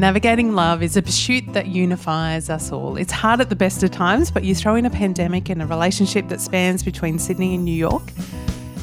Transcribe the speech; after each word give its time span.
Navigating 0.00 0.54
love 0.54 0.82
is 0.82 0.96
a 0.96 1.02
pursuit 1.02 1.52
that 1.52 1.66
unifies 1.66 2.48
us 2.48 2.72
all. 2.72 2.96
It's 2.96 3.12
hard 3.12 3.42
at 3.42 3.50
the 3.50 3.54
best 3.54 3.82
of 3.82 3.90
times, 3.90 4.30
but 4.30 4.44
you 4.44 4.54
throw 4.54 4.74
in 4.74 4.86
a 4.86 4.90
pandemic 4.90 5.50
and 5.50 5.60
a 5.60 5.66
relationship 5.66 6.28
that 6.28 6.40
spans 6.40 6.82
between 6.82 7.18
Sydney 7.18 7.54
and 7.54 7.66
New 7.66 7.74
York, 7.74 8.04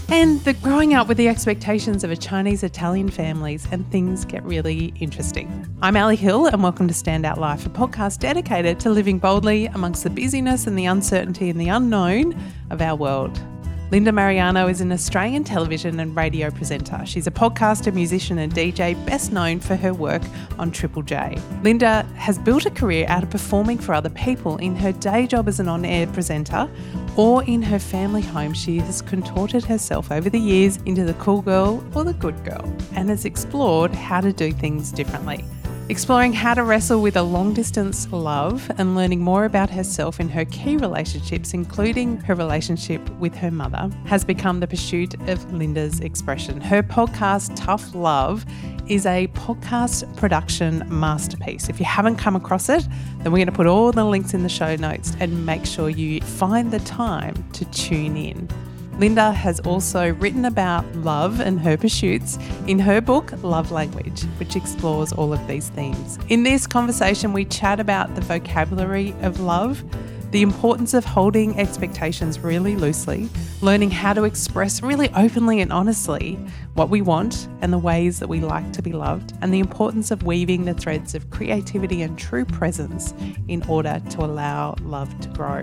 and 0.09 0.39
the 0.41 0.53
growing 0.53 0.93
up 0.93 1.07
with 1.07 1.17
the 1.17 1.27
expectations 1.27 2.03
of 2.03 2.11
a 2.11 2.15
Chinese 2.15 2.61
Italian 2.61 3.09
families, 3.09 3.67
and 3.71 3.91
things 3.91 4.25
get 4.25 4.43
really 4.43 4.93
interesting. 4.99 5.67
I'm 5.81 5.97
Ali 5.97 6.17
Hill, 6.17 6.45
and 6.45 6.61
welcome 6.61 6.87
to 6.87 6.93
Standout 6.93 7.37
Life, 7.37 7.65
a 7.65 7.69
podcast 7.69 8.19
dedicated 8.19 8.79
to 8.81 8.91
living 8.91 9.17
boldly 9.17 9.65
amongst 9.65 10.03
the 10.03 10.11
busyness 10.11 10.67
and 10.67 10.77
the 10.77 10.85
uncertainty 10.85 11.49
and 11.49 11.59
the 11.59 11.69
unknown 11.69 12.39
of 12.69 12.79
our 12.79 12.95
world. 12.95 13.41
Linda 13.89 14.11
Marigliano 14.11 14.69
is 14.69 14.81
an 14.81 14.91
Australian 14.91 15.45
television 15.45 16.01
and 16.01 16.13
radio 16.13 16.51
presenter. 16.51 17.05
She's 17.05 17.25
a 17.25 17.31
podcaster, 17.31 17.93
musician, 17.93 18.37
and 18.37 18.53
DJ, 18.53 18.93
best 19.05 19.31
known 19.31 19.61
for 19.61 19.77
her 19.77 19.93
work 19.93 20.21
on 20.59 20.71
Triple 20.71 21.03
J. 21.03 21.41
Linda 21.63 22.03
has 22.17 22.37
built 22.37 22.65
a 22.65 22.69
career 22.69 23.05
out 23.07 23.23
of 23.23 23.29
performing 23.29 23.77
for 23.77 23.93
other 23.93 24.09
people 24.09 24.57
in 24.57 24.75
her 24.75 24.91
day 24.91 25.25
job 25.25 25.47
as 25.47 25.61
an 25.61 25.69
on 25.69 25.85
air 25.85 26.05
presenter 26.07 26.69
or 27.15 27.45
in 27.45 27.61
her 27.61 27.79
family 27.79 28.21
home. 28.21 28.53
She 28.53 28.79
has 28.79 29.01
contorted 29.01 29.63
herself 29.63 30.11
over 30.11 30.29
the 30.29 30.39
years 30.39 30.79
into 30.85 31.05
the 31.05 31.13
cool 31.13 31.41
girl 31.41 31.81
or 31.95 32.03
the 32.03 32.13
good 32.13 32.43
girl 32.43 32.65
and 32.93 33.07
has 33.07 33.23
explored 33.23 33.95
how 33.95 34.19
to 34.19 34.33
do 34.33 34.51
things 34.51 34.91
differently 34.91 35.45
exploring 35.89 36.33
how 36.33 36.53
to 36.53 36.63
wrestle 36.63 37.01
with 37.01 37.15
a 37.15 37.21
long 37.21 37.53
distance 37.53 38.11
love 38.11 38.69
and 38.77 38.95
learning 38.95 39.21
more 39.21 39.45
about 39.45 39.69
herself 39.69 40.19
in 40.19 40.27
her 40.27 40.43
key 40.45 40.75
relationships, 40.75 41.53
including 41.53 42.17
her 42.17 42.35
relationship 42.35 43.09
with 43.11 43.33
her 43.33 43.49
mother, 43.49 43.89
has 44.05 44.25
become 44.25 44.59
the 44.59 44.67
pursuit 44.67 45.13
of 45.29 45.53
Linda's 45.53 46.01
expression. 46.01 46.59
Her 46.59 46.83
podcast, 46.83 47.53
Tough 47.55 47.95
Love, 47.95 48.45
is 48.87 49.05
a 49.05 49.27
podcast 49.29 50.15
production 50.17 50.83
masterpiece. 50.87 51.69
If 51.69 51.79
you 51.79 51.85
haven't 51.85 52.17
come 52.17 52.35
across 52.35 52.67
it, 52.67 52.85
then 53.19 53.31
we're 53.31 53.39
going 53.39 53.47
to 53.47 53.51
put 53.53 53.67
all 53.67 53.91
the 53.91 54.05
links 54.05 54.33
in 54.33 54.43
the 54.43 54.49
show 54.49 54.75
notes 54.75 55.15
and 55.19 55.45
make 55.45 55.65
sure 55.65 55.89
you 55.89 56.19
find 56.21 56.71
the 56.71 56.79
time 56.79 57.49
to 57.53 57.65
tune 57.65 58.17
in. 58.17 58.49
Linda 58.97 59.31
has 59.31 59.59
also 59.59 60.13
written 60.15 60.45
about 60.45 60.83
love 60.95 61.39
and 61.39 61.59
her 61.59 61.77
pursuits 61.77 62.39
in 62.65 62.79
her 62.79 62.99
book, 62.99 63.31
Love 63.43 63.71
Language, 63.71 64.23
which 64.39 64.55
explores 64.55 65.13
all 65.13 65.31
of 65.31 65.47
these 65.47 65.69
themes. 65.69 66.17
In 66.29 66.41
this 66.41 66.65
conversation, 66.65 67.31
we 67.31 67.45
chat 67.45 67.79
about 67.79 68.15
the 68.15 68.21
vocabulary 68.21 69.13
of 69.21 69.39
love, 69.39 69.83
the 70.31 70.41
importance 70.41 70.95
of 70.95 71.05
holding 71.05 71.59
expectations 71.59 72.39
really 72.39 72.75
loosely, 72.75 73.29
learning 73.61 73.91
how 73.91 74.13
to 74.13 74.23
express 74.23 74.81
really 74.81 75.09
openly 75.15 75.61
and 75.61 75.71
honestly 75.71 76.33
what 76.73 76.89
we 76.89 77.01
want 77.01 77.47
and 77.61 77.71
the 77.71 77.77
ways 77.77 78.19
that 78.19 78.27
we 78.27 78.39
like 78.39 78.73
to 78.73 78.81
be 78.81 78.93
loved, 78.93 79.31
and 79.41 79.53
the 79.53 79.59
importance 79.59 80.09
of 80.09 80.23
weaving 80.23 80.65
the 80.65 80.73
threads 80.73 81.13
of 81.13 81.29
creativity 81.29 82.01
and 82.01 82.17
true 82.17 82.45
presence 82.45 83.13
in 83.47 83.61
order 83.69 84.01
to 84.09 84.21
allow 84.21 84.73
love 84.81 85.17
to 85.19 85.29
grow. 85.29 85.61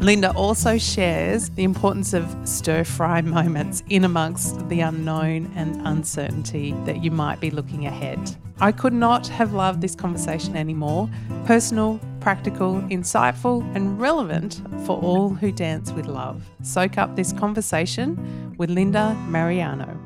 Linda 0.00 0.32
also 0.32 0.78
shares 0.78 1.50
the 1.50 1.62
importance 1.62 2.14
of 2.14 2.34
stir 2.48 2.84
fry 2.84 3.20
moments 3.20 3.82
in 3.90 4.02
amongst 4.02 4.66
the 4.70 4.80
unknown 4.80 5.52
and 5.54 5.86
uncertainty 5.86 6.72
that 6.86 7.04
you 7.04 7.10
might 7.10 7.38
be 7.38 7.50
looking 7.50 7.84
ahead. 7.84 8.18
I 8.60 8.72
could 8.72 8.94
not 8.94 9.26
have 9.28 9.52
loved 9.52 9.82
this 9.82 9.94
conversation 9.94 10.56
anymore. 10.56 11.10
Personal, 11.44 12.00
practical, 12.20 12.80
insightful, 12.88 13.62
and 13.76 14.00
relevant 14.00 14.62
for 14.86 14.98
all 15.02 15.28
who 15.28 15.52
dance 15.52 15.92
with 15.92 16.06
love. 16.06 16.48
Soak 16.62 16.96
up 16.96 17.14
this 17.14 17.34
conversation 17.34 18.54
with 18.56 18.70
Linda 18.70 19.14
Marigliano. 19.28 19.98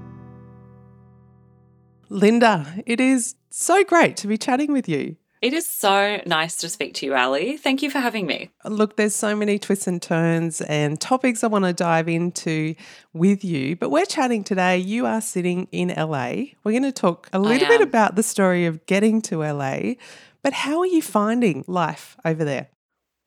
Linda, 2.08 2.82
it 2.84 2.98
is 2.98 3.36
so 3.50 3.84
great 3.84 4.16
to 4.16 4.26
be 4.26 4.38
chatting 4.38 4.72
with 4.72 4.88
you. 4.88 5.14
It 5.44 5.52
is 5.52 5.68
so 5.68 6.22
nice 6.24 6.56
to 6.56 6.70
speak 6.70 6.94
to 6.94 7.04
you, 7.04 7.14
Ali. 7.14 7.58
Thank 7.58 7.82
you 7.82 7.90
for 7.90 7.98
having 7.98 8.26
me. 8.26 8.48
Look, 8.64 8.96
there's 8.96 9.14
so 9.14 9.36
many 9.36 9.58
twists 9.58 9.86
and 9.86 10.00
turns 10.00 10.62
and 10.62 10.98
topics 10.98 11.44
I 11.44 11.48
want 11.48 11.66
to 11.66 11.74
dive 11.74 12.08
into 12.08 12.74
with 13.12 13.44
you, 13.44 13.76
but 13.76 13.90
we're 13.90 14.06
chatting 14.06 14.42
today. 14.42 14.78
You 14.78 15.04
are 15.04 15.20
sitting 15.20 15.68
in 15.70 15.88
LA. 15.88 16.54
We're 16.64 16.72
going 16.72 16.84
to 16.84 16.92
talk 16.92 17.28
a 17.34 17.38
little 17.38 17.68
bit 17.68 17.82
about 17.82 18.16
the 18.16 18.22
story 18.22 18.64
of 18.64 18.86
getting 18.86 19.20
to 19.20 19.40
LA, 19.44 19.96
but 20.42 20.54
how 20.54 20.78
are 20.78 20.86
you 20.86 21.02
finding 21.02 21.62
life 21.66 22.16
over 22.24 22.42
there? 22.42 22.68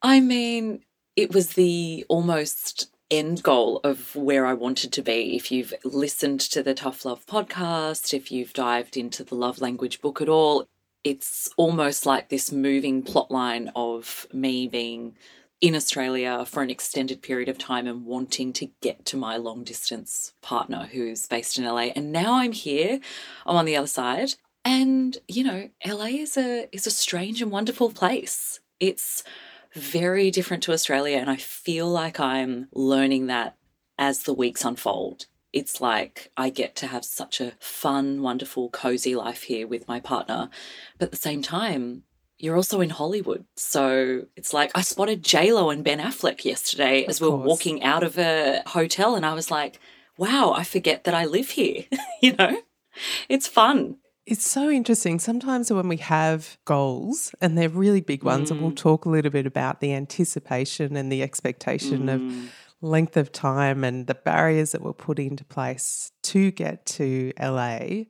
I 0.01 0.19
mean, 0.19 0.79
it 1.15 1.35
was 1.35 1.49
the 1.49 2.03
almost 2.09 2.89
end 3.11 3.43
goal 3.43 3.79
of 3.83 4.15
where 4.15 4.47
I 4.47 4.53
wanted 4.53 4.91
to 4.93 5.03
be. 5.03 5.35
If 5.35 5.51
you've 5.51 5.71
listened 5.83 6.39
to 6.39 6.63
the 6.63 6.73
Tough 6.73 7.05
Love 7.05 7.27
podcast, 7.27 8.11
if 8.11 8.31
you've 8.31 8.53
dived 8.53 8.97
into 8.97 9.23
the 9.23 9.35
love 9.35 9.61
language 9.61 10.01
book 10.01 10.19
at 10.19 10.29
all, 10.29 10.65
it's 11.07 11.49
almost 11.55 12.05
like 12.05 12.27
this 12.27 12.51
moving 12.51 13.01
plot 13.01 13.31
line 13.31 13.71
of 13.77 14.27
me 14.33 14.67
being 14.67 15.15
in 15.61 15.73
Australia 15.73 16.45
for 16.45 16.61
an 16.61 16.69
extended 16.69 17.21
period 17.21 17.47
of 17.47 17.57
time 17.57 17.87
and 17.87 18.05
wanting 18.05 18.51
to 18.51 18.69
get 18.81 19.05
to 19.05 19.15
my 19.15 19.37
long 19.37 19.63
distance 19.63 20.33
partner 20.41 20.89
who's 20.91 21.25
based 21.25 21.57
in 21.57 21.63
LA. 21.63 21.91
And 21.95 22.11
now 22.11 22.33
I'm 22.35 22.51
here, 22.51 22.99
I'm 23.45 23.55
on 23.55 23.63
the 23.63 23.77
other 23.77 23.87
side. 23.87 24.33
And, 24.65 25.17
you 25.29 25.45
know, 25.45 25.69
LA 25.85 26.07
is 26.07 26.35
a 26.35 26.67
is 26.75 26.85
a 26.85 26.91
strange 26.91 27.41
and 27.41 27.51
wonderful 27.51 27.89
place. 27.89 28.59
It's 28.81 29.23
very 29.73 30.29
different 30.29 30.63
to 30.63 30.73
Australia 30.73 31.17
and 31.17 31.29
I 31.29 31.37
feel 31.37 31.87
like 31.87 32.19
I'm 32.19 32.67
learning 32.73 33.27
that 33.27 33.55
as 33.97 34.23
the 34.23 34.33
weeks 34.33 34.65
unfold 34.65 35.27
it's 35.57 35.81
like 35.81 36.31
I 36.37 36.51
get 36.51 36.75
to 36.77 36.87
have 36.87 37.03
such 37.03 37.41
a 37.41 37.53
fun, 37.59 38.21
wonderful, 38.21 38.69
cozy 38.69 39.15
life 39.15 39.43
here 39.43 39.65
with 39.65 39.87
my 39.87 39.99
partner. 39.99 40.49
But 40.99 41.07
at 41.07 41.11
the 41.11 41.17
same 41.17 41.41
time, 41.41 42.03
you're 42.37 42.55
also 42.55 42.79
in 42.79 42.91
Hollywood. 42.91 43.43
So 43.55 44.27
it's 44.35 44.53
like 44.53 44.71
I 44.75 44.81
spotted 44.81 45.25
Lo 45.33 45.71
and 45.71 45.83
Ben 45.83 45.99
Affleck 45.99 46.45
yesterday 46.45 47.05
of 47.05 47.09
as 47.09 47.19
we 47.19 47.27
were 47.27 47.37
walking 47.37 47.81
out 47.81 48.03
of 48.03 48.19
a 48.19 48.61
hotel, 48.67 49.15
and 49.15 49.25
I 49.25 49.33
was 49.33 49.49
like, 49.49 49.79
wow, 50.15 50.53
I 50.55 50.63
forget 50.63 51.05
that 51.05 51.15
I 51.15 51.25
live 51.25 51.49
here. 51.49 51.85
you 52.21 52.33
know, 52.33 52.61
it's 53.27 53.47
fun. 53.47 53.97
It's 54.27 54.45
so 54.45 54.69
interesting. 54.69 55.17
Sometimes 55.17 55.71
when 55.71 55.87
we 55.87 55.97
have 55.97 56.59
goals, 56.65 57.33
and 57.41 57.57
they're 57.57 57.69
really 57.69 58.01
big 58.01 58.23
ones, 58.23 58.49
mm. 58.49 58.51
and 58.51 58.61
we'll 58.61 58.73
mm. 58.73 58.77
talk 58.77 59.05
a 59.05 59.09
little 59.09 59.31
bit 59.31 59.47
about 59.47 59.79
the 59.79 59.93
anticipation 59.93 60.95
and 60.95 61.11
the 61.11 61.23
expectation 61.23 62.07
mm. 62.07 62.13
of 62.13 62.51
length 62.81 63.17
of 63.17 63.31
time 63.31 63.83
and 63.83 64.07
the 64.07 64.15
barriers 64.15 64.71
that 64.71 64.81
were 64.81 64.93
put 64.93 65.19
into 65.19 65.43
place 65.43 66.11
to 66.23 66.51
get 66.51 66.85
to 66.85 67.33
LA. 67.39 68.05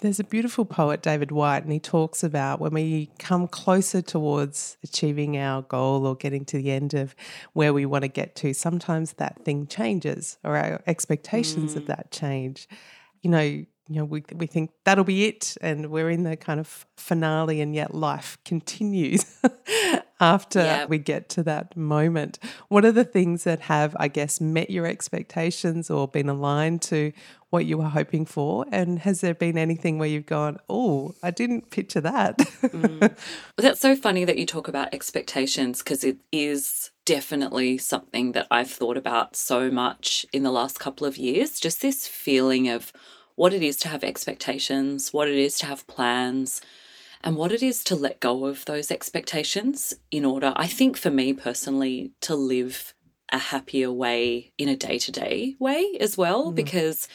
There's 0.00 0.20
a 0.20 0.24
beautiful 0.24 0.66
poet, 0.66 1.02
David 1.02 1.32
Whyte, 1.32 1.62
and 1.62 1.72
he 1.72 1.80
talks 1.80 2.22
about 2.22 2.60
when 2.60 2.74
we 2.74 3.10
come 3.18 3.48
closer 3.48 4.02
towards 4.02 4.76
achieving 4.84 5.38
our 5.38 5.62
goal 5.62 6.06
or 6.06 6.14
getting 6.14 6.44
to 6.46 6.58
the 6.58 6.70
end 6.70 6.92
of 6.92 7.16
where 7.54 7.72
we 7.72 7.86
want 7.86 8.02
to 8.02 8.08
get 8.08 8.36
to, 8.36 8.52
sometimes 8.52 9.14
that 9.14 9.42
thing 9.44 9.66
changes 9.66 10.36
or 10.44 10.56
our 10.56 10.82
expectations 10.86 11.72
mm. 11.72 11.76
of 11.78 11.86
that 11.86 12.10
change. 12.10 12.68
You 13.22 13.30
know, 13.30 13.40
you 13.40 13.66
know, 13.88 14.04
we, 14.04 14.22
we 14.34 14.46
think 14.46 14.70
that'll 14.84 15.04
be 15.04 15.26
it, 15.26 15.56
and 15.62 15.90
we're 15.90 16.10
in 16.10 16.24
the 16.24 16.36
kind 16.36 16.60
of 16.60 16.86
finale, 16.96 17.62
and 17.62 17.74
yet 17.74 17.94
life 17.94 18.36
continues. 18.44 19.24
after 20.20 20.86
we 20.88 20.98
get 20.98 21.28
to 21.30 21.42
that 21.42 21.76
moment. 21.76 22.38
What 22.68 22.84
are 22.84 22.92
the 22.92 23.04
things 23.04 23.44
that 23.44 23.60
have, 23.60 23.96
I 23.98 24.08
guess, 24.08 24.40
met 24.40 24.70
your 24.70 24.86
expectations 24.86 25.90
or 25.90 26.08
been 26.08 26.28
aligned 26.28 26.82
to 26.82 27.12
what 27.50 27.66
you 27.66 27.78
were 27.78 27.84
hoping 27.84 28.24
for? 28.24 28.64
And 28.72 28.98
has 29.00 29.20
there 29.20 29.34
been 29.34 29.58
anything 29.58 29.98
where 29.98 30.08
you've 30.08 30.26
gone, 30.26 30.58
oh, 30.68 31.14
I 31.22 31.30
didn't 31.30 31.70
picture 31.70 32.00
that? 32.00 32.38
mm. 32.38 33.16
That's 33.56 33.80
so 33.80 33.94
funny 33.94 34.24
that 34.24 34.38
you 34.38 34.46
talk 34.46 34.68
about 34.68 34.94
expectations 34.94 35.82
because 35.82 36.02
it 36.02 36.18
is 36.32 36.90
definitely 37.04 37.78
something 37.78 38.32
that 38.32 38.46
I've 38.50 38.70
thought 38.70 38.96
about 38.96 39.36
so 39.36 39.70
much 39.70 40.26
in 40.32 40.42
the 40.42 40.50
last 40.50 40.80
couple 40.80 41.06
of 41.06 41.16
years. 41.16 41.60
Just 41.60 41.82
this 41.82 42.08
feeling 42.08 42.68
of 42.68 42.92
what 43.36 43.52
it 43.52 43.62
is 43.62 43.76
to 43.76 43.88
have 43.88 44.02
expectations, 44.02 45.12
what 45.12 45.28
it 45.28 45.36
is 45.36 45.58
to 45.58 45.66
have 45.66 45.86
plans 45.86 46.62
and 47.26 47.36
what 47.36 47.50
it 47.50 47.60
is 47.60 47.82
to 47.82 47.96
let 47.96 48.20
go 48.20 48.46
of 48.46 48.64
those 48.66 48.92
expectations 48.92 49.92
in 50.12 50.24
order, 50.24 50.52
I 50.54 50.68
think 50.68 50.96
for 50.96 51.10
me 51.10 51.32
personally, 51.32 52.12
to 52.20 52.36
live 52.36 52.94
a 53.32 53.38
happier 53.38 53.90
way 53.90 54.52
in 54.56 54.68
a 54.68 54.76
day 54.76 55.00
to 55.00 55.10
day 55.10 55.56
way 55.58 55.96
as 55.98 56.16
well, 56.16 56.52
mm. 56.52 56.54
because 56.54 57.08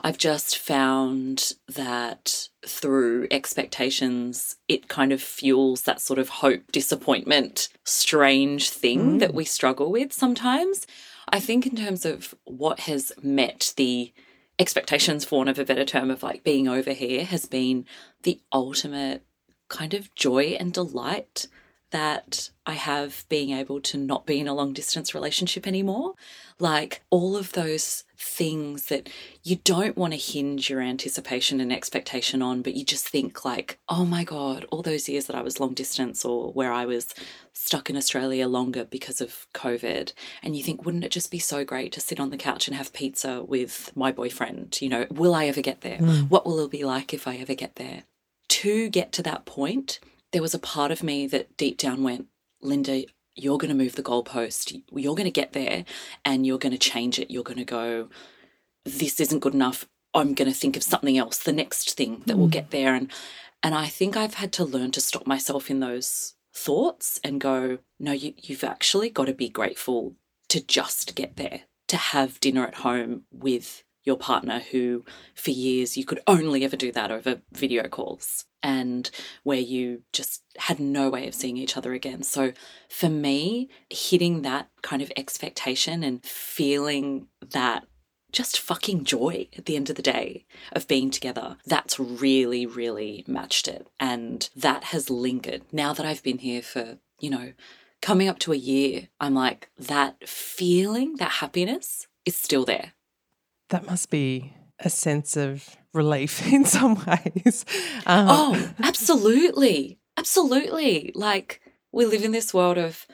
I've 0.00 0.16
just 0.16 0.56
found 0.56 1.52
that 1.68 2.48
through 2.66 3.28
expectations, 3.30 4.56
it 4.68 4.88
kind 4.88 5.12
of 5.12 5.20
fuels 5.20 5.82
that 5.82 6.00
sort 6.00 6.18
of 6.18 6.30
hope, 6.30 6.72
disappointment, 6.72 7.68
strange 7.84 8.70
thing 8.70 9.16
mm. 9.16 9.20
that 9.20 9.34
we 9.34 9.44
struggle 9.44 9.92
with 9.92 10.14
sometimes. 10.14 10.86
I 11.28 11.40
think, 11.40 11.66
in 11.66 11.76
terms 11.76 12.06
of 12.06 12.34
what 12.44 12.80
has 12.80 13.12
met 13.22 13.74
the 13.76 14.14
expectations, 14.58 15.26
for 15.26 15.36
want 15.36 15.50
of 15.50 15.58
a 15.58 15.64
better 15.66 15.84
term, 15.84 16.10
of 16.10 16.22
like 16.22 16.42
being 16.42 16.68
over 16.68 16.92
here, 16.92 17.22
has 17.26 17.44
been 17.44 17.84
the 18.22 18.40
ultimate 18.50 19.24
kind 19.68 19.94
of 19.94 20.14
joy 20.14 20.56
and 20.58 20.72
delight 20.72 21.46
that 21.90 22.50
I 22.66 22.72
have 22.72 23.24
being 23.28 23.50
able 23.50 23.80
to 23.80 23.96
not 23.96 24.26
be 24.26 24.38
in 24.38 24.48
a 24.48 24.54
long 24.54 24.74
distance 24.74 25.14
relationship 25.14 25.66
anymore. 25.66 26.14
Like 26.58 27.02
all 27.08 27.36
of 27.36 27.52
those 27.52 28.04
things 28.18 28.86
that 28.86 29.08
you 29.42 29.56
don't 29.64 29.96
want 29.96 30.12
to 30.12 30.18
hinge 30.18 30.68
your 30.68 30.82
anticipation 30.82 31.60
and 31.60 31.72
expectation 31.72 32.42
on, 32.42 32.60
but 32.60 32.74
you 32.74 32.84
just 32.84 33.08
think, 33.08 33.44
like, 33.44 33.78
oh 33.88 34.04
my 34.04 34.22
God, 34.22 34.66
all 34.70 34.82
those 34.82 35.08
years 35.08 35.26
that 35.26 35.36
I 35.36 35.40
was 35.40 35.60
long 35.60 35.72
distance 35.72 36.24
or 36.24 36.52
where 36.52 36.72
I 36.72 36.84
was 36.84 37.14
stuck 37.54 37.88
in 37.88 37.96
Australia 37.96 38.48
longer 38.48 38.84
because 38.84 39.22
of 39.22 39.46
COVID. 39.54 40.12
And 40.42 40.56
you 40.56 40.62
think, 40.62 40.84
wouldn't 40.84 41.04
it 41.04 41.12
just 41.12 41.30
be 41.30 41.38
so 41.38 41.64
great 41.64 41.92
to 41.92 42.00
sit 42.00 42.20
on 42.20 42.30
the 42.30 42.36
couch 42.36 42.68
and 42.68 42.76
have 42.76 42.92
pizza 42.92 43.42
with 43.42 43.92
my 43.94 44.12
boyfriend? 44.12 44.82
You 44.82 44.90
know, 44.90 45.06
will 45.10 45.34
I 45.34 45.46
ever 45.46 45.62
get 45.62 45.80
there? 45.80 45.98
Mm. 45.98 46.28
What 46.28 46.44
will 46.44 46.60
it 46.60 46.70
be 46.70 46.84
like 46.84 47.14
if 47.14 47.26
I 47.26 47.36
ever 47.36 47.54
get 47.54 47.76
there? 47.76 48.02
To 48.48 48.88
get 48.88 49.12
to 49.12 49.22
that 49.22 49.44
point, 49.44 50.00
there 50.32 50.42
was 50.42 50.54
a 50.54 50.58
part 50.58 50.90
of 50.90 51.02
me 51.02 51.26
that 51.26 51.56
deep 51.56 51.78
down 51.78 52.02
went, 52.02 52.26
Linda, 52.60 53.04
you're 53.34 53.58
going 53.58 53.68
to 53.68 53.82
move 53.82 53.94
the 53.94 54.02
goalpost. 54.02 54.82
You're 54.90 55.14
going 55.14 55.24
to 55.24 55.30
get 55.30 55.52
there 55.52 55.84
and 56.24 56.46
you're 56.46 56.58
going 56.58 56.72
to 56.72 56.78
change 56.78 57.18
it. 57.18 57.30
You're 57.30 57.44
going 57.44 57.58
to 57.58 57.64
go, 57.64 58.08
this 58.84 59.20
isn't 59.20 59.40
good 59.40 59.54
enough. 59.54 59.86
I'm 60.14 60.34
going 60.34 60.50
to 60.50 60.56
think 60.56 60.76
of 60.76 60.82
something 60.82 61.16
else, 61.16 61.38
the 61.38 61.52
next 61.52 61.96
thing 61.96 62.22
that 62.26 62.36
mm. 62.36 62.40
will 62.40 62.48
get 62.48 62.70
there. 62.70 62.94
And 62.94 63.12
and 63.62 63.74
I 63.74 63.86
think 63.86 64.16
I've 64.16 64.34
had 64.34 64.52
to 64.54 64.64
learn 64.64 64.92
to 64.92 65.00
stop 65.00 65.26
myself 65.26 65.68
in 65.68 65.80
those 65.80 66.34
thoughts 66.54 67.20
and 67.24 67.40
go, 67.40 67.78
no, 67.98 68.12
you, 68.12 68.34
you've 68.36 68.64
actually 68.64 69.10
got 69.10 69.26
to 69.26 69.34
be 69.34 69.48
grateful 69.48 70.14
to 70.48 70.64
just 70.64 71.14
get 71.14 71.36
there, 71.36 71.62
to 71.88 71.96
have 71.96 72.40
dinner 72.40 72.66
at 72.66 72.76
home 72.76 73.24
with 73.32 73.82
your 74.04 74.16
partner 74.16 74.60
who 74.70 75.04
for 75.34 75.50
years 75.50 75.96
you 75.96 76.04
could 76.04 76.20
only 76.26 76.64
ever 76.64 76.76
do 76.76 76.92
that 76.92 77.10
over 77.10 77.42
video 77.52 77.88
calls 77.88 78.46
and 78.62 79.10
where 79.42 79.60
you 79.60 80.02
just 80.12 80.42
had 80.56 80.80
no 80.80 81.08
way 81.10 81.28
of 81.28 81.34
seeing 81.34 81.56
each 81.56 81.76
other 81.76 81.92
again. 81.92 82.22
So 82.22 82.52
for 82.88 83.08
me, 83.08 83.68
hitting 83.90 84.42
that 84.42 84.68
kind 84.82 85.02
of 85.02 85.12
expectation 85.16 86.02
and 86.02 86.24
feeling 86.24 87.28
that 87.52 87.86
just 88.32 88.58
fucking 88.58 89.04
joy 89.04 89.48
at 89.56 89.64
the 89.64 89.76
end 89.76 89.88
of 89.88 89.96
the 89.96 90.02
day 90.02 90.44
of 90.72 90.88
being 90.88 91.10
together. 91.10 91.56
That's 91.66 91.98
really, 91.98 92.66
really 92.66 93.24
matched 93.26 93.68
it. 93.68 93.88
And 93.98 94.48
that 94.54 94.84
has 94.84 95.08
lingered. 95.08 95.62
Now 95.72 95.92
that 95.92 96.04
I've 96.04 96.22
been 96.22 96.38
here 96.38 96.62
for, 96.62 96.98
you 97.20 97.30
know, 97.30 97.52
coming 98.02 98.28
up 98.28 98.38
to 98.40 98.52
a 98.52 98.56
year, 98.56 99.08
I'm 99.18 99.34
like, 99.34 99.70
that 99.78 100.28
feeling, 100.28 101.16
that 101.16 101.32
happiness 101.32 102.06
is 102.26 102.36
still 102.36 102.64
there. 102.64 102.92
That 103.70 103.86
must 103.86 104.10
be 104.10 104.52
a 104.78 104.90
sense 104.90 105.36
of 105.36 105.76
relief 105.92 106.46
in 106.52 106.64
some 106.64 106.94
ways. 107.04 107.64
Um, 108.06 108.26
oh, 108.28 108.70
absolutely. 108.82 109.98
Absolutely. 110.16 111.12
Like, 111.14 111.60
we 111.92 112.04
live 112.06 112.24
in 112.24 112.32
this 112.32 112.52
world 112.52 112.78
of, 112.78 113.06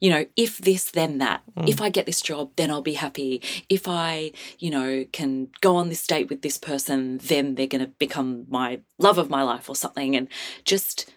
you 0.00 0.10
know, 0.10 0.26
if 0.36 0.58
this, 0.58 0.90
then 0.90 1.18
that. 1.18 1.42
Mm. 1.56 1.68
If 1.68 1.80
I 1.80 1.88
get 1.88 2.06
this 2.06 2.20
job, 2.20 2.52
then 2.56 2.70
I'll 2.70 2.82
be 2.82 2.94
happy. 2.94 3.42
If 3.68 3.88
I, 3.88 4.32
you 4.58 4.70
know, 4.70 5.04
can 5.12 5.48
go 5.60 5.76
on 5.76 5.88
this 5.88 6.06
date 6.06 6.28
with 6.28 6.42
this 6.42 6.58
person, 6.58 7.18
then 7.18 7.54
they're 7.54 7.66
going 7.66 7.84
to 7.84 7.92
become 7.98 8.46
my 8.48 8.80
love 8.98 9.18
of 9.18 9.30
my 9.30 9.42
life 9.42 9.68
or 9.68 9.76
something. 9.76 10.14
And 10.14 10.28
just 10.64 11.12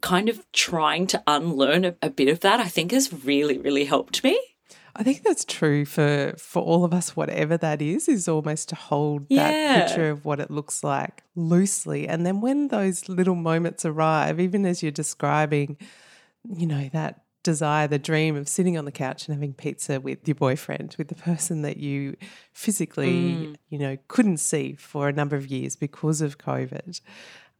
kind 0.00 0.28
of 0.28 0.44
trying 0.52 1.06
to 1.08 1.22
unlearn 1.26 1.84
a, 1.84 1.94
a 2.02 2.10
bit 2.10 2.28
of 2.28 2.40
that, 2.40 2.60
I 2.60 2.68
think 2.68 2.92
has 2.92 3.12
really, 3.24 3.58
really 3.58 3.84
helped 3.84 4.24
me. 4.24 4.38
I 4.94 5.02
think 5.02 5.22
that's 5.22 5.44
true 5.44 5.84
for 5.84 6.34
for 6.36 6.62
all 6.62 6.84
of 6.84 6.92
us, 6.92 7.16
whatever 7.16 7.56
that 7.56 7.80
is, 7.80 8.08
is 8.08 8.28
almost 8.28 8.68
to 8.70 8.74
hold 8.74 9.26
yeah. 9.28 9.48
that 9.48 9.88
picture 9.88 10.10
of 10.10 10.24
what 10.24 10.40
it 10.40 10.50
looks 10.50 10.84
like 10.84 11.22
loosely. 11.34 12.06
And 12.06 12.26
then 12.26 12.40
when 12.40 12.68
those 12.68 13.08
little 13.08 13.34
moments 13.34 13.84
arrive, 13.84 14.38
even 14.38 14.66
as 14.66 14.82
you're 14.82 14.92
describing, 14.92 15.78
you 16.44 16.66
know, 16.66 16.90
that 16.92 17.22
desire, 17.42 17.88
the 17.88 17.98
dream 17.98 18.36
of 18.36 18.48
sitting 18.48 18.78
on 18.78 18.84
the 18.84 18.92
couch 18.92 19.26
and 19.26 19.34
having 19.34 19.54
pizza 19.54 20.00
with 20.00 20.26
your 20.28 20.34
boyfriend, 20.34 20.94
with 20.98 21.08
the 21.08 21.14
person 21.14 21.62
that 21.62 21.76
you 21.76 22.16
physically, 22.52 23.12
mm. 23.12 23.56
you 23.68 23.78
know, 23.78 23.96
couldn't 24.08 24.38
see 24.38 24.74
for 24.74 25.08
a 25.08 25.12
number 25.12 25.36
of 25.36 25.48
years 25.48 25.74
because 25.74 26.20
of 26.20 26.38
COVID 26.38 27.00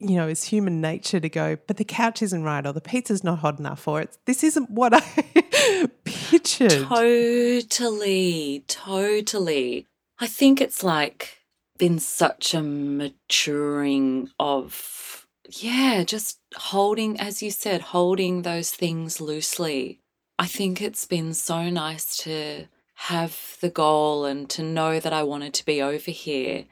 you 0.03 0.17
know, 0.17 0.29
it's 0.29 0.45
human 0.45 0.81
nature 0.81 1.21
to 1.21 1.29
go, 1.29 1.57
but 1.67 1.77
the 1.77 1.85
couch 1.85 2.23
isn't 2.23 2.43
right, 2.43 2.67
or 2.67 2.73
the 2.73 2.81
pizza's 2.81 3.25
not 3.25 3.39
hot 3.39 3.59
enough, 3.59 3.87
or 3.87 4.01
it's 4.01 4.19
this 4.27 4.43
isn't 4.45 4.71
what 4.71 4.93
I 4.95 5.89
pictured. 6.05 6.87
Totally, 6.89 8.65
totally. 8.67 9.87
I 10.19 10.27
think 10.27 10.61
it's 10.61 10.83
like 10.83 11.39
been 11.79 11.99
such 11.99 12.55
a 12.55 12.63
maturing 12.63 14.31
of, 14.39 15.27
yeah, 15.49 16.05
just 16.05 16.39
holding, 16.55 17.19
as 17.19 17.43
you 17.43 17.51
said, 17.51 17.81
holding 17.81 18.43
those 18.43 18.71
things 18.71 19.21
loosely. 19.21 20.01
I 20.39 20.47
think 20.47 20.81
it's 20.81 21.07
been 21.07 21.35
so 21.35 21.71
nice 21.71 22.17
to 22.19 22.67
have 23.07 23.57
the 23.61 23.69
goal 23.69 24.25
and 24.25 24.49
to 24.49 24.63
know 24.63 25.01
that 25.01 25.13
I 25.13 25.25
wanted 25.25 25.55
to 25.55 25.65
be 25.65 25.83
over 25.83 26.13
here. 26.13 26.67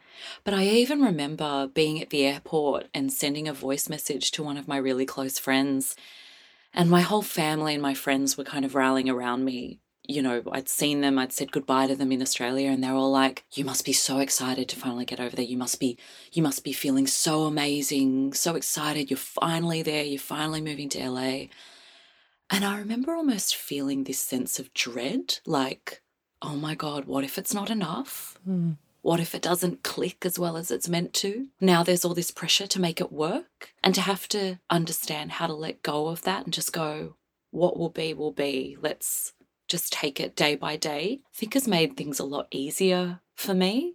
But 0.44 0.54
I 0.54 0.62
even 0.64 1.02
remember 1.02 1.66
being 1.66 2.00
at 2.00 2.10
the 2.10 2.24
airport 2.24 2.86
and 2.94 3.12
sending 3.12 3.48
a 3.48 3.52
voice 3.52 3.88
message 3.88 4.30
to 4.32 4.42
one 4.44 4.56
of 4.56 4.68
my 4.68 4.76
really 4.76 5.04
close 5.04 5.40
friends. 5.40 5.96
And 6.72 6.88
my 6.88 7.00
whole 7.00 7.22
family 7.22 7.74
and 7.74 7.82
my 7.82 7.94
friends 7.94 8.38
were 8.38 8.44
kind 8.44 8.64
of 8.64 8.76
rallying 8.76 9.10
around 9.10 9.44
me. 9.44 9.80
You 10.06 10.22
know, 10.22 10.42
I'd 10.52 10.68
seen 10.68 11.00
them, 11.00 11.18
I'd 11.18 11.32
said 11.32 11.50
goodbye 11.50 11.88
to 11.88 11.96
them 11.96 12.12
in 12.12 12.22
Australia, 12.22 12.70
and 12.70 12.82
they're 12.82 12.94
all 12.94 13.10
like, 13.10 13.44
You 13.52 13.64
must 13.64 13.84
be 13.84 13.92
so 13.92 14.20
excited 14.20 14.68
to 14.68 14.76
finally 14.76 15.04
get 15.04 15.18
over 15.18 15.34
there. 15.34 15.44
You 15.44 15.56
must 15.56 15.80
be 15.80 15.98
you 16.32 16.44
must 16.44 16.62
be 16.62 16.72
feeling 16.72 17.08
so 17.08 17.42
amazing, 17.42 18.34
so 18.34 18.54
excited. 18.54 19.10
You're 19.10 19.16
finally 19.16 19.82
there, 19.82 20.04
you're 20.04 20.20
finally 20.20 20.60
moving 20.60 20.88
to 20.90 21.10
LA. 21.10 21.46
And 22.50 22.64
I 22.64 22.78
remember 22.78 23.14
almost 23.14 23.56
feeling 23.56 24.04
this 24.04 24.18
sense 24.20 24.58
of 24.60 24.72
dread, 24.74 25.38
like, 25.44 26.02
oh 26.42 26.56
my 26.56 26.74
God, 26.74 27.04
what 27.04 27.24
if 27.24 27.38
it's 27.38 27.54
not 27.54 27.70
enough? 27.70 28.38
Mm. 28.48 28.76
What 29.02 29.20
if 29.20 29.34
it 29.34 29.42
doesn't 29.42 29.82
click 29.82 30.24
as 30.26 30.38
well 30.38 30.56
as 30.56 30.70
it's 30.70 30.88
meant 30.88 31.14
to? 31.14 31.48
Now 31.60 31.82
there's 31.82 32.04
all 32.04 32.14
this 32.14 32.30
pressure 32.30 32.66
to 32.66 32.80
make 32.80 33.00
it 33.00 33.12
work 33.12 33.70
and 33.82 33.94
to 33.94 34.00
have 34.02 34.28
to 34.28 34.58
understand 34.68 35.32
how 35.32 35.46
to 35.46 35.54
let 35.54 35.82
go 35.82 36.08
of 36.08 36.22
that 36.22 36.44
and 36.44 36.52
just 36.52 36.72
go, 36.72 37.16
what 37.50 37.78
will 37.78 37.88
be, 37.88 38.12
will 38.12 38.32
be. 38.32 38.76
Let's 38.80 39.32
just 39.68 39.92
take 39.92 40.20
it 40.20 40.36
day 40.36 40.54
by 40.54 40.76
day. 40.76 41.20
I 41.24 41.36
think 41.36 41.54
has 41.54 41.66
made 41.66 41.96
things 41.96 42.18
a 42.18 42.24
lot 42.24 42.48
easier 42.50 43.20
for 43.34 43.54
me. 43.54 43.94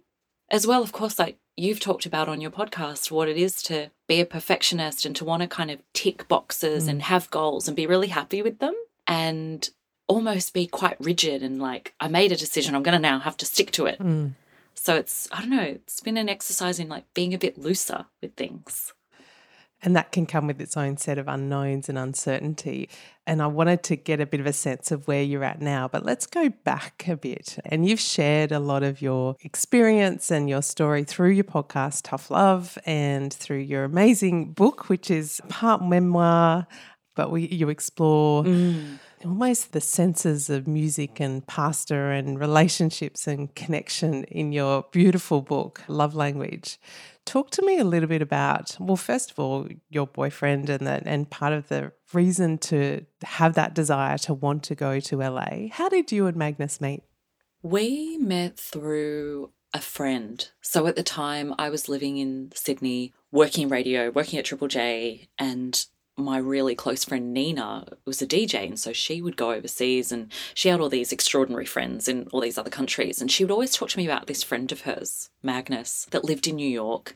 As 0.50 0.66
well, 0.66 0.82
of 0.82 0.92
course, 0.92 1.18
like 1.18 1.38
you've 1.56 1.80
talked 1.80 2.06
about 2.06 2.28
on 2.28 2.40
your 2.40 2.50
podcast, 2.50 3.10
what 3.10 3.28
it 3.28 3.36
is 3.36 3.62
to 3.62 3.90
be 4.06 4.20
a 4.20 4.26
perfectionist 4.26 5.04
and 5.04 5.14
to 5.16 5.24
want 5.24 5.42
to 5.42 5.48
kind 5.48 5.70
of 5.70 5.80
tick 5.92 6.28
boxes 6.28 6.86
mm. 6.86 6.90
and 6.90 7.02
have 7.02 7.30
goals 7.30 7.68
and 7.68 7.76
be 7.76 7.86
really 7.86 8.08
happy 8.08 8.42
with 8.42 8.58
them. 8.58 8.74
And 9.06 9.68
almost 10.08 10.54
be 10.54 10.66
quite 10.66 10.96
rigid 11.00 11.42
and 11.42 11.60
like, 11.60 11.94
I 12.00 12.08
made 12.08 12.32
a 12.32 12.36
decision, 12.36 12.74
I'm 12.74 12.82
going 12.82 12.96
to 12.96 12.98
now 12.98 13.18
have 13.18 13.36
to 13.38 13.46
stick 13.46 13.70
to 13.72 13.86
it. 13.86 13.98
Mm. 13.98 14.34
So 14.74 14.94
it's, 14.96 15.28
I 15.32 15.40
don't 15.40 15.50
know, 15.50 15.62
it's 15.62 16.00
been 16.00 16.16
an 16.16 16.28
exercise 16.28 16.78
in 16.78 16.88
like 16.88 17.04
being 17.14 17.34
a 17.34 17.38
bit 17.38 17.58
looser 17.58 18.06
with 18.22 18.34
things. 18.34 18.92
And 19.82 19.94
that 19.94 20.10
can 20.10 20.24
come 20.24 20.46
with 20.46 20.60
its 20.60 20.76
own 20.76 20.96
set 20.96 21.18
of 21.18 21.28
unknowns 21.28 21.88
and 21.88 21.98
uncertainty. 21.98 22.88
And 23.26 23.42
I 23.42 23.46
wanted 23.46 23.82
to 23.84 23.96
get 23.96 24.20
a 24.20 24.26
bit 24.26 24.40
of 24.40 24.46
a 24.46 24.52
sense 24.52 24.90
of 24.90 25.06
where 25.06 25.22
you're 25.22 25.44
at 25.44 25.60
now, 25.60 25.86
but 25.86 26.04
let's 26.04 26.26
go 26.26 26.48
back 26.48 27.06
a 27.08 27.16
bit. 27.16 27.58
And 27.66 27.86
you've 27.86 28.00
shared 28.00 28.52
a 28.52 28.58
lot 28.58 28.82
of 28.82 29.02
your 29.02 29.36
experience 29.40 30.30
and 30.30 30.48
your 30.48 30.62
story 30.62 31.04
through 31.04 31.30
your 31.30 31.44
podcast, 31.44 32.02
Tough 32.04 32.30
Love, 32.30 32.78
and 32.86 33.32
through 33.32 33.58
your 33.58 33.84
amazing 33.84 34.52
book, 34.52 34.88
which 34.88 35.10
is 35.10 35.42
part 35.48 35.82
memoir, 35.82 36.66
but 37.14 37.30
we, 37.30 37.46
you 37.46 37.68
explore. 37.68 38.44
Mm 38.44 38.98
almost 39.24 39.72
the 39.72 39.80
senses 39.80 40.50
of 40.50 40.66
music 40.66 41.20
and 41.20 41.46
pasta 41.46 41.94
and 41.94 42.38
relationships 42.38 43.26
and 43.26 43.54
connection 43.54 44.24
in 44.24 44.52
your 44.52 44.84
beautiful 44.92 45.42
book, 45.42 45.82
Love 45.88 46.14
Language. 46.14 46.78
Talk 47.24 47.50
to 47.52 47.62
me 47.64 47.78
a 47.78 47.84
little 47.84 48.08
bit 48.08 48.22
about, 48.22 48.76
well, 48.78 48.96
first 48.96 49.32
of 49.32 49.38
all, 49.38 49.68
your 49.90 50.06
boyfriend 50.06 50.70
and 50.70 50.86
that 50.86 51.02
and 51.06 51.28
part 51.28 51.52
of 51.52 51.68
the 51.68 51.92
reason 52.12 52.58
to 52.58 53.04
have 53.22 53.54
that 53.54 53.74
desire 53.74 54.18
to 54.18 54.34
want 54.34 54.62
to 54.64 54.74
go 54.74 55.00
to 55.00 55.16
LA. 55.18 55.68
How 55.72 55.88
did 55.88 56.12
you 56.12 56.26
and 56.26 56.36
Magnus 56.36 56.80
meet? 56.80 57.02
We 57.62 58.16
met 58.18 58.56
through 58.56 59.50
a 59.74 59.80
friend. 59.80 60.48
So 60.60 60.86
at 60.86 60.96
the 60.96 61.02
time 61.02 61.54
I 61.58 61.68
was 61.68 61.88
living 61.88 62.18
in 62.18 62.52
Sydney, 62.54 63.12
working 63.32 63.68
radio, 63.68 64.10
working 64.10 64.38
at 64.38 64.44
Triple 64.44 64.68
J, 64.68 65.28
and 65.38 65.84
my 66.16 66.38
really 66.38 66.74
close 66.74 67.04
friend 67.04 67.34
Nina 67.34 67.86
was 68.04 68.22
a 68.22 68.26
DJ, 68.26 68.66
and 68.66 68.80
so 68.80 68.92
she 68.92 69.20
would 69.20 69.36
go 69.36 69.52
overseas 69.52 70.10
and 70.10 70.32
she 70.54 70.68
had 70.68 70.80
all 70.80 70.88
these 70.88 71.12
extraordinary 71.12 71.66
friends 71.66 72.08
in 72.08 72.28
all 72.32 72.40
these 72.40 72.58
other 72.58 72.70
countries. 72.70 73.20
And 73.20 73.30
she 73.30 73.44
would 73.44 73.50
always 73.50 73.74
talk 73.74 73.90
to 73.90 73.98
me 73.98 74.06
about 74.06 74.26
this 74.26 74.42
friend 74.42 74.70
of 74.72 74.82
hers, 74.82 75.30
Magnus, 75.42 76.06
that 76.10 76.24
lived 76.24 76.46
in 76.46 76.56
New 76.56 76.68
York. 76.68 77.14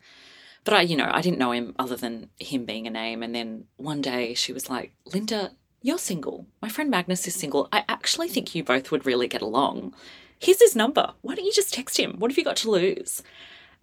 But 0.64 0.75
I, 0.75 0.83
you 0.83 0.97
know, 0.97 1.11
I 1.11 1.23
didn't 1.23 1.38
know 1.38 1.52
him 1.52 1.75
other 1.78 1.97
than 1.97 2.28
him 2.38 2.66
being 2.66 2.87
a 2.87 2.90
name. 2.90 3.23
And 3.23 3.35
then 3.35 3.64
one 3.76 4.02
day 4.02 4.35
she 4.35 4.52
was 4.52 4.69
like, 4.69 4.92
Linda, 5.07 5.52
you're 5.80 5.99
single. 5.99 6.47
My 6.61 6.69
friend 6.69 6.90
Magnus 6.90 7.26
is 7.26 7.35
single. 7.35 7.69
I 7.73 7.85
actually 7.88 8.28
think 8.28 8.54
you 8.54 8.62
both 8.62 8.90
would 8.90 9.07
really 9.07 9.28
get 9.28 9.40
along. 9.40 9.95
Here's 10.38 10.61
his 10.61 10.76
number. 10.76 11.14
Why 11.23 11.35
don't 11.35 11.47
you 11.47 11.52
just 11.52 11.73
text 11.73 11.99
him? 11.99 12.16
What 12.19 12.30
have 12.30 12.38
you 12.38 12.45
got 12.45 12.57
to 12.57 12.71
lose? 12.71 13.23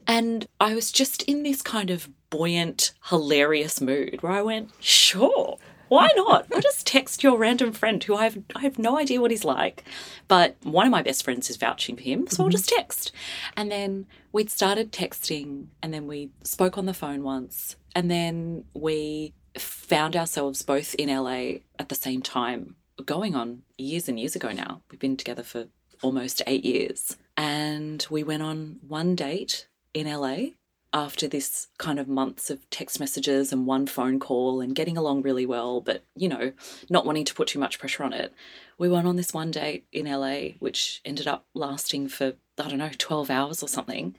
And 0.07 0.47
I 0.59 0.73
was 0.73 0.91
just 0.91 1.23
in 1.23 1.43
this 1.43 1.61
kind 1.61 1.89
of 1.89 2.09
buoyant, 2.29 2.93
hilarious 3.05 3.81
mood 3.81 4.21
where 4.21 4.31
I 4.31 4.41
went, 4.41 4.71
sure, 4.79 5.57
Why 5.89 6.09
not? 6.15 6.47
I'll 6.53 6.61
just 6.61 6.85
text 6.85 7.23
your 7.23 7.37
random 7.37 7.71
friend 7.71 8.03
who 8.03 8.15
I 8.15 8.25
have 8.25 8.37
I 8.55 8.61
have 8.61 8.77
no 8.77 8.97
idea 8.97 9.21
what 9.21 9.31
he's 9.31 9.45
like. 9.45 9.83
But 10.27 10.57
one 10.63 10.85
of 10.85 10.91
my 10.91 11.01
best 11.01 11.23
friends 11.23 11.49
is 11.49 11.57
vouching 11.57 11.95
for 11.95 12.01
him, 12.01 12.27
so 12.27 12.43
I'll 12.43 12.49
mm-hmm. 12.49 12.51
just 12.51 12.69
text. 12.69 13.11
And 13.55 13.71
then 13.71 14.05
we'd 14.31 14.49
started 14.49 14.91
texting 14.91 15.67
and 15.81 15.93
then 15.93 16.07
we 16.07 16.29
spoke 16.43 16.77
on 16.77 16.85
the 16.85 16.93
phone 16.93 17.23
once. 17.23 17.77
And 17.95 18.11
then 18.11 18.65
we 18.73 19.33
found 19.57 20.15
ourselves 20.15 20.61
both 20.61 20.93
in 20.95 21.09
LA 21.09 21.59
at 21.79 21.89
the 21.89 21.95
same 21.95 22.21
time, 22.21 22.75
going 23.05 23.35
on 23.35 23.63
years 23.77 24.09
and 24.09 24.19
years 24.19 24.35
ago 24.35 24.51
now. 24.51 24.81
We've 24.91 24.99
been 24.99 25.17
together 25.17 25.43
for 25.43 25.67
almost 26.01 26.41
eight 26.47 26.65
years. 26.65 27.15
And 27.37 28.05
we 28.09 28.23
went 28.23 28.43
on 28.43 28.77
one 28.85 29.15
date 29.15 29.67
in 29.93 30.07
LA 30.07 30.51
after 30.93 31.27
this 31.27 31.67
kind 31.77 31.99
of 31.99 32.07
months 32.07 32.49
of 32.49 32.67
text 32.69 32.99
messages 32.99 33.51
and 33.51 33.67
one 33.67 33.85
phone 33.85 34.19
call 34.19 34.61
and 34.61 34.75
getting 34.75 34.97
along 34.97 35.21
really 35.21 35.45
well, 35.45 35.81
but 35.81 36.03
you 36.15 36.29
know, 36.29 36.51
not 36.89 37.05
wanting 37.05 37.25
to 37.25 37.33
put 37.33 37.47
too 37.47 37.59
much 37.59 37.77
pressure 37.77 38.03
on 38.03 38.13
it. 38.13 38.33
We 38.77 38.89
went 38.89 39.07
on 39.07 39.15
this 39.15 39.33
one 39.33 39.51
date 39.51 39.85
in 39.91 40.05
LA, 40.05 40.55
which 40.59 41.01
ended 41.03 41.27
up 41.27 41.45
lasting 41.53 42.09
for, 42.09 42.33
I 42.57 42.69
don't 42.69 42.77
know, 42.77 42.91
12 42.97 43.29
hours 43.29 43.61
or 43.61 43.67
something. 43.67 44.15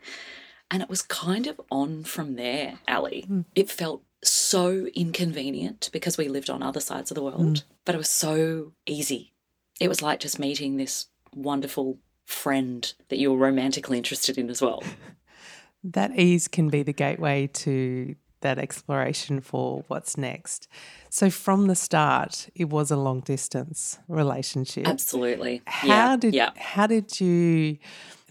And 0.70 0.82
it 0.82 0.90
was 0.90 1.02
kind 1.02 1.46
of 1.46 1.60
on 1.70 2.04
from 2.04 2.36
there, 2.36 2.78
Ali. 2.86 3.24
Mm. 3.28 3.46
It 3.54 3.70
felt 3.70 4.02
so 4.22 4.86
inconvenient 4.94 5.88
because 5.92 6.18
we 6.18 6.28
lived 6.28 6.50
on 6.50 6.62
other 6.62 6.80
sides 6.80 7.10
of 7.10 7.14
the 7.14 7.22
world, 7.22 7.40
mm. 7.40 7.62
but 7.84 7.94
it 7.94 7.98
was 7.98 8.10
so 8.10 8.72
easy. 8.84 9.32
It 9.80 9.88
was 9.88 10.02
like 10.02 10.20
just 10.20 10.38
meeting 10.38 10.76
this 10.76 11.06
wonderful 11.34 11.98
friend 12.26 12.92
that 13.08 13.18
you 13.18 13.32
were 13.32 13.38
romantically 13.38 13.96
interested 13.96 14.36
in 14.36 14.50
as 14.50 14.60
well. 14.60 14.82
that 15.92 16.18
ease 16.18 16.48
can 16.48 16.68
be 16.68 16.82
the 16.82 16.92
gateway 16.92 17.46
to 17.46 18.14
that 18.40 18.58
exploration 18.58 19.40
for 19.40 19.84
what's 19.88 20.16
next. 20.16 20.68
So 21.10 21.30
from 21.30 21.66
the 21.66 21.74
start, 21.74 22.48
it 22.54 22.70
was 22.70 22.90
a 22.90 22.96
long 22.96 23.20
distance 23.20 23.98
relationship. 24.08 24.86
Absolutely. 24.86 25.62
How 25.66 25.88
yeah. 25.88 26.16
did 26.16 26.34
yeah. 26.34 26.50
how 26.56 26.86
did 26.86 27.20
you 27.20 27.78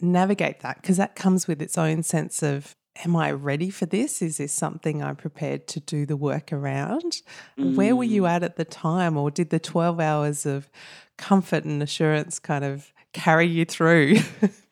navigate 0.02 0.62
that? 0.62 0.82
Because 0.82 0.98
that 0.98 1.16
comes 1.16 1.48
with 1.48 1.62
its 1.62 1.78
own 1.78 2.04
sense 2.04 2.42
of 2.42 2.76
am 3.04 3.16
I 3.16 3.32
ready 3.32 3.70
for 3.70 3.86
this? 3.86 4.22
Is 4.22 4.38
this 4.38 4.52
something 4.52 5.04
I'm 5.04 5.16
prepared 5.16 5.68
to 5.68 5.80
do 5.80 6.06
the 6.06 6.18
work 6.18 6.52
around? 6.52 7.22
Mm. 7.58 7.76
Where 7.76 7.96
were 7.96 8.04
you 8.04 8.24
mm. 8.24 8.30
at 8.30 8.44
at 8.44 8.56
the 8.56 8.66
time 8.66 9.18
or 9.18 9.30
did 9.30 9.50
the 9.50 9.60
12 9.60 10.00
hours 10.00 10.46
of 10.46 10.70
comfort 11.18 11.64
and 11.64 11.82
assurance 11.84 12.40
kind 12.40 12.64
of 12.64 12.92
carry 13.14 13.48
you 13.48 13.66
through? 13.66 14.18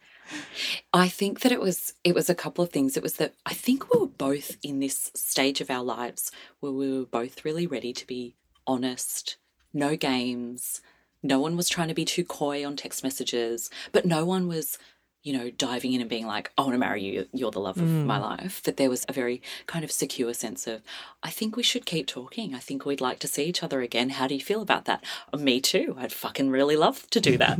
I 0.93 1.07
think 1.07 1.41
that 1.41 1.51
it 1.51 1.61
was 1.61 1.93
it 2.03 2.15
was 2.15 2.29
a 2.29 2.35
couple 2.35 2.63
of 2.63 2.71
things. 2.71 2.97
It 2.97 3.03
was 3.03 3.15
that 3.17 3.33
I 3.45 3.53
think 3.53 3.93
we 3.93 3.99
were 3.99 4.07
both 4.07 4.57
in 4.63 4.79
this 4.79 5.11
stage 5.13 5.61
of 5.61 5.69
our 5.69 5.83
lives 5.83 6.31
where 6.59 6.71
we 6.71 6.91
were 6.91 7.05
both 7.05 7.45
really 7.45 7.67
ready 7.67 7.93
to 7.93 8.07
be 8.07 8.35
honest, 8.67 9.37
no 9.73 9.95
games. 9.95 10.81
No 11.21 11.39
one 11.39 11.57
was 11.57 11.69
trying 11.69 11.87
to 11.87 11.95
be 11.95 12.05
too 12.05 12.23
coy 12.23 12.65
on 12.65 12.75
text 12.75 13.03
messages, 13.03 13.69
but 13.91 14.05
no 14.05 14.25
one 14.25 14.47
was 14.47 14.77
you 15.25 15.35
know, 15.35 15.49
diving 15.49 15.91
in 15.91 16.01
and 16.01 16.09
being 16.09 16.27
like, 16.27 16.51
I 16.55 16.61
want 16.61 16.73
to 16.73 16.77
marry 16.77 17.03
you, 17.03 17.27
you're 17.33 17.49
the 17.49 17.59
love 17.59 17.77
of 17.77 17.87
mm. 17.87 18.05
my 18.05 18.19
life. 18.19 18.61
That 18.61 18.77
there 18.77 18.91
was 18.91 19.07
a 19.09 19.13
very 19.13 19.41
kind 19.65 19.83
of 19.83 19.91
secure 19.91 20.35
sense 20.35 20.67
of, 20.67 20.83
I 21.23 21.31
think 21.31 21.55
we 21.55 21.63
should 21.63 21.87
keep 21.87 22.05
talking. 22.05 22.53
I 22.53 22.59
think 22.59 22.85
we'd 22.85 23.01
like 23.01 23.17
to 23.19 23.27
see 23.27 23.45
each 23.45 23.63
other 23.63 23.81
again. 23.81 24.11
How 24.11 24.27
do 24.27 24.35
you 24.35 24.41
feel 24.41 24.61
about 24.61 24.85
that? 24.85 25.03
Me 25.35 25.59
too. 25.59 25.95
I'd 25.97 26.13
fucking 26.13 26.51
really 26.51 26.75
love 26.75 27.09
to 27.09 27.19
do 27.19 27.39
that, 27.39 27.57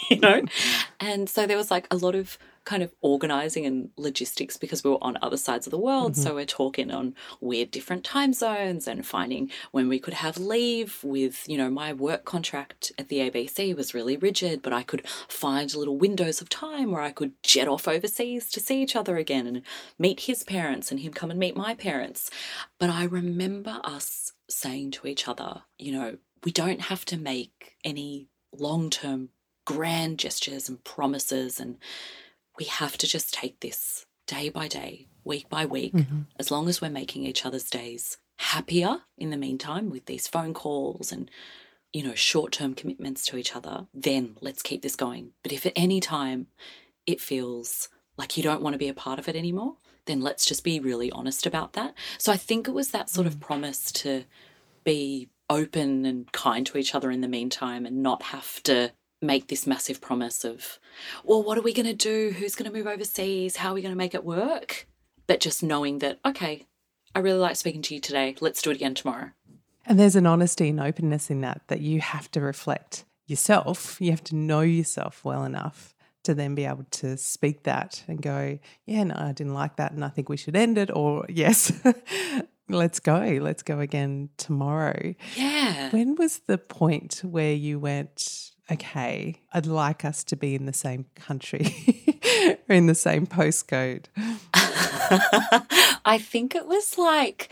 you 0.10 0.18
know? 0.18 0.42
And 1.00 1.28
so 1.28 1.46
there 1.46 1.56
was 1.56 1.70
like 1.70 1.88
a 1.90 1.96
lot 1.96 2.14
of 2.14 2.38
kind 2.64 2.82
of 2.82 2.92
organizing 3.00 3.66
and 3.66 3.90
logistics 3.96 4.56
because 4.56 4.84
we 4.84 4.90
were 4.90 5.02
on 5.02 5.18
other 5.20 5.36
sides 5.36 5.66
of 5.66 5.70
the 5.70 5.78
world. 5.78 6.12
Mm-hmm. 6.12 6.22
So 6.22 6.34
we're 6.34 6.44
talking 6.44 6.90
on 6.90 7.14
weird 7.40 7.70
different 7.70 8.04
time 8.04 8.32
zones 8.32 8.86
and 8.86 9.04
finding 9.04 9.50
when 9.72 9.88
we 9.88 9.98
could 9.98 10.14
have 10.14 10.38
leave 10.38 11.02
with, 11.02 11.48
you 11.48 11.58
know, 11.58 11.70
my 11.70 11.92
work 11.92 12.24
contract 12.24 12.92
at 12.98 13.08
the 13.08 13.18
ABC 13.18 13.76
was 13.76 13.94
really 13.94 14.16
rigid, 14.16 14.62
but 14.62 14.72
I 14.72 14.82
could 14.82 15.06
find 15.28 15.74
little 15.74 15.96
windows 15.96 16.40
of 16.40 16.48
time 16.48 16.92
where 16.92 17.02
I 17.02 17.10
could 17.10 17.32
jet 17.42 17.68
off 17.68 17.88
overseas 17.88 18.48
to 18.50 18.60
see 18.60 18.82
each 18.82 18.96
other 18.96 19.16
again 19.16 19.46
and 19.46 19.62
meet 19.98 20.20
his 20.20 20.44
parents 20.44 20.90
and 20.90 21.00
him 21.00 21.12
come 21.12 21.30
and 21.30 21.40
meet 21.40 21.56
my 21.56 21.74
parents. 21.74 22.30
But 22.78 22.90
I 22.90 23.04
remember 23.04 23.80
us 23.82 24.32
saying 24.48 24.92
to 24.92 25.06
each 25.06 25.26
other, 25.26 25.62
you 25.78 25.92
know, 25.92 26.18
we 26.44 26.52
don't 26.52 26.82
have 26.82 27.04
to 27.06 27.16
make 27.16 27.76
any 27.84 28.28
long 28.52 28.90
term 28.90 29.30
grand 29.64 30.18
gestures 30.18 30.68
and 30.68 30.82
promises 30.84 31.60
and 31.60 31.78
we 32.58 32.64
have 32.66 32.98
to 32.98 33.06
just 33.06 33.32
take 33.34 33.60
this 33.60 34.06
day 34.26 34.48
by 34.48 34.68
day, 34.68 35.08
week 35.24 35.48
by 35.48 35.66
week, 35.66 35.92
mm-hmm. 35.92 36.22
as 36.38 36.50
long 36.50 36.68
as 36.68 36.80
we're 36.80 36.90
making 36.90 37.24
each 37.24 37.44
other's 37.44 37.68
days 37.70 38.18
happier 38.36 38.98
in 39.16 39.30
the 39.30 39.36
meantime 39.36 39.88
with 39.88 40.06
these 40.06 40.26
phone 40.26 40.52
calls 40.52 41.12
and 41.12 41.30
you 41.92 42.02
know 42.02 42.14
short-term 42.14 42.74
commitments 42.74 43.24
to 43.24 43.36
each 43.36 43.54
other 43.54 43.86
then 43.94 44.36
let's 44.40 44.62
keep 44.62 44.82
this 44.82 44.96
going 44.96 45.30
but 45.42 45.52
if 45.52 45.64
at 45.64 45.72
any 45.76 46.00
time 46.00 46.46
it 47.06 47.20
feels 47.20 47.88
like 48.16 48.36
you 48.36 48.42
don't 48.42 48.60
want 48.60 48.74
to 48.74 48.78
be 48.78 48.88
a 48.88 48.94
part 48.94 49.18
of 49.18 49.28
it 49.28 49.36
anymore 49.36 49.76
then 50.06 50.20
let's 50.20 50.44
just 50.44 50.64
be 50.64 50.80
really 50.80 51.10
honest 51.12 51.46
about 51.46 51.74
that 51.74 51.94
so 52.18 52.32
i 52.32 52.36
think 52.36 52.66
it 52.66 52.72
was 52.72 52.88
that 52.88 53.08
sort 53.08 53.26
of 53.26 53.36
mm. 53.36 53.40
promise 53.40 53.92
to 53.92 54.24
be 54.82 55.28
open 55.48 56.04
and 56.04 56.32
kind 56.32 56.66
to 56.66 56.78
each 56.78 56.94
other 56.94 57.10
in 57.10 57.20
the 57.20 57.28
meantime 57.28 57.86
and 57.86 58.02
not 58.02 58.22
have 58.22 58.62
to 58.62 58.90
make 59.22 59.48
this 59.48 59.66
massive 59.66 60.00
promise 60.00 60.44
of, 60.44 60.78
well, 61.24 61.42
what 61.42 61.56
are 61.56 61.62
we 61.62 61.72
going 61.72 61.86
to 61.86 61.94
do? 61.94 62.30
Who's 62.30 62.54
going 62.54 62.70
to 62.70 62.76
move 62.76 62.86
overseas? 62.86 63.56
How 63.56 63.70
are 63.70 63.74
we 63.74 63.82
going 63.82 63.94
to 63.94 63.98
make 63.98 64.14
it 64.14 64.24
work? 64.24 64.86
But 65.26 65.40
just 65.40 65.62
knowing 65.62 66.00
that, 66.00 66.18
okay, 66.24 66.66
I 67.14 67.20
really 67.20 67.38
like 67.38 67.56
speaking 67.56 67.82
to 67.82 67.94
you 67.94 68.00
today. 68.00 68.34
Let's 68.40 68.62
do 68.62 68.70
it 68.70 68.76
again 68.76 68.94
tomorrow. 68.94 69.30
And 69.86 69.98
there's 69.98 70.16
an 70.16 70.26
honesty 70.26 70.68
and 70.68 70.80
openness 70.80 71.30
in 71.30 71.40
that, 71.42 71.62
that 71.68 71.80
you 71.80 72.00
have 72.00 72.30
to 72.32 72.40
reflect 72.40 73.04
yourself. 73.26 74.00
You 74.00 74.10
have 74.10 74.24
to 74.24 74.36
know 74.36 74.60
yourself 74.60 75.24
well 75.24 75.44
enough 75.44 75.94
to 76.24 76.34
then 76.34 76.54
be 76.54 76.64
able 76.64 76.84
to 76.90 77.16
speak 77.16 77.64
that 77.64 78.04
and 78.06 78.22
go, 78.22 78.58
yeah, 78.86 79.04
no, 79.04 79.14
I 79.16 79.32
didn't 79.32 79.54
like 79.54 79.76
that 79.76 79.92
and 79.92 80.04
I 80.04 80.08
think 80.08 80.28
we 80.28 80.36
should 80.36 80.56
end 80.56 80.78
it. 80.78 80.90
Or, 80.94 81.26
yes, 81.28 81.72
let's 82.68 83.00
go. 83.00 83.38
Let's 83.40 83.62
go 83.62 83.80
again 83.80 84.30
tomorrow. 84.36 85.14
Yeah. 85.34 85.90
When 85.90 86.14
was 86.14 86.40
the 86.46 86.58
point 86.58 87.22
where 87.24 87.54
you 87.54 87.80
went, 87.80 88.51
okay, 88.72 89.36
I'd 89.52 89.66
like 89.66 90.04
us 90.04 90.24
to 90.24 90.36
be 90.36 90.54
in 90.54 90.66
the 90.66 90.72
same 90.72 91.06
country 91.14 91.66
or 92.68 92.74
in 92.74 92.86
the 92.86 92.94
same 92.94 93.26
postcode? 93.26 94.06
I 96.04 96.18
think 96.18 96.54
it 96.54 96.66
was 96.66 96.96
like 96.98 97.50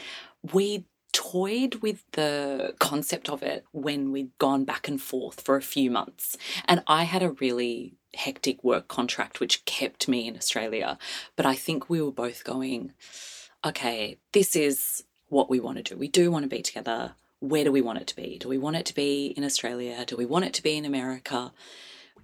we 0.52 0.84
toyed 1.12 1.76
with 1.76 2.04
the 2.12 2.74
concept 2.78 3.28
of 3.28 3.42
it 3.42 3.64
when 3.72 4.12
we'd 4.12 4.36
gone 4.38 4.64
back 4.64 4.88
and 4.88 5.00
forth 5.00 5.40
for 5.40 5.56
a 5.56 5.62
few 5.62 5.90
months. 5.90 6.36
And 6.66 6.82
I 6.86 7.04
had 7.04 7.22
a 7.22 7.32
really 7.32 7.96
hectic 8.14 8.62
work 8.64 8.88
contract 8.88 9.40
which 9.40 9.64
kept 9.64 10.08
me 10.08 10.26
in 10.26 10.36
Australia. 10.36 10.98
But 11.36 11.46
I 11.46 11.54
think 11.54 11.90
we 11.90 12.00
were 12.00 12.12
both 12.12 12.44
going, 12.44 12.92
okay, 13.64 14.18
this 14.32 14.56
is 14.56 15.04
what 15.28 15.50
we 15.50 15.60
want 15.60 15.76
to 15.76 15.82
do. 15.82 15.96
We 15.96 16.08
do 16.08 16.30
want 16.30 16.44
to 16.44 16.48
be 16.48 16.62
together 16.62 17.14
where 17.40 17.64
do 17.64 17.72
we 17.72 17.80
want 17.80 17.98
it 17.98 18.06
to 18.08 18.16
be? 18.16 18.38
Do 18.38 18.48
we 18.48 18.58
want 18.58 18.76
it 18.76 18.86
to 18.86 18.94
be 18.94 19.26
in 19.36 19.44
Australia? 19.44 20.04
Do 20.06 20.16
we 20.16 20.26
want 20.26 20.44
it 20.44 20.54
to 20.54 20.62
be 20.62 20.76
in 20.76 20.84
America? 20.84 21.52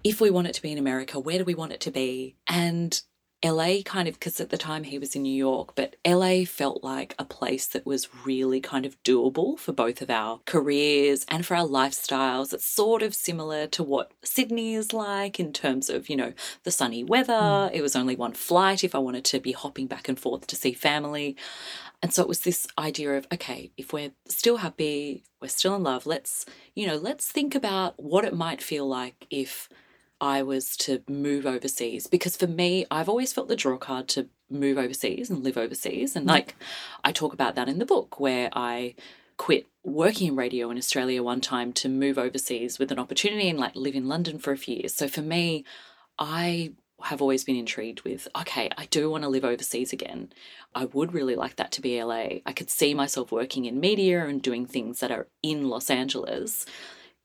If 0.03 0.21
we 0.21 0.29
want 0.29 0.47
it 0.47 0.53
to 0.53 0.61
be 0.61 0.71
in 0.71 0.77
America, 0.77 1.19
where 1.19 1.39
do 1.39 1.43
we 1.43 1.55
want 1.55 1.73
it 1.73 1.81
to 1.81 1.91
be? 1.91 2.35
And 2.47 2.99
LA 3.45 3.81
kind 3.85 4.07
of, 4.07 4.15
because 4.15 4.39
at 4.39 4.49
the 4.49 4.57
time 4.57 4.83
he 4.83 4.97
was 4.97 5.15
in 5.15 5.21
New 5.21 5.33
York, 5.33 5.75
but 5.75 5.95
LA 6.05 6.43
felt 6.45 6.83
like 6.83 7.13
a 7.19 7.25
place 7.25 7.67
that 7.67 7.85
was 7.85 8.25
really 8.25 8.59
kind 8.59 8.85
of 8.85 9.01
doable 9.03 9.59
for 9.59 9.73
both 9.73 10.01
of 10.01 10.09
our 10.09 10.39
careers 10.45 11.25
and 11.29 11.45
for 11.45 11.55
our 11.55 11.67
lifestyles. 11.67 12.53
It's 12.53 12.65
sort 12.65 13.03
of 13.03 13.13
similar 13.13 13.67
to 13.67 13.83
what 13.83 14.11
Sydney 14.23 14.73
is 14.73 14.91
like 14.91 15.39
in 15.39 15.53
terms 15.53 15.89
of, 15.89 16.09
you 16.09 16.15
know, 16.15 16.33
the 16.63 16.71
sunny 16.71 17.03
weather. 17.03 17.33
Mm. 17.33 17.73
It 17.73 17.81
was 17.81 17.95
only 17.95 18.15
one 18.15 18.33
flight 18.33 18.83
if 18.83 18.95
I 18.95 18.99
wanted 18.99 19.25
to 19.25 19.39
be 19.39 19.51
hopping 19.51 19.87
back 19.87 20.09
and 20.09 20.19
forth 20.19 20.47
to 20.47 20.55
see 20.55 20.73
family. 20.73 21.35
And 22.01 22.13
so 22.13 22.21
it 22.21 22.27
was 22.27 22.41
this 22.41 22.67
idea 22.77 23.17
of, 23.17 23.27
okay, 23.31 23.71
if 23.77 23.93
we're 23.93 24.11
still 24.27 24.57
happy, 24.57 25.23
we're 25.41 25.47
still 25.47 25.75
in 25.75 25.83
love, 25.83 26.05
let's, 26.05 26.45
you 26.75 26.85
know, 26.87 26.95
let's 26.95 27.31
think 27.31 27.55
about 27.55 28.01
what 28.01 28.25
it 28.25 28.35
might 28.35 28.61
feel 28.61 28.87
like 28.87 29.25
if 29.29 29.69
I 30.19 30.41
was 30.41 30.75
to 30.77 31.03
move 31.07 31.45
overseas 31.45 32.07
because 32.07 32.35
for 32.35 32.47
me, 32.47 32.85
I've 32.89 33.09
always 33.09 33.33
felt 33.33 33.47
the 33.47 33.55
draw 33.55 33.77
card 33.77 34.07
to 34.09 34.27
move 34.49 34.77
overseas 34.77 35.29
and 35.29 35.43
live 35.43 35.57
overseas. 35.57 36.15
And 36.15 36.25
mm. 36.25 36.31
like 36.31 36.55
I 37.03 37.11
talk 37.11 37.33
about 37.33 37.55
that 37.55 37.69
in 37.69 37.79
the 37.79 37.85
book 37.85 38.19
where 38.19 38.49
I 38.53 38.95
quit 39.37 39.67
working 39.83 40.29
in 40.29 40.35
radio 40.35 40.69
in 40.69 40.77
Australia 40.77 41.21
one 41.21 41.41
time 41.41 41.71
to 41.71 41.87
move 41.87 42.17
overseas 42.17 42.79
with 42.79 42.91
an 42.91 42.99
opportunity 42.99 43.49
and 43.49 43.59
like 43.59 43.75
live 43.75 43.95
in 43.95 44.07
London 44.07 44.39
for 44.39 44.51
a 44.51 44.57
few 44.57 44.77
years. 44.77 44.95
So 44.95 45.07
for 45.07 45.21
me, 45.21 45.63
I 46.17 46.73
have 47.03 47.21
always 47.21 47.43
been 47.43 47.55
intrigued 47.55 48.01
with 48.01 48.27
okay, 48.35 48.69
I 48.75 48.85
do 48.85 49.09
want 49.11 49.23
to 49.23 49.29
live 49.29 49.45
overseas 49.45 49.93
again. 49.93 50.31
I 50.73 50.85
would 50.85 51.13
really 51.13 51.35
like 51.35 51.57
that 51.57 51.71
to 51.73 51.81
be 51.81 52.01
LA. 52.01 52.39
I 52.45 52.53
could 52.53 52.71
see 52.71 52.93
myself 52.93 53.31
working 53.31 53.65
in 53.65 53.79
media 53.79 54.25
and 54.25 54.41
doing 54.41 54.65
things 54.65 54.99
that 54.99 55.11
are 55.11 55.27
in 55.43 55.69
Los 55.69 55.89
Angeles. 55.91 56.65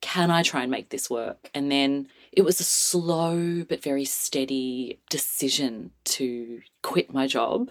Can 0.03 0.31
I 0.31 0.43
try 0.43 0.63
and 0.63 0.71
make 0.71 0.91
this 0.91 1.09
work? 1.09 1.51
And 1.55 1.71
then 1.71 2.09
it 2.33 2.43
was 2.43 2.61
a 2.61 2.65
slow 2.65 3.63
but 3.69 3.83
very 3.83 4.05
steady 4.05 4.99
decision 5.11 5.91
to 6.05 6.63
quit 6.83 7.13
my 7.13 7.27
job 7.27 7.71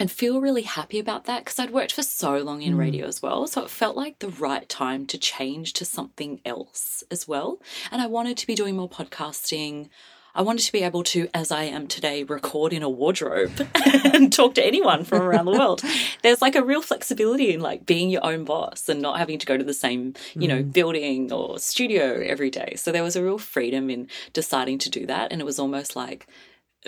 and 0.00 0.10
feel 0.10 0.40
really 0.40 0.62
happy 0.62 0.98
about 0.98 1.26
that 1.26 1.44
because 1.44 1.60
I'd 1.60 1.70
worked 1.70 1.92
for 1.92 2.02
so 2.02 2.38
long 2.38 2.62
in 2.62 2.74
Mm. 2.74 2.78
radio 2.78 3.06
as 3.06 3.22
well. 3.22 3.46
So 3.46 3.62
it 3.62 3.70
felt 3.70 3.96
like 3.96 4.18
the 4.18 4.28
right 4.28 4.68
time 4.68 5.06
to 5.06 5.16
change 5.16 5.72
to 5.74 5.84
something 5.84 6.40
else 6.44 7.04
as 7.12 7.28
well. 7.28 7.60
And 7.92 8.02
I 8.02 8.06
wanted 8.06 8.36
to 8.38 8.46
be 8.48 8.56
doing 8.56 8.76
more 8.76 8.88
podcasting. 8.88 9.88
I 10.36 10.42
wanted 10.42 10.64
to 10.64 10.72
be 10.72 10.82
able 10.82 11.04
to, 11.04 11.28
as 11.32 11.52
I 11.52 11.64
am 11.64 11.86
today, 11.86 12.24
record 12.24 12.72
in 12.72 12.82
a 12.82 12.88
wardrobe 12.88 13.52
and 14.12 14.32
talk 14.32 14.54
to 14.54 14.66
anyone 14.66 15.04
from 15.04 15.22
around 15.22 15.44
the 15.44 15.52
world. 15.52 15.82
There's 16.22 16.42
like 16.42 16.56
a 16.56 16.64
real 16.64 16.82
flexibility 16.82 17.54
in 17.54 17.60
like 17.60 17.86
being 17.86 18.10
your 18.10 18.24
own 18.24 18.44
boss 18.44 18.88
and 18.88 19.00
not 19.00 19.18
having 19.18 19.38
to 19.38 19.46
go 19.46 19.56
to 19.56 19.62
the 19.62 19.72
same, 19.72 20.14
you 20.34 20.48
know, 20.48 20.62
mm. 20.62 20.72
building 20.72 21.32
or 21.32 21.60
studio 21.60 22.20
every 22.20 22.50
day. 22.50 22.74
So 22.76 22.90
there 22.90 23.04
was 23.04 23.14
a 23.14 23.22
real 23.22 23.38
freedom 23.38 23.90
in 23.90 24.08
deciding 24.32 24.78
to 24.78 24.90
do 24.90 25.06
that. 25.06 25.30
And 25.30 25.40
it 25.40 25.44
was 25.44 25.60
almost 25.60 25.94
like 25.94 26.26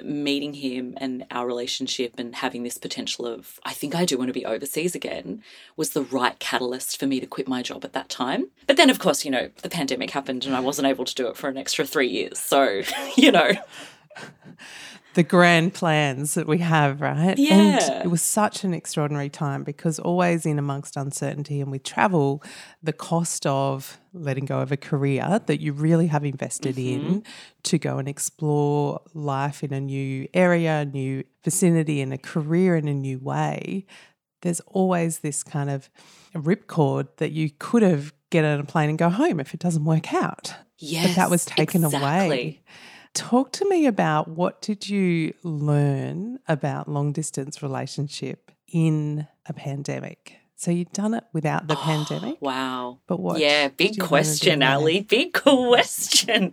meeting 0.02 0.54
him 0.54 0.94
and 0.98 1.26
our 1.30 1.46
relationship 1.46 2.18
and 2.18 2.36
having 2.36 2.62
this 2.62 2.78
potential 2.78 3.26
of 3.26 3.58
I 3.64 3.72
think 3.72 3.94
I 3.94 4.04
do 4.04 4.18
want 4.18 4.28
to 4.28 4.34
be 4.34 4.44
overseas 4.44 4.94
again 4.94 5.42
was 5.76 5.90
the 5.90 6.02
right 6.02 6.38
catalyst 6.38 6.98
for 6.98 7.06
me 7.06 7.20
to 7.20 7.26
quit 7.26 7.48
my 7.48 7.62
job 7.62 7.84
at 7.84 7.92
that 7.92 8.08
time. 8.08 8.48
But 8.66 8.76
then 8.76 8.90
of 8.90 8.98
course, 8.98 9.24
you 9.24 9.30
know, 9.30 9.50
the 9.62 9.70
pandemic 9.70 10.10
happened 10.10 10.44
and 10.44 10.54
I 10.54 10.60
wasn't 10.60 10.88
able 10.88 11.04
to 11.04 11.14
do 11.14 11.28
it 11.28 11.36
for 11.36 11.48
an 11.48 11.56
extra 11.56 11.86
3 11.86 12.08
years. 12.08 12.38
So, 12.38 12.82
you 13.16 13.32
know, 13.32 13.52
the 15.16 15.22
grand 15.22 15.72
plans 15.72 16.34
that 16.34 16.46
we 16.46 16.58
have, 16.58 17.00
right? 17.00 17.38
Yeah. 17.38 17.54
And 17.54 18.04
it 18.04 18.10
was 18.10 18.20
such 18.20 18.64
an 18.64 18.74
extraordinary 18.74 19.30
time 19.30 19.64
because 19.64 19.98
always 19.98 20.44
in 20.44 20.58
amongst 20.58 20.94
uncertainty 20.94 21.62
and 21.62 21.70
with 21.70 21.84
travel, 21.84 22.42
the 22.82 22.92
cost 22.92 23.46
of 23.46 23.98
letting 24.12 24.44
go 24.44 24.60
of 24.60 24.72
a 24.72 24.76
career 24.76 25.40
that 25.46 25.58
you 25.58 25.72
really 25.72 26.08
have 26.08 26.22
invested 26.22 26.78
in 26.78 27.00
mm-hmm. 27.00 27.18
to 27.62 27.78
go 27.78 27.96
and 27.96 28.08
explore 28.08 29.00
life 29.14 29.64
in 29.64 29.72
a 29.72 29.80
new 29.80 30.28
area, 30.34 30.80
a 30.80 30.84
new 30.84 31.24
vicinity, 31.42 32.02
and 32.02 32.12
a 32.12 32.18
career 32.18 32.76
in 32.76 32.86
a 32.86 32.94
new 32.94 33.18
way, 33.18 33.86
there's 34.42 34.60
always 34.66 35.20
this 35.20 35.42
kind 35.42 35.70
of 35.70 35.88
ripcord 36.34 37.08
that 37.16 37.32
you 37.32 37.48
could 37.58 37.80
have 37.80 38.12
get 38.28 38.44
on 38.44 38.60
a 38.60 38.64
plane 38.64 38.90
and 38.90 38.98
go 38.98 39.08
home 39.08 39.40
if 39.40 39.54
it 39.54 39.60
doesn't 39.60 39.86
work 39.86 40.12
out. 40.12 40.54
yes. 40.76 41.06
but 41.06 41.16
that 41.16 41.30
was 41.30 41.46
taken 41.46 41.84
exactly. 41.84 42.26
away. 42.26 42.62
Talk 43.16 43.50
to 43.52 43.66
me 43.66 43.86
about 43.86 44.28
what 44.28 44.60
did 44.60 44.90
you 44.90 45.32
learn 45.42 46.38
about 46.46 46.86
long 46.86 47.12
distance 47.12 47.62
relationship 47.62 48.50
in 48.70 49.26
a 49.46 49.54
pandemic? 49.54 50.34
So 50.54 50.70
you'd 50.70 50.92
done 50.92 51.14
it 51.14 51.24
without 51.32 51.66
the 51.66 51.76
oh, 51.76 51.80
pandemic, 51.80 52.36
Wow. 52.42 52.98
but 53.06 53.18
what? 53.18 53.40
yeah, 53.40 53.68
big 53.68 53.98
question. 53.98 54.62
Ali. 54.62 55.00
Big 55.00 55.32
question. 55.46 56.52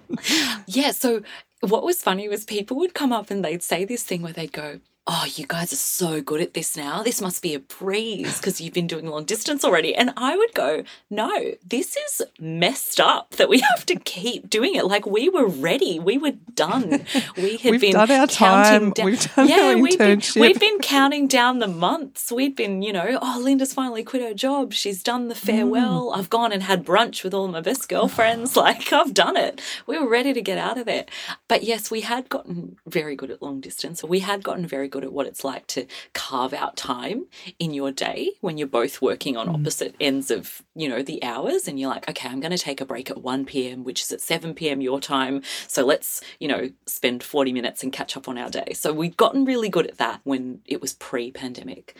yeah, 0.66 0.90
so 0.90 1.22
what 1.60 1.84
was 1.84 2.02
funny 2.02 2.28
was 2.28 2.44
people 2.44 2.76
would 2.78 2.92
come 2.92 3.12
up 3.12 3.30
and 3.30 3.44
they'd 3.44 3.62
say 3.62 3.84
this 3.84 4.02
thing 4.02 4.22
where 4.22 4.32
they'd 4.32 4.52
go, 4.52 4.80
Oh, 5.08 5.24
you 5.36 5.46
guys 5.46 5.72
are 5.72 5.76
so 5.76 6.20
good 6.20 6.40
at 6.40 6.54
this 6.54 6.76
now. 6.76 7.04
This 7.04 7.20
must 7.20 7.40
be 7.40 7.54
a 7.54 7.60
breeze 7.60 8.38
because 8.38 8.60
you've 8.60 8.74
been 8.74 8.88
doing 8.88 9.06
long 9.06 9.24
distance 9.24 9.64
already. 9.64 9.94
And 9.94 10.12
I 10.16 10.36
would 10.36 10.52
go, 10.52 10.82
No, 11.10 11.52
this 11.64 11.96
is 11.96 12.22
messed 12.40 12.98
up 12.98 13.30
that 13.36 13.48
we 13.48 13.60
have 13.60 13.86
to 13.86 13.94
keep 13.96 14.50
doing 14.50 14.74
it. 14.74 14.84
Like 14.86 15.06
we 15.06 15.28
were 15.28 15.46
ready. 15.46 16.00
We 16.00 16.18
were 16.18 16.32
done. 16.54 17.06
We 17.36 17.56
had 17.56 17.70
We've 17.70 17.80
been 17.80 17.92
done 17.92 18.10
our 18.10 18.26
counting 18.26 18.80
time. 18.80 18.90
down. 18.90 19.06
We've 19.06 19.34
done 19.34 19.48
yeah, 19.48 19.60
our 19.60 19.78
we'd 19.78 19.96
been, 19.98 20.22
we'd 20.36 20.58
been 20.58 20.78
counting 20.80 21.28
down 21.28 21.60
the 21.60 21.68
months. 21.68 22.32
We'd 22.32 22.56
been, 22.56 22.82
you 22.82 22.92
know, 22.92 23.18
oh, 23.22 23.40
Linda's 23.42 23.72
finally 23.74 24.02
quit 24.02 24.22
her 24.22 24.34
job. 24.34 24.72
She's 24.72 25.02
done 25.04 25.28
the 25.28 25.34
farewell. 25.36 26.10
Mm. 26.10 26.18
I've 26.18 26.30
gone 26.30 26.50
and 26.50 26.64
had 26.64 26.84
brunch 26.84 27.22
with 27.22 27.32
all 27.32 27.46
my 27.46 27.60
best 27.60 27.88
girlfriends. 27.88 28.56
Like, 28.66 28.92
I've 28.92 29.14
done 29.14 29.36
it. 29.36 29.60
We 29.86 29.96
were 29.98 30.08
ready 30.08 30.32
to 30.32 30.40
get 30.40 30.58
out 30.58 30.76
of 30.78 30.86
there. 30.86 31.04
But 31.46 31.62
yes, 31.62 31.88
we 31.88 32.00
had 32.00 32.28
gotten 32.28 32.76
very 32.86 33.14
good 33.14 33.30
at 33.30 33.40
long 33.42 33.60
distance. 33.60 34.02
We 34.02 34.20
had 34.20 34.42
gotten 34.42 34.66
very 34.66 34.88
good 34.88 34.95
at 35.04 35.12
what 35.12 35.26
it's 35.26 35.44
like 35.44 35.66
to 35.68 35.86
carve 36.12 36.52
out 36.52 36.76
time 36.76 37.26
in 37.58 37.74
your 37.74 37.90
day 37.90 38.32
when 38.40 38.58
you're 38.58 38.66
both 38.66 39.00
working 39.00 39.36
on 39.36 39.48
mm. 39.48 39.54
opposite 39.54 39.94
ends 40.00 40.30
of, 40.30 40.62
you 40.74 40.88
know, 40.88 41.02
the 41.02 41.22
hours. 41.22 41.68
And 41.68 41.78
you're 41.78 41.90
like, 41.90 42.08
okay, 42.08 42.28
I'm 42.28 42.40
going 42.40 42.52
to 42.52 42.58
take 42.58 42.80
a 42.80 42.86
break 42.86 43.10
at 43.10 43.22
1 43.22 43.44
p.m., 43.46 43.84
which 43.84 44.02
is 44.02 44.12
at 44.12 44.20
7 44.20 44.54
p.m. 44.54 44.80
your 44.80 45.00
time. 45.00 45.42
So 45.68 45.84
let's, 45.84 46.22
you 46.40 46.48
know, 46.48 46.70
spend 46.86 47.22
40 47.22 47.52
minutes 47.52 47.82
and 47.82 47.92
catch 47.92 48.16
up 48.16 48.28
on 48.28 48.38
our 48.38 48.50
day. 48.50 48.72
So 48.74 48.92
we've 48.92 49.16
gotten 49.16 49.44
really 49.44 49.68
good 49.68 49.86
at 49.86 49.98
that 49.98 50.20
when 50.24 50.60
it 50.66 50.80
was 50.80 50.92
pre 50.94 51.30
pandemic. 51.30 51.96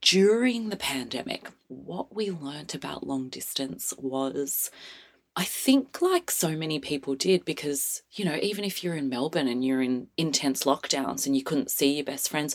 During 0.00 0.70
the 0.70 0.76
pandemic, 0.76 1.48
what 1.68 2.12
we 2.14 2.30
learnt 2.30 2.74
about 2.74 3.06
long 3.06 3.28
distance 3.28 3.94
was 3.96 4.68
I 5.34 5.44
think, 5.44 6.02
like 6.02 6.30
so 6.30 6.56
many 6.56 6.78
people 6.78 7.14
did, 7.14 7.44
because, 7.44 8.02
you 8.12 8.24
know, 8.24 8.38
even 8.42 8.64
if 8.64 8.84
you're 8.84 8.96
in 8.96 9.08
Melbourne 9.08 9.48
and 9.48 9.64
you're 9.64 9.82
in 9.82 10.08
intense 10.16 10.64
lockdowns 10.64 11.26
and 11.26 11.34
you 11.34 11.42
couldn't 11.42 11.70
see 11.70 11.94
your 11.94 12.04
best 12.04 12.28
friends, 12.28 12.54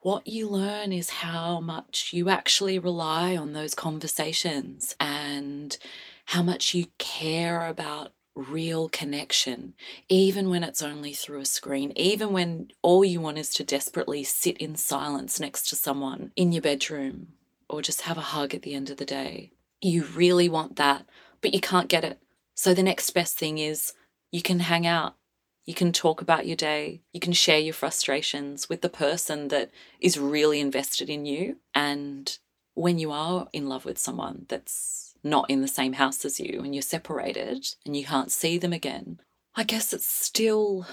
what 0.00 0.26
you 0.26 0.48
learn 0.48 0.92
is 0.92 1.08
how 1.08 1.60
much 1.60 2.12
you 2.12 2.28
actually 2.28 2.78
rely 2.78 3.36
on 3.36 3.52
those 3.52 3.74
conversations 3.74 4.94
and 5.00 5.78
how 6.26 6.42
much 6.42 6.74
you 6.74 6.86
care 6.98 7.66
about 7.66 8.12
real 8.34 8.88
connection, 8.88 9.74
even 10.08 10.50
when 10.50 10.64
it's 10.64 10.82
only 10.82 11.12
through 11.12 11.40
a 11.40 11.46
screen, 11.46 11.92
even 11.96 12.32
when 12.32 12.68
all 12.82 13.04
you 13.04 13.20
want 13.20 13.38
is 13.38 13.50
to 13.50 13.64
desperately 13.64 14.24
sit 14.24 14.56
in 14.58 14.74
silence 14.74 15.38
next 15.38 15.68
to 15.68 15.76
someone 15.76 16.32
in 16.36 16.50
your 16.52 16.62
bedroom 16.62 17.28
or 17.68 17.80
just 17.80 18.02
have 18.02 18.18
a 18.18 18.22
hug 18.22 18.54
at 18.54 18.62
the 18.62 18.74
end 18.74 18.90
of 18.90 18.96
the 18.96 19.04
day. 19.04 19.52
You 19.80 20.04
really 20.04 20.48
want 20.48 20.76
that, 20.76 21.06
but 21.42 21.52
you 21.52 21.60
can't 21.60 21.88
get 21.88 22.04
it. 22.04 22.18
So 22.54 22.72
the 22.72 22.82
next 22.82 23.10
best 23.10 23.36
thing 23.36 23.58
is 23.58 23.92
you 24.30 24.40
can 24.40 24.60
hang 24.60 24.86
out. 24.86 25.16
You 25.64 25.74
can 25.74 25.92
talk 25.92 26.20
about 26.20 26.46
your 26.46 26.56
day. 26.56 27.02
You 27.12 27.20
can 27.20 27.32
share 27.32 27.58
your 27.58 27.74
frustrations 27.74 28.68
with 28.68 28.80
the 28.80 28.88
person 28.88 29.48
that 29.48 29.70
is 30.00 30.18
really 30.18 30.60
invested 30.60 31.10
in 31.10 31.26
you. 31.26 31.56
And 31.74 32.36
when 32.74 32.98
you 32.98 33.12
are 33.12 33.48
in 33.52 33.68
love 33.68 33.84
with 33.84 33.98
someone 33.98 34.46
that's 34.48 35.14
not 35.22 35.48
in 35.50 35.60
the 35.60 35.68
same 35.68 35.94
house 35.94 36.24
as 36.24 36.40
you 36.40 36.62
and 36.64 36.74
you're 36.74 36.82
separated 36.82 37.74
and 37.86 37.96
you 37.96 38.04
can't 38.04 38.32
see 38.32 38.58
them 38.58 38.72
again, 38.72 39.20
I 39.54 39.64
guess 39.64 39.92
it's 39.92 40.06
still 40.06 40.86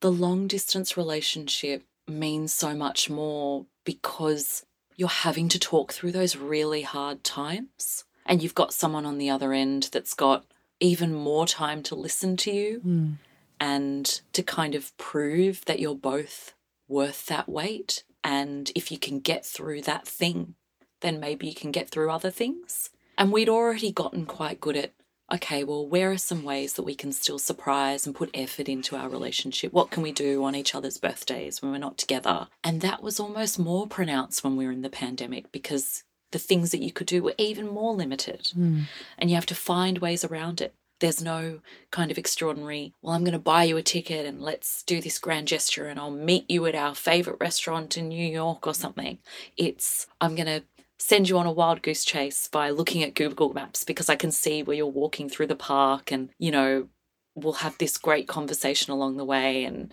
the 0.00 0.10
long 0.10 0.48
distance 0.48 0.96
relationship 0.96 1.84
means 2.08 2.52
so 2.52 2.74
much 2.74 3.08
more 3.08 3.66
because 3.84 4.64
you're 4.96 5.08
having 5.08 5.48
to 5.50 5.58
talk 5.58 5.92
through 5.92 6.12
those 6.12 6.36
really 6.36 6.82
hard 6.82 7.22
times 7.22 8.04
and 8.26 8.42
you've 8.42 8.54
got 8.54 8.74
someone 8.74 9.06
on 9.06 9.18
the 9.18 9.30
other 9.30 9.52
end 9.52 9.88
that's 9.92 10.14
got 10.14 10.44
even 10.80 11.14
more 11.14 11.46
time 11.46 11.82
to 11.84 11.94
listen 11.94 12.36
to 12.38 12.50
you 12.50 12.80
Mm. 12.84 13.18
and 13.60 14.20
to 14.32 14.42
kind 14.42 14.74
of 14.74 14.96
prove 14.96 15.64
that 15.66 15.78
you're 15.78 15.94
both 15.94 16.54
worth 16.88 17.26
that 17.26 17.48
weight. 17.48 18.04
And 18.22 18.70
if 18.74 18.90
you 18.90 18.98
can 18.98 19.20
get 19.20 19.44
through 19.44 19.82
that 19.82 20.06
thing, 20.06 20.54
then 21.00 21.20
maybe 21.20 21.46
you 21.46 21.54
can 21.54 21.70
get 21.70 21.88
through 21.90 22.10
other 22.10 22.30
things. 22.30 22.90
And 23.16 23.32
we'd 23.32 23.48
already 23.48 23.92
gotten 23.92 24.26
quite 24.26 24.60
good 24.60 24.76
at 24.76 24.92
okay, 25.32 25.64
well, 25.64 25.86
where 25.86 26.10
are 26.12 26.18
some 26.18 26.44
ways 26.44 26.74
that 26.74 26.82
we 26.82 26.94
can 26.94 27.10
still 27.10 27.38
surprise 27.38 28.06
and 28.06 28.14
put 28.14 28.28
effort 28.34 28.68
into 28.68 28.94
our 28.94 29.08
relationship? 29.08 29.72
What 29.72 29.90
can 29.90 30.02
we 30.02 30.12
do 30.12 30.44
on 30.44 30.54
each 30.54 30.74
other's 30.74 30.98
birthdays 30.98 31.62
when 31.62 31.72
we're 31.72 31.78
not 31.78 31.96
together? 31.96 32.48
And 32.62 32.82
that 32.82 33.02
was 33.02 33.18
almost 33.18 33.58
more 33.58 33.86
pronounced 33.86 34.44
when 34.44 34.54
we 34.54 34.66
were 34.66 34.70
in 34.72 34.82
the 34.82 34.90
pandemic 34.90 35.50
because 35.50 36.04
the 36.34 36.38
things 36.38 36.72
that 36.72 36.82
you 36.82 36.92
could 36.92 37.06
do 37.06 37.22
were 37.22 37.34
even 37.38 37.68
more 37.68 37.94
limited. 37.94 38.48
Hmm. 38.52 38.82
And 39.16 39.30
you 39.30 39.36
have 39.36 39.46
to 39.46 39.54
find 39.54 39.98
ways 39.98 40.24
around 40.24 40.60
it. 40.60 40.74
There's 41.00 41.22
no 41.22 41.60
kind 41.90 42.10
of 42.10 42.18
extraordinary, 42.18 42.92
well, 43.00 43.14
I'm 43.14 43.24
going 43.24 43.32
to 43.32 43.38
buy 43.38 43.64
you 43.64 43.76
a 43.76 43.82
ticket 43.82 44.26
and 44.26 44.42
let's 44.42 44.82
do 44.82 45.00
this 45.00 45.18
grand 45.18 45.48
gesture 45.48 45.86
and 45.86 45.98
I'll 45.98 46.10
meet 46.10 46.50
you 46.50 46.66
at 46.66 46.74
our 46.74 46.94
favorite 46.94 47.38
restaurant 47.40 47.96
in 47.96 48.08
New 48.08 48.26
York 48.26 48.66
or 48.66 48.74
something. 48.74 49.18
It's, 49.56 50.06
I'm 50.20 50.34
going 50.34 50.46
to 50.46 50.62
send 50.98 51.28
you 51.28 51.38
on 51.38 51.46
a 51.46 51.52
wild 51.52 51.82
goose 51.82 52.04
chase 52.04 52.48
by 52.48 52.70
looking 52.70 53.02
at 53.02 53.14
Google 53.14 53.52
Maps 53.52 53.84
because 53.84 54.08
I 54.08 54.16
can 54.16 54.32
see 54.32 54.62
where 54.62 54.76
you're 54.76 54.86
walking 54.86 55.28
through 55.28 55.48
the 55.48 55.56
park 55.56 56.10
and, 56.10 56.30
you 56.38 56.50
know, 56.50 56.88
we'll 57.36 57.54
have 57.54 57.78
this 57.78 57.96
great 57.96 58.26
conversation 58.26 58.92
along 58.92 59.16
the 59.16 59.24
way 59.24 59.64
and 59.64 59.92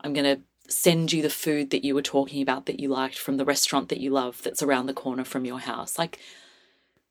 I'm 0.00 0.12
going 0.12 0.36
to 0.36 0.42
send 0.72 1.12
you 1.12 1.22
the 1.22 1.30
food 1.30 1.70
that 1.70 1.84
you 1.84 1.94
were 1.94 2.02
talking 2.02 2.42
about 2.42 2.66
that 2.66 2.80
you 2.80 2.88
liked 2.88 3.18
from 3.18 3.36
the 3.36 3.44
restaurant 3.44 3.88
that 3.88 4.00
you 4.00 4.10
love 4.10 4.42
that's 4.42 4.62
around 4.62 4.86
the 4.86 4.94
corner 4.94 5.24
from 5.24 5.44
your 5.44 5.60
house. 5.60 5.98
Like 5.98 6.18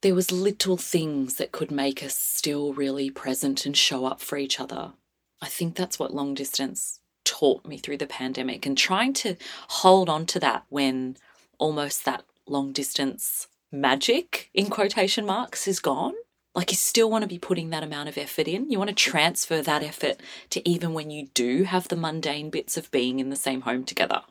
there 0.01 0.15
was 0.15 0.31
little 0.31 0.77
things 0.77 1.35
that 1.35 1.51
could 1.51 1.71
make 1.71 2.03
us 2.03 2.15
still 2.15 2.73
really 2.73 3.09
present 3.09 3.65
and 3.65 3.77
show 3.77 4.05
up 4.05 4.19
for 4.19 4.37
each 4.37 4.59
other. 4.59 4.93
I 5.41 5.47
think 5.47 5.75
that's 5.75 5.99
what 5.99 6.13
long 6.13 6.33
distance 6.33 6.99
taught 7.23 7.65
me 7.65 7.77
through 7.77 7.97
the 7.97 8.07
pandemic 8.07 8.65
and 8.65 8.77
trying 8.77 9.13
to 9.13 9.35
hold 9.69 10.09
on 10.09 10.25
to 10.27 10.39
that 10.39 10.63
when 10.69 11.17
almost 11.57 12.05
that 12.05 12.23
long 12.47 12.71
distance 12.71 13.47
magic 13.71 14.49
in 14.53 14.67
quotation 14.67 15.25
marks 15.25 15.67
is 15.67 15.79
gone. 15.79 16.13
Like 16.53 16.71
you 16.71 16.75
still 16.77 17.09
want 17.09 17.21
to 17.23 17.27
be 17.27 17.39
putting 17.39 17.69
that 17.69 17.83
amount 17.83 18.09
of 18.09 18.17
effort 18.17 18.47
in. 18.47 18.69
You 18.69 18.77
want 18.77 18.89
to 18.89 18.95
transfer 18.95 19.61
that 19.61 19.83
effort 19.83 20.17
to 20.49 20.67
even 20.69 20.93
when 20.93 21.09
you 21.09 21.27
do 21.33 21.63
have 21.63 21.87
the 21.87 21.95
mundane 21.95 22.49
bits 22.49 22.75
of 22.77 22.91
being 22.91 23.19
in 23.19 23.29
the 23.29 23.35
same 23.37 23.61
home 23.61 23.83
together. 23.85 24.21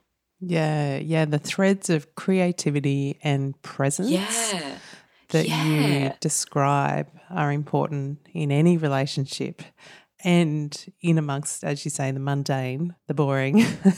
Yeah, 0.41 0.97
yeah. 0.99 1.25
The 1.25 1.39
threads 1.39 1.89
of 1.91 2.15
creativity 2.15 3.19
and 3.23 3.61
presence 3.63 4.11
Yeah. 4.11 4.77
that 5.31 5.49
you 5.49 6.13
describe 6.21 7.09
are 7.31 7.53
important 7.53 8.19
in 8.33 8.51
any 8.53 8.77
relationship. 8.77 9.63
and 10.23 10.93
in 11.01 11.17
amongst, 11.17 11.65
as 11.65 11.83
you 11.87 11.91
say, 11.91 12.11
the 12.11 12.21
mundane, 12.21 12.95
the 13.07 13.15
boring, 13.15 13.55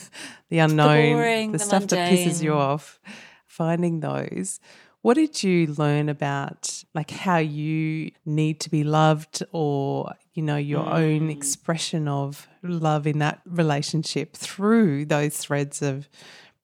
the 0.50 0.58
unknown, 0.60 1.02
the, 1.02 1.12
boring, 1.14 1.50
the, 1.52 1.58
the 1.58 1.64
stuff 1.64 1.82
mundane. 1.82 2.14
that 2.14 2.28
pisses 2.28 2.40
you 2.40 2.54
off, 2.54 3.00
finding 3.46 3.98
those. 3.98 4.60
What 5.02 5.14
did 5.14 5.42
you 5.42 5.66
learn 5.66 6.08
about 6.08 6.84
like 6.94 7.10
how 7.10 7.38
you 7.38 8.12
need 8.24 8.60
to 8.60 8.70
be 8.70 8.84
loved 8.84 9.42
or, 9.50 10.14
you 10.32 10.42
know, 10.42 10.56
your 10.56 10.84
mm. 10.84 10.92
own 10.92 11.30
expression 11.30 12.06
of 12.06 12.48
love 12.62 13.06
in 13.06 13.18
that 13.18 13.40
relationship 13.44 14.36
through 14.36 15.06
those 15.06 15.36
threads 15.36 15.82
of 15.82 16.08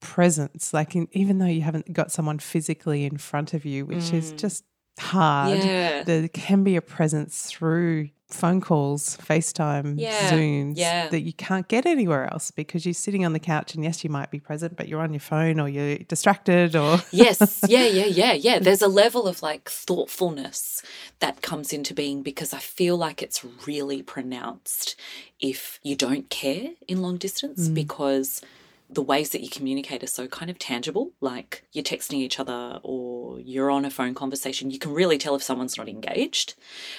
presence? 0.00 0.72
Like, 0.72 0.94
in, 0.94 1.08
even 1.12 1.38
though 1.38 1.46
you 1.46 1.62
haven't 1.62 1.92
got 1.92 2.12
someone 2.12 2.38
physically 2.38 3.04
in 3.04 3.18
front 3.18 3.54
of 3.54 3.64
you, 3.64 3.84
which 3.84 3.98
mm. 3.98 4.14
is 4.14 4.32
just 4.32 4.64
hard, 5.00 5.58
yeah. 5.58 6.04
there 6.04 6.28
can 6.28 6.62
be 6.62 6.76
a 6.76 6.82
presence 6.82 7.50
through 7.50 8.10
phone 8.28 8.60
calls, 8.60 9.16
FaceTime, 9.16 9.94
yeah, 9.98 10.30
Zooms 10.30 10.74
yeah. 10.76 11.08
that 11.08 11.22
you 11.22 11.32
can't 11.32 11.66
get 11.66 11.86
anywhere 11.86 12.30
else 12.30 12.50
because 12.50 12.84
you're 12.84 12.92
sitting 12.92 13.24
on 13.24 13.32
the 13.32 13.38
couch 13.38 13.74
and 13.74 13.82
yes, 13.82 14.04
you 14.04 14.10
might 14.10 14.30
be 14.30 14.38
present, 14.38 14.76
but 14.76 14.86
you're 14.86 15.00
on 15.00 15.12
your 15.12 15.20
phone 15.20 15.58
or 15.58 15.68
you're 15.68 15.98
distracted 15.98 16.76
or. 16.76 16.98
yes, 17.10 17.64
yeah, 17.68 17.86
yeah, 17.86 18.04
yeah, 18.04 18.32
yeah. 18.32 18.58
There's 18.58 18.82
a 18.82 18.88
level 18.88 19.26
of 19.26 19.42
like 19.42 19.68
thoughtfulness 19.68 20.82
that 21.20 21.40
comes 21.40 21.72
into 21.72 21.94
being 21.94 22.22
because 22.22 22.52
I 22.52 22.58
feel 22.58 22.96
like 22.96 23.22
it's 23.22 23.44
really 23.66 24.02
pronounced 24.02 24.94
if 25.40 25.80
you 25.82 25.96
don't 25.96 26.28
care 26.28 26.70
in 26.86 27.00
long 27.00 27.16
distance 27.16 27.68
mm. 27.68 27.74
because 27.74 28.42
the 28.90 29.02
ways 29.02 29.30
that 29.30 29.42
you 29.42 29.50
communicate 29.50 30.02
are 30.02 30.08
so 30.08 30.26
kind 30.26 30.50
of 30.50 30.58
tangible, 30.58 31.12
like 31.20 31.64
you're 31.72 31.84
texting 31.84 32.14
each 32.14 32.40
other 32.40 32.80
or 32.82 33.38
you're 33.40 33.70
on 33.70 33.84
a 33.84 33.90
phone 33.90 34.14
conversation. 34.14 34.70
You 34.70 34.78
can 34.78 34.92
really 34.92 35.18
tell 35.18 35.34
if 35.34 35.42
someone's 35.42 35.76
not 35.76 35.88
engaged. 35.88 36.54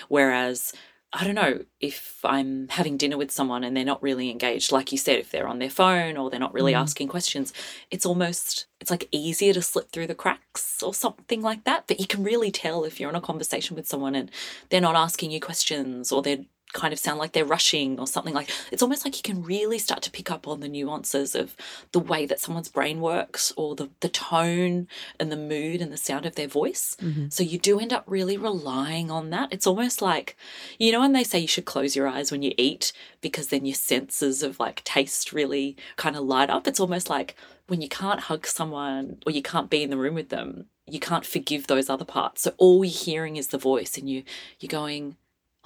Whereas 0.07 0.73
I 1.11 1.23
don't 1.23 1.35
know 1.35 1.65
if 1.79 2.19
I'm 2.23 2.67
having 2.69 2.95
dinner 2.95 3.17
with 3.17 3.31
someone 3.31 3.63
and 3.63 3.75
they're 3.75 3.83
not 3.83 4.03
really 4.03 4.29
engaged, 4.29 4.71
like 4.71 4.91
you 4.91 4.97
said, 4.97 5.17
if 5.17 5.31
they're 5.31 5.47
on 5.47 5.57
their 5.57 5.69
phone 5.69 6.17
or 6.17 6.29
they're 6.29 6.39
not 6.39 6.53
really 6.53 6.73
mm. 6.73 6.79
asking 6.79 7.07
questions, 7.07 7.51
it's 7.89 8.05
almost 8.05 8.67
it's 8.79 8.91
like 8.91 9.07
easier 9.11 9.51
to 9.53 9.61
slip 9.61 9.91
through 9.91 10.05
the 10.05 10.13
cracks 10.13 10.83
or 10.83 10.93
something 10.93 11.41
like 11.41 11.63
that. 11.63 11.85
But 11.87 11.99
you 11.99 12.05
can 12.05 12.23
really 12.23 12.51
tell 12.51 12.83
if 12.83 12.99
you're 12.99 13.09
in 13.09 13.15
a 13.15 13.21
conversation 13.21 13.75
with 13.75 13.87
someone 13.87 14.13
and 14.13 14.29
they're 14.69 14.81
not 14.81 14.95
asking 14.95 15.31
you 15.31 15.39
questions 15.39 16.11
or 16.11 16.21
they're 16.21 16.45
kind 16.73 16.93
of 16.93 16.99
sound 16.99 17.17
like 17.17 17.32
they're 17.32 17.45
rushing 17.45 17.99
or 17.99 18.05
something 18.05 18.34
like 18.34 18.49
it's 18.71 18.84
almost 18.84 19.03
like 19.03 19.17
you 19.17 19.23
can 19.23 19.41
really 19.41 19.79
start 19.79 20.01
to 20.03 20.12
pick 20.12 20.29
up 20.29 20.47
on 20.47 20.60
the 20.60 20.69
nuances 20.69 21.34
of 21.34 21.55
the 21.91 21.99
way 21.99 22.25
that 22.25 22.39
someone's 22.39 22.69
brain 22.69 23.01
works 23.01 23.51
or 23.58 23.75
the, 23.75 23.89
the 24.01 24.10
tone 24.10 24.88
and 25.19 25.32
the 25.32 25.38
mood 25.38 25.82
and 25.82 25.91
the 25.91 25.97
sound 25.97 26.25
of 26.25 26.36
their 26.36 26.47
voice. 26.47 26.95
Mm-hmm. 27.01 27.29
so 27.29 27.43
you 27.43 27.58
do 27.58 27.79
end 27.79 27.93
up 27.93 28.03
really 28.05 28.38
relying 28.38 29.10
on 29.10 29.32
that. 29.32 29.51
It's 29.51 29.67
almost 29.67 30.01
like 30.01 30.36
you 30.77 30.91
know 30.91 30.99
when 30.99 31.13
they 31.13 31.23
say 31.23 31.39
you 31.39 31.47
should 31.47 31.65
close 31.65 31.95
your 31.95 32.08
eyes 32.08 32.32
when 32.32 32.41
you 32.41 32.53
eat 32.58 32.91
because 33.21 33.47
then 33.47 33.65
your 33.65 33.75
senses 33.75 34.43
of 34.43 34.60
like 34.60 34.84
taste 34.84 35.34
really 35.34 35.75
kind 35.95 36.15
of 36.15 36.23
light 36.23 36.49
up? 36.49 36.67
It's 36.67 36.79
almost 36.79 37.10
like 37.10 37.36
when 37.67 37.82
you 37.82 37.89
can't 37.89 38.21
hug 38.21 38.45
someone 38.45 39.17
or 39.25 39.32
you 39.32 39.41
can't 39.41 39.69
be 39.69 39.84
in 39.84 39.89
the 39.89 39.97
room 39.97 40.15
with 40.15 40.29
them 40.29 40.65
you 40.91 40.99
can't 40.99 41.25
forgive 41.25 41.67
those 41.67 41.88
other 41.88 42.03
parts. 42.03 42.41
So 42.41 42.53
all 42.58 42.84
you're 42.84 42.91
hearing 42.91 43.38
is 43.38 43.49
the 43.49 43.58
voice 43.58 43.95
and 43.97 44.10
you 44.10 44.23
you're 44.60 44.69
going 44.69 45.17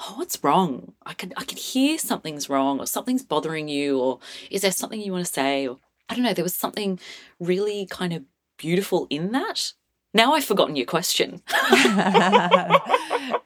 oh, 0.04 0.14
what's 0.18 0.44
wrong? 0.44 0.94
I 1.06 1.14
can 1.14 1.34
I 1.38 1.44
can 1.44 1.58
hear 1.58 1.98
something's 1.98 2.50
wrong 2.50 2.80
or 2.80 2.88
something's 2.88 3.24
bothering 3.24 3.68
you 3.68 4.00
or 4.00 4.20
is 4.50 4.62
there 4.62 4.72
something 4.72 5.00
you 5.00 5.12
want 5.12 5.26
to 5.26 5.32
say 5.32 5.68
or 5.68 5.80
I 6.10 6.16
don't 6.16 6.24
know, 6.24 6.34
there 6.34 6.44
was 6.44 6.54
something 6.54 7.00
really 7.40 7.88
kind 7.90 8.14
of 8.14 8.24
beautiful 8.58 9.08
in 9.10 9.32
that. 9.32 9.74
Now 10.14 10.34
I've 10.34 10.46
forgotten 10.46 10.76
your 10.76 10.86
question. 10.86 11.42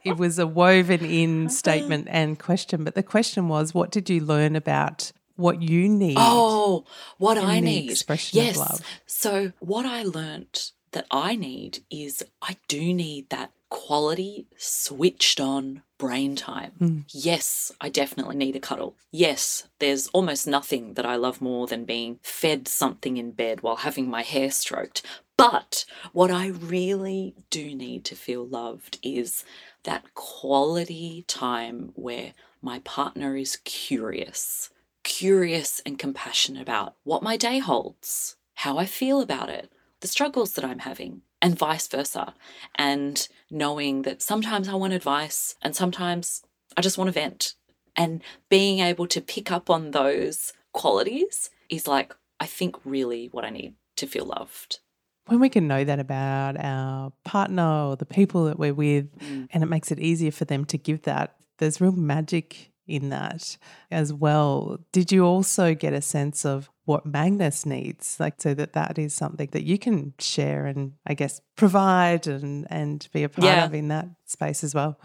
it 0.04 0.18
was 0.18 0.38
a 0.38 0.48
woven 0.48 1.06
in 1.06 1.46
uh-huh. 1.46 1.50
statement 1.50 2.08
and 2.10 2.38
question, 2.40 2.84
but 2.84 2.96
the 2.96 3.04
question 3.04 3.48
was 3.48 3.74
what 3.74 3.92
did 3.92 4.10
you 4.10 4.22
learn 4.22 4.56
about 4.56 5.12
what 5.36 5.62
you 5.62 5.88
need? 5.88 6.18
Oh, 6.20 6.86
what 7.18 7.38
I 7.38 7.60
need. 7.60 7.92
Expression 7.92 8.40
yes. 8.40 8.56
of 8.56 8.58
love. 8.58 8.82
So 9.06 9.54
what 9.60 9.86
I 9.86 10.04
learned 10.04 10.72
that 10.92 11.06
I 11.12 11.36
need 11.36 11.84
is 11.92 12.24
I 12.42 12.58
do 12.68 12.94
need 12.94 13.30
that 13.30 13.52
quality 13.70 14.48
switched 14.58 15.40
on 15.40 15.84
brain 15.98 16.36
time. 16.36 16.72
Mm. 16.80 17.04
Yes, 17.10 17.72
I 17.82 17.90
definitely 17.90 18.36
need 18.36 18.56
a 18.56 18.60
cuddle. 18.60 18.96
Yes, 19.12 19.68
there's 19.80 20.08
almost 20.08 20.48
nothing 20.48 20.94
that 20.94 21.06
I 21.06 21.16
love 21.16 21.42
more 21.42 21.68
than 21.68 21.86
being 21.86 22.20
fed 22.22 22.68
something 22.68 23.18
in 23.18 23.32
bed 23.32 23.62
while 23.62 23.78
having 23.78 24.10
my 24.10 24.24
hair 24.24 24.52
stroked. 24.52 25.04
But 25.38 25.86
what 26.14 26.32
I 26.32 26.48
really 26.48 27.36
do 27.50 27.76
need 27.76 28.06
to 28.06 28.16
feel 28.16 28.46
loved 28.46 28.98
is 29.04 29.46
that 29.84 30.14
quality 30.16 31.24
time 31.28 31.92
where 31.94 32.34
my 32.62 32.80
partner 32.80 33.38
is 33.38 33.58
curious, 33.58 34.70
curious 35.04 35.80
and 35.86 36.00
compassionate 36.00 36.62
about 36.62 36.96
what 37.04 37.24
my 37.24 37.38
day 37.38 37.60
holds, 37.60 38.36
how 38.56 38.78
I 38.78 38.86
feel 38.86 39.22
about 39.22 39.50
it, 39.50 39.72
the 40.02 40.08
struggles 40.08 40.54
that 40.54 40.66
I'm 40.66 40.80
having, 40.80 41.22
and 41.42 41.58
vice 41.58 41.88
versa. 41.88 42.34
And 42.76 43.28
knowing 43.50 44.04
that 44.04 44.22
sometimes 44.22 44.68
I 44.68 44.76
want 44.76 44.94
advice 44.94 45.56
and 45.62 45.76
sometimes 45.76 46.42
I 46.76 46.82
just 46.82 46.98
want 46.98 47.08
to 47.08 47.12
vent. 47.12 47.56
And 47.96 48.22
being 48.50 48.80
able 48.80 49.08
to 49.08 49.22
pick 49.22 49.52
up 49.52 49.70
on 49.70 49.92
those 49.92 50.54
qualities 50.74 51.50
is 51.70 51.88
like, 51.88 52.16
I 52.40 52.46
think, 52.46 52.76
really 52.86 53.30
what 53.32 53.44
I 53.44 53.50
need 53.50 53.76
to 53.98 54.08
feel 54.08 54.26
loved. 54.26 54.80
When 55.26 55.40
we 55.40 55.50
can 55.50 55.68
know 55.68 55.84
that 55.84 56.00
about 56.00 56.56
our 56.60 57.12
partner 57.26 57.90
or 57.90 57.96
the 57.96 58.06
people 58.06 58.46
that 58.46 58.60
we're 58.60 58.74
with, 58.74 59.14
mm. 59.20 59.48
and 59.52 59.64
it 59.64 59.66
makes 59.66 59.92
it 59.92 60.00
easier 60.00 60.32
for 60.32 60.46
them 60.46 60.64
to 60.66 60.78
give 60.78 61.02
that, 61.04 61.36
there's 61.58 61.82
real 61.82 61.92
magic 61.92 62.72
in 62.88 63.10
that 63.10 63.58
as 63.92 64.14
well. 64.14 64.80
Did 64.92 65.12
you 65.12 65.26
also 65.26 65.76
get 65.76 65.94
a 65.94 66.02
sense 66.02 66.46
of 66.46 66.70
what 66.86 67.06
Magnus 67.06 67.66
needs, 67.66 68.18
like 68.20 68.42
so 68.42 68.54
that 68.54 68.74
that 68.74 68.98
is 68.98 69.14
something 69.14 69.50
that 69.52 69.64
you 69.64 69.78
can 69.78 70.14
share 70.20 70.66
and 70.66 70.94
I 71.06 71.14
guess 71.16 71.42
provide 71.56 72.28
and 72.28 72.66
and 72.70 73.08
be 73.12 73.24
a 73.24 73.30
part 73.30 73.46
yeah. 73.46 73.66
of 73.66 73.74
in 73.74 73.90
that 73.90 74.08
space 74.26 74.64
as 74.64 74.74
well? 74.74 74.98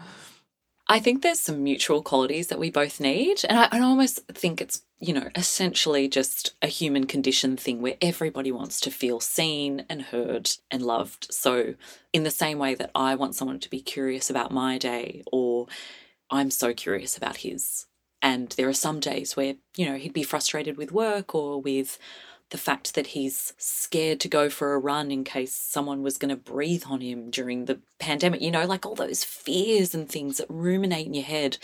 I 0.87 0.99
think 0.99 1.21
there's 1.21 1.39
some 1.39 1.63
mutual 1.63 2.01
qualities 2.01 2.47
that 2.47 2.59
we 2.59 2.69
both 2.69 2.99
need, 2.99 3.41
and 3.47 3.57
I, 3.57 3.67
I 3.71 3.79
almost 3.79 4.25
think 4.27 4.61
it's 4.61 4.81
you 4.99 5.13
know 5.13 5.29
essentially 5.35 6.07
just 6.07 6.53
a 6.61 6.67
human 6.67 7.05
condition 7.05 7.57
thing 7.57 7.81
where 7.81 7.95
everybody 8.01 8.51
wants 8.51 8.79
to 8.81 8.91
feel 8.91 9.19
seen 9.19 9.85
and 9.89 10.01
heard 10.01 10.51
and 10.71 10.81
loved. 10.81 11.27
So 11.31 11.75
in 12.11 12.23
the 12.23 12.31
same 12.31 12.59
way 12.59 12.75
that 12.75 12.91
I 12.95 13.15
want 13.15 13.35
someone 13.35 13.59
to 13.59 13.69
be 13.69 13.81
curious 13.81 14.29
about 14.29 14.51
my 14.51 14.77
day 14.77 15.23
or 15.31 15.67
I'm 16.33 16.49
so 16.49 16.73
curious 16.73 17.15
about 17.15 17.37
his. 17.37 17.85
And 18.21 18.49
there 18.57 18.67
are 18.67 18.73
some 18.73 18.99
days 18.99 19.37
where, 19.37 19.55
you 19.77 19.85
know, 19.85 19.97
he'd 19.97 20.13
be 20.13 20.23
frustrated 20.23 20.77
with 20.77 20.91
work 20.91 21.35
or 21.35 21.61
with 21.61 21.99
the 22.49 22.57
fact 22.57 22.95
that 22.95 23.07
he's 23.07 23.53
scared 23.57 24.19
to 24.21 24.27
go 24.27 24.49
for 24.49 24.73
a 24.73 24.79
run 24.79 25.11
in 25.11 25.23
case 25.23 25.53
someone 25.53 26.01
was 26.01 26.17
going 26.17 26.29
to 26.29 26.35
breathe 26.35 26.83
on 26.87 27.01
him 27.01 27.29
during 27.29 27.65
the 27.65 27.79
pandemic, 27.99 28.41
you 28.41 28.51
know, 28.51 28.65
like 28.65 28.85
all 28.85 28.95
those 28.95 29.23
fears 29.23 29.93
and 29.93 30.09
things 30.09 30.37
that 30.37 30.49
ruminate 30.49 31.05
in 31.05 31.13
your 31.13 31.23
head. 31.23 31.57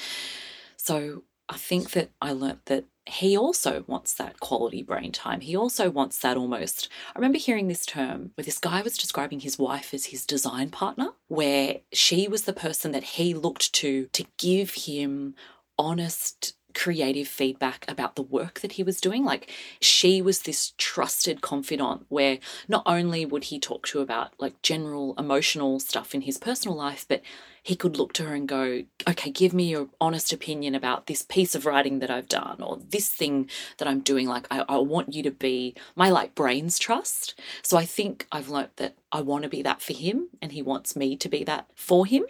So 0.78 1.24
I 1.48 1.58
think 1.58 1.92
that 1.92 2.12
I 2.22 2.32
learnt 2.34 2.66
that 2.66 2.86
he 3.10 3.38
also 3.38 3.84
wants 3.88 4.14
that 4.14 4.40
quality 4.40 4.84
brain 4.84 5.12
time. 5.12 5.42
He 5.42 5.56
also 5.56 5.90
wants 5.90 6.20
that 6.20 6.38
almost. 6.38 6.90
I 7.16 7.20
remember 7.20 7.38
hearing 7.38 7.68
this 7.68 7.86
term 7.86 8.32
where 8.36 8.46
this 8.46 8.60
guy 8.60 8.82
was 8.82 8.98
describing 8.98 9.40
his 9.40 9.58
wife 9.58 9.94
as 9.94 10.06
his 10.06 10.26
design 10.26 10.70
partner, 10.70 11.10
where 11.28 11.78
she 11.92 12.28
was 12.28 12.44
the 12.44 12.54
person 12.54 12.92
that 12.92 13.04
he 13.04 13.34
looked 13.34 13.74
to 13.74 14.08
to 14.14 14.26
give 14.38 14.72
him 14.72 15.36
honest 15.78 16.56
creative 16.80 17.28
feedback 17.28 17.84
about 17.90 18.16
the 18.16 18.22
work 18.22 18.62
that 18.62 18.74
he 18.74 18.84
was 18.84 19.02
doing. 19.02 19.26
Like 19.26 19.52
she 19.82 20.22
was 20.22 20.44
this 20.44 20.72
trusted 20.78 21.42
confidant 21.42 22.06
where 22.08 22.40
not 22.70 22.84
only 22.86 23.26
would 23.26 23.46
he 23.46 23.60
talk 23.60 23.86
to 23.88 24.00
about 24.00 24.32
like 24.40 24.62
general 24.62 25.14
emotional 25.18 25.82
stuff 25.82 26.16
in 26.16 26.22
his 26.22 26.38
personal 26.38 26.78
life, 26.78 27.06
but 27.10 27.22
he 27.64 27.76
could 27.76 27.98
look 27.98 28.14
to 28.14 28.24
her 28.24 28.34
and 28.34 28.48
go, 28.48 28.84
okay, 29.10 29.30
give 29.30 29.54
me 29.54 29.66
your 29.72 29.90
honest 30.00 30.32
opinion 30.32 30.74
about 30.74 31.08
this 31.08 31.22
piece 31.22 31.54
of 31.54 31.66
writing 31.66 32.00
that 32.00 32.10
I've 32.10 32.30
done 32.30 32.62
or 32.62 32.78
this 32.78 33.10
thing 33.10 33.50
that 33.78 33.88
I'm 33.90 34.00
doing. 34.00 34.26
Like, 34.26 34.48
I, 34.50 34.64
I 34.70 34.78
want 34.78 35.14
you 35.14 35.22
to 35.24 35.32
be 35.32 35.76
my 35.98 36.10
like 36.10 36.34
brains 36.34 36.80
trust. 36.80 37.38
So 37.62 37.78
I 37.78 37.84
think 37.84 38.26
I've 38.32 38.48
learnt 38.48 38.78
that 38.78 38.96
I 39.12 39.20
want 39.20 39.44
to 39.44 39.50
be 39.50 39.62
that 39.64 39.82
for 39.82 39.92
him 39.92 40.30
and 40.42 40.54
he 40.54 40.62
wants 40.62 40.96
me 40.96 41.18
to 41.18 41.28
be 41.28 41.44
that 41.44 41.68
for 41.76 42.06
him. 42.06 42.24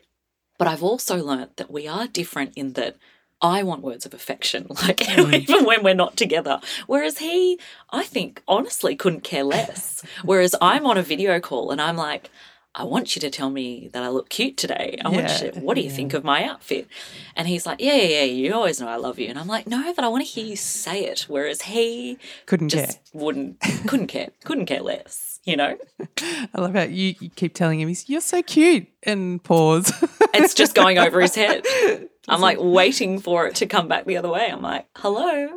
But 0.58 0.68
I've 0.68 0.84
also 0.84 1.24
learnt 1.24 1.58
that 1.58 1.70
we 1.70 1.88
are 1.88 2.08
different 2.08 2.54
in 2.56 2.74
that 2.74 2.98
I 3.42 3.64
want 3.64 3.82
words 3.82 4.06
of 4.06 4.14
affection, 4.14 4.68
like 4.70 4.98
mm. 4.98 5.34
even 5.34 5.66
when 5.66 5.84
we're 5.84 5.94
not 5.94 6.18
together. 6.18 6.60
Whereas 6.88 7.20
he, 7.20 7.60
I 7.90 8.04
think, 8.04 8.42
honestly, 8.48 8.96
couldn't 8.96 9.24
care 9.24 9.44
less. 9.44 10.04
Whereas 10.24 10.56
I'm 10.62 10.86
on 10.86 10.98
a 10.98 11.04
video 11.04 11.40
call 11.40 11.72
and 11.72 11.82
I'm 11.82 11.96
like, 11.98 12.30
I 12.76 12.84
want 12.84 13.16
you 13.16 13.20
to 13.22 13.30
tell 13.32 13.50
me 13.50 13.90
that 13.94 14.04
I 14.04 14.10
look 14.10 14.30
cute 14.30 14.56
today. 14.56 14.98
I 15.04 15.10
want 15.10 15.42
you 15.42 15.52
to, 15.52 15.60
what 15.60 15.74
do 15.74 15.82
you 15.82 15.90
yeah. 15.90 15.96
think 15.96 16.14
of 16.14 16.24
my 16.24 16.46
outfit? 16.46 16.88
And 17.36 17.48
he's 17.48 17.66
like, 17.66 17.82
yeah, 17.82 17.96
yeah, 17.96 18.20
yeah, 18.20 18.24
you 18.24 18.54
always 18.54 18.80
know 18.80 18.88
I 18.88 18.98
love 18.98 19.18
you. 19.18 19.28
And 19.28 19.40
I'm 19.40 19.48
like, 19.48 19.66
no, 19.66 19.92
but 19.94 20.06
I 20.06 20.08
want 20.08 20.26
to 20.26 20.32
hear 20.32 20.46
you 20.46 20.56
say 20.56 21.04
it. 21.06 21.26
Whereas 21.28 21.64
he 21.64 22.20
Couldn't 22.46 22.70
just 22.70 22.92
care. 22.92 23.22
wouldn't, 23.22 23.60
couldn't 23.88 24.08
care, 24.08 24.30
couldn't 24.46 24.68
care 24.68 24.82
less, 24.82 25.29
you 25.50 25.58
know? 25.58 25.78
I 26.22 26.62
love 26.62 26.74
how 26.74 26.84
you, 26.84 27.16
you 27.20 27.30
keep 27.30 27.54
telling 27.54 27.80
him, 27.80 27.88
he's, 27.88 28.08
You're 28.10 28.22
so 28.22 28.42
cute. 28.42 28.88
And 29.04 29.44
pause. 29.44 29.92
It's 30.32 30.54
just 30.54 30.76
going 30.76 31.00
over 31.00 31.20
his 31.20 31.34
head. 31.34 31.66
I'm 32.30 32.40
like 32.40 32.60
waiting 32.62 33.20
for 33.20 33.48
it 33.48 33.56
to 33.56 33.66
come 33.66 33.88
back 33.88 34.06
the 34.06 34.16
other 34.18 34.30
way. 34.30 34.48
I'm 34.48 34.62
like, 34.62 34.86
hello, 34.96 35.50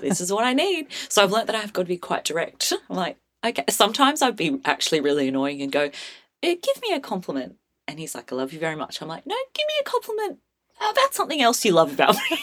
this 0.00 0.20
is 0.20 0.32
what 0.32 0.44
I 0.44 0.52
need. 0.52 0.86
So 1.08 1.24
I've 1.24 1.32
learnt 1.32 1.48
that 1.48 1.56
I've 1.56 1.72
got 1.72 1.82
to 1.82 1.88
be 1.88 1.96
quite 1.96 2.24
direct. 2.24 2.72
I'm 2.88 2.96
like, 2.96 3.18
okay. 3.44 3.64
Sometimes 3.68 4.22
I'd 4.22 4.36
be 4.36 4.60
actually 4.64 5.00
really 5.00 5.26
annoying 5.26 5.60
and 5.60 5.72
go, 5.72 5.90
eh, 6.42 6.54
give 6.62 6.80
me 6.82 6.94
a 6.94 7.00
compliment. 7.00 7.56
And 7.88 7.98
he's 7.98 8.14
like, 8.14 8.32
I 8.32 8.36
love 8.36 8.52
you 8.52 8.60
very 8.60 8.76
much. 8.76 9.02
I'm 9.02 9.08
like, 9.08 9.26
no, 9.26 9.36
give 9.54 9.66
me 9.66 9.74
a 9.80 9.84
compliment 9.84 10.38
about 10.78 11.14
something 11.14 11.42
else 11.42 11.64
you 11.64 11.72
love 11.72 11.92
about 11.92 12.14
me. 12.30 12.38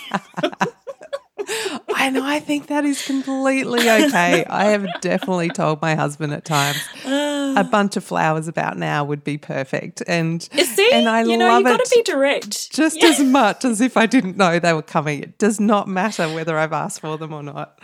And 1.99 2.17
I 2.17 2.39
think 2.39 2.67
that 2.67 2.85
is 2.85 3.05
completely 3.05 3.81
okay. 3.89 4.45
I 4.45 4.65
have 4.65 4.85
definitely 5.01 5.49
told 5.49 5.81
my 5.81 5.95
husband 5.95 6.33
at 6.33 6.45
times 6.45 6.77
a 7.05 7.63
bunch 7.69 7.97
of 7.97 8.03
flowers 8.03 8.47
about 8.47 8.77
now 8.77 9.03
would 9.03 9.23
be 9.23 9.37
perfect. 9.37 10.01
And, 10.07 10.47
You 10.53 10.65
see, 10.65 10.89
and 10.93 11.07
I 11.09 11.23
you 11.23 11.37
know, 11.37 11.47
love 11.47 11.59
you've 11.61 11.67
got 11.67 11.79
it 11.81 11.85
to 11.89 11.95
be 11.95 12.03
direct. 12.03 12.71
just 12.71 13.01
Yeah. 13.01 13.09
as 13.09 13.19
much 13.19 13.65
as 13.65 13.81
if 13.81 13.97
I 13.97 14.05
didn't 14.05 14.37
know 14.37 14.59
they 14.59 14.73
were 14.73 14.81
coming. 14.81 15.21
It 15.23 15.37
does 15.37 15.59
not 15.59 15.87
matter 15.87 16.27
whether 16.33 16.57
I've 16.57 16.73
asked 16.73 17.01
for 17.01 17.17
them 17.17 17.33
or 17.33 17.43
not. 17.43 17.79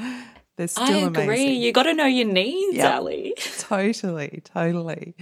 They're 0.60 0.67
still 0.67 0.84
I 1.06 1.08
agree. 1.08 1.24
amazing. 1.24 1.62
You 1.62 1.72
got 1.72 1.84
to 1.84 1.93
know 1.93 2.06
your 2.06 2.28
needs, 2.28 2.76
Yeah. 2.76 2.98
Ali. 2.98 3.34
Totally, 3.60 4.41
totally. 4.43 5.15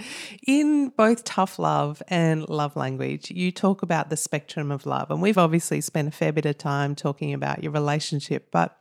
In 0.47 0.89
both 0.97 1.23
tough 1.25 1.59
love 1.59 2.01
and 2.07 2.49
love 2.49 2.75
language, 2.75 3.29
you 3.29 3.51
talk 3.51 3.83
about 3.83 4.09
the 4.09 4.17
spectrum 4.17 4.71
of 4.71 4.87
love. 4.87 5.11
And 5.11 5.21
we've 5.21 5.37
obviously 5.37 5.79
spent 5.81 6.07
a 6.07 6.11
fair 6.11 6.31
bit 6.31 6.47
of 6.47 6.57
time 6.57 6.95
talking 6.95 7.33
about 7.35 7.61
your 7.61 7.71
relationship, 7.71 8.47
but 8.51 8.75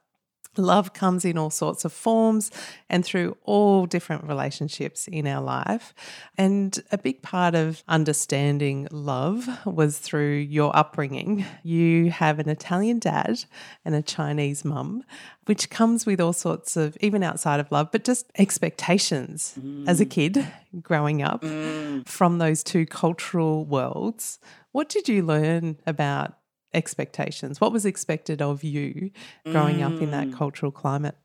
love 0.58 0.92
comes 0.92 1.24
in 1.24 1.38
all 1.38 1.50
sorts 1.50 1.84
of 1.84 1.92
forms 1.92 2.50
and 2.88 3.04
through 3.04 3.36
all 3.44 3.86
different 3.86 4.24
relationships 4.24 5.08
in 5.08 5.26
our 5.26 5.42
life. 5.42 5.94
And 6.36 6.78
a 6.90 6.98
big 6.98 7.22
part 7.22 7.54
of 7.54 7.82
understanding 7.88 8.88
love 8.90 9.48
was 9.66 9.98
through 9.98 10.36
your 10.36 10.76
upbringing. 10.76 11.44
You 11.62 12.10
have 12.10 12.38
an 12.38 12.48
Italian 12.48 12.98
dad 12.98 13.44
and 13.84 13.94
a 13.94 14.02
Chinese 14.02 14.64
mum, 14.64 15.04
which 15.46 15.70
comes 15.70 16.06
with 16.06 16.20
all 16.20 16.32
sorts 16.32 16.76
of, 16.76 16.96
even 17.00 17.22
outside 17.22 17.60
of 17.60 17.70
love, 17.70 17.90
but 17.92 18.04
just 18.04 18.30
expectations 18.36 19.54
mm. 19.60 19.88
as 19.88 20.00
a 20.00 20.06
kid 20.06 20.46
growing 20.82 21.22
up 21.22 21.42
mm. 21.42 22.06
from 22.06 22.38
those 22.38 22.62
two 22.62 22.86
cultural 22.86 23.64
worlds. 23.64 24.38
What 24.72 24.88
did 24.88 25.08
you 25.08 25.22
learn 25.22 25.78
about 25.86 26.36
expectations? 26.76 27.60
What 27.60 27.72
was 27.72 27.84
expected 27.84 28.40
of 28.40 28.62
you 28.62 29.10
growing 29.44 29.82
up 29.82 30.00
in 30.00 30.10
that 30.12 30.28
mm. 30.28 30.34
cultural 30.34 30.70
climate? 30.70 31.16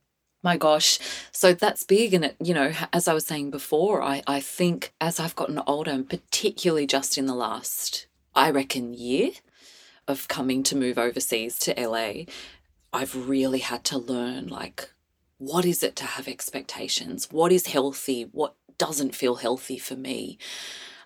My 0.44 0.58
gosh. 0.58 0.98
So 1.32 1.54
that's 1.54 1.84
big. 1.84 2.14
And, 2.14 2.26
it, 2.26 2.36
you 2.42 2.54
know, 2.54 2.72
as 2.92 3.08
I 3.08 3.14
was 3.14 3.26
saying 3.26 3.52
before, 3.52 4.02
I, 4.02 4.24
I 4.26 4.40
think 4.40 4.94
as 5.00 5.20
I've 5.20 5.36
gotten 5.36 5.62
older, 5.68 5.92
and 5.92 6.10
particularly 6.10 6.88
just 6.88 7.18
in 7.18 7.28
the 7.28 7.36
last, 7.36 8.08
I 8.34 8.50
reckon, 8.50 8.94
year 8.94 9.32
of 10.08 10.28
coming 10.28 10.64
to 10.64 10.76
move 10.76 10.98
overseas 10.98 11.60
to 11.60 11.76
LA, 11.80 12.24
I've 12.92 13.30
really 13.30 13.60
had 13.60 13.84
to 13.86 13.98
learn 13.98 14.48
like, 14.48 14.90
what 15.38 15.66
is 15.66 15.84
it 15.84 15.96
to 15.98 16.06
have 16.06 16.28
expectations? 16.28 17.32
What 17.32 17.52
is 17.52 17.68
healthy? 17.68 18.24
What 18.32 18.56
doesn't 18.78 19.16
feel 19.16 19.36
healthy 19.36 19.78
for 19.78 19.96
me? 19.96 20.38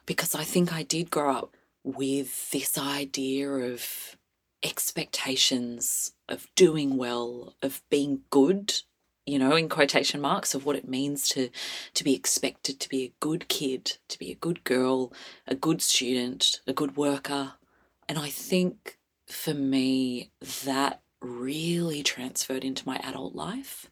Because 0.06 0.34
I 0.34 0.44
think 0.44 0.72
I 0.74 0.84
did 0.84 1.12
grow 1.12 1.36
up 1.36 1.58
with 1.84 2.52
this 2.52 2.78
idea 2.78 3.50
of 3.50 4.16
expectations 4.66 6.14
of 6.28 6.48
doing 6.56 6.98
well, 6.98 7.54
of 7.62 7.82
being 7.90 8.22
good, 8.32 8.74
you 9.26 9.38
know, 9.40 9.56
in 9.56 9.70
quotation 9.70 10.20
marks 10.20 10.56
of 10.56 10.66
what 10.66 10.76
it 10.76 10.88
means 10.88 11.30
to 11.30 11.50
to 11.94 12.04
be 12.04 12.16
expected 12.16 12.80
to 12.80 12.90
be 12.90 13.04
a 13.04 13.14
good 13.20 13.48
kid, 13.48 13.98
to 14.10 14.20
be 14.20 14.32
a 14.32 14.36
good 14.36 14.64
girl, 14.64 15.14
a 15.48 15.56
good 15.56 15.82
student, 15.82 16.60
a 16.68 16.74
good 16.74 16.98
worker. 16.98 17.54
And 18.10 18.18
I 18.18 18.30
think 18.30 18.98
for 19.28 19.54
me 19.54 20.32
that 20.66 21.02
really 21.22 22.04
transferred 22.04 22.64
into 22.64 22.88
my 22.88 22.98
adult 22.98 23.36
life. 23.36 23.90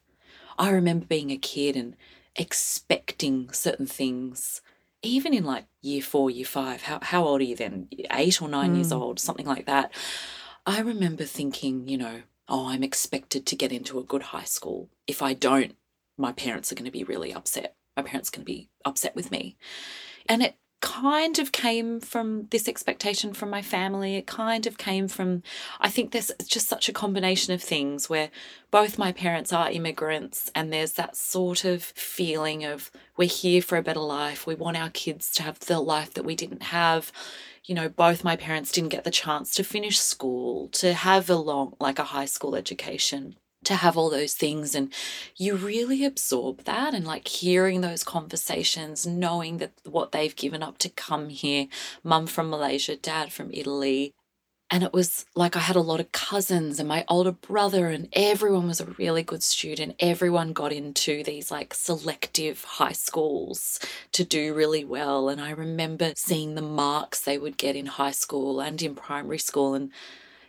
I 0.58 0.70
remember 0.70 1.06
being 1.06 1.30
a 1.30 1.36
kid 1.36 1.76
and 1.76 1.96
expecting 2.36 3.50
certain 3.52 3.86
things 3.86 4.60
even 5.04 5.34
in 5.34 5.44
like 5.44 5.66
year 5.82 6.02
four, 6.02 6.30
year 6.30 6.46
five, 6.46 6.82
how, 6.82 6.98
how 7.02 7.24
old 7.24 7.40
are 7.40 7.44
you 7.44 7.54
then? 7.54 7.88
Eight 8.10 8.40
or 8.40 8.48
nine 8.48 8.74
years 8.74 8.90
mm. 8.90 9.00
old, 9.00 9.20
something 9.20 9.46
like 9.46 9.66
that. 9.66 9.92
I 10.66 10.80
remember 10.80 11.24
thinking, 11.24 11.88
you 11.88 11.98
know, 11.98 12.22
oh, 12.48 12.68
I'm 12.68 12.82
expected 12.82 13.46
to 13.46 13.56
get 13.56 13.72
into 13.72 13.98
a 13.98 14.04
good 14.04 14.22
high 14.22 14.44
school. 14.44 14.88
If 15.06 15.20
I 15.20 15.34
don't, 15.34 15.76
my 16.16 16.32
parents 16.32 16.72
are 16.72 16.74
going 16.74 16.86
to 16.86 16.90
be 16.90 17.04
really 17.04 17.34
upset. 17.34 17.74
My 17.96 18.02
parents 18.02 18.30
are 18.30 18.36
going 18.36 18.46
to 18.46 18.52
be 18.52 18.70
upset 18.84 19.14
with 19.14 19.30
me. 19.30 19.56
And 20.26 20.42
it 20.42 20.56
kind 20.84 21.38
of 21.38 21.50
came 21.50 21.98
from 21.98 22.46
this 22.50 22.68
expectation 22.68 23.32
from 23.32 23.48
my 23.48 23.62
family. 23.62 24.16
It 24.16 24.26
kind 24.26 24.66
of 24.66 24.76
came 24.76 25.08
from, 25.08 25.42
I 25.80 25.88
think 25.88 26.12
there's 26.12 26.30
just 26.46 26.68
such 26.68 26.90
a 26.90 26.92
combination 26.92 27.54
of 27.54 27.62
things 27.62 28.10
where 28.10 28.28
both 28.70 28.98
my 28.98 29.10
parents 29.10 29.50
are 29.50 29.70
immigrants 29.70 30.50
and 30.54 30.70
there's 30.70 30.92
that 30.92 31.16
sort 31.16 31.64
of 31.64 31.82
feeling 31.82 32.66
of 32.66 32.90
we're 33.16 33.28
here 33.28 33.62
for 33.62 33.78
a 33.78 33.82
better 33.82 34.00
life. 34.00 34.46
We 34.46 34.56
want 34.56 34.76
our 34.76 34.90
kids 34.90 35.30
to 35.32 35.42
have 35.42 35.58
the 35.58 35.80
life 35.80 36.12
that 36.14 36.24
we 36.24 36.36
didn't 36.36 36.64
have 36.64 37.10
you 37.66 37.74
know, 37.74 37.88
both 37.88 38.24
my 38.24 38.36
parents 38.36 38.70
didn't 38.70 38.90
get 38.90 39.04
the 39.04 39.10
chance 39.10 39.54
to 39.54 39.64
finish 39.64 39.98
school, 39.98 40.68
to 40.68 40.92
have 40.92 41.30
a 41.30 41.34
long, 41.34 41.72
like 41.80 41.98
a 41.98 42.04
high 42.04 42.26
school 42.26 42.54
education, 42.56 43.36
to 43.64 43.76
have 43.76 43.96
all 43.96 44.10
those 44.10 44.34
things. 44.34 44.74
And 44.74 44.92
you 45.36 45.56
really 45.56 46.04
absorb 46.04 46.64
that 46.64 46.94
and 46.94 47.06
like 47.06 47.28
hearing 47.28 47.80
those 47.80 48.04
conversations, 48.04 49.06
knowing 49.06 49.58
that 49.58 49.72
what 49.84 50.12
they've 50.12 50.34
given 50.34 50.62
up 50.62 50.78
to 50.78 50.88
come 50.88 51.28
here, 51.28 51.66
mum 52.02 52.26
from 52.26 52.50
Malaysia, 52.50 52.96
dad 52.96 53.32
from 53.32 53.50
Italy. 53.52 54.12
And 54.70 54.82
it 54.82 54.92
was 54.92 55.26
like 55.36 55.56
I 55.56 55.60
had 55.60 55.76
a 55.76 55.80
lot 55.80 56.00
of 56.00 56.10
cousins 56.10 56.80
and 56.80 56.88
my 56.88 57.04
older 57.06 57.32
brother, 57.32 57.88
and 57.88 58.08
everyone 58.14 58.66
was 58.66 58.80
a 58.80 58.86
really 58.98 59.22
good 59.22 59.42
student. 59.42 59.94
Everyone 60.00 60.52
got 60.52 60.72
into 60.72 61.22
these 61.22 61.50
like 61.50 61.74
selective 61.74 62.64
high 62.64 62.92
schools 62.92 63.78
to 64.12 64.24
do 64.24 64.54
really 64.54 64.84
well. 64.84 65.28
And 65.28 65.40
I 65.40 65.50
remember 65.50 66.12
seeing 66.16 66.54
the 66.54 66.62
marks 66.62 67.20
they 67.20 67.38
would 67.38 67.58
get 67.58 67.76
in 67.76 67.86
high 67.86 68.10
school 68.10 68.60
and 68.60 68.80
in 68.82 68.94
primary 68.94 69.38
school. 69.38 69.74
And 69.74 69.92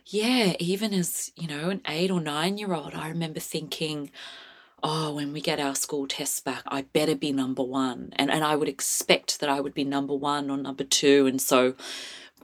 yeah, 0.06 0.54
even 0.58 0.94
as, 0.94 1.32
you 1.36 1.48
know, 1.48 1.70
an 1.70 1.80
eight 1.88 2.10
or 2.10 2.20
nine 2.20 2.58
year 2.58 2.72
old, 2.72 2.94
I 2.94 3.08
remember 3.08 3.40
thinking, 3.40 4.10
oh, 4.82 5.12
when 5.14 5.32
we 5.32 5.40
get 5.40 5.58
our 5.58 5.74
school 5.74 6.06
tests 6.06 6.38
back, 6.38 6.62
I 6.68 6.82
better 6.82 7.16
be 7.16 7.32
number 7.32 7.62
one. 7.62 8.12
And, 8.16 8.30
and 8.30 8.44
I 8.44 8.54
would 8.54 8.68
expect 8.68 9.40
that 9.40 9.48
I 9.48 9.60
would 9.60 9.74
be 9.74 9.84
number 9.84 10.14
one 10.14 10.48
or 10.48 10.56
number 10.56 10.84
two. 10.84 11.26
And 11.26 11.40
so 11.40 11.74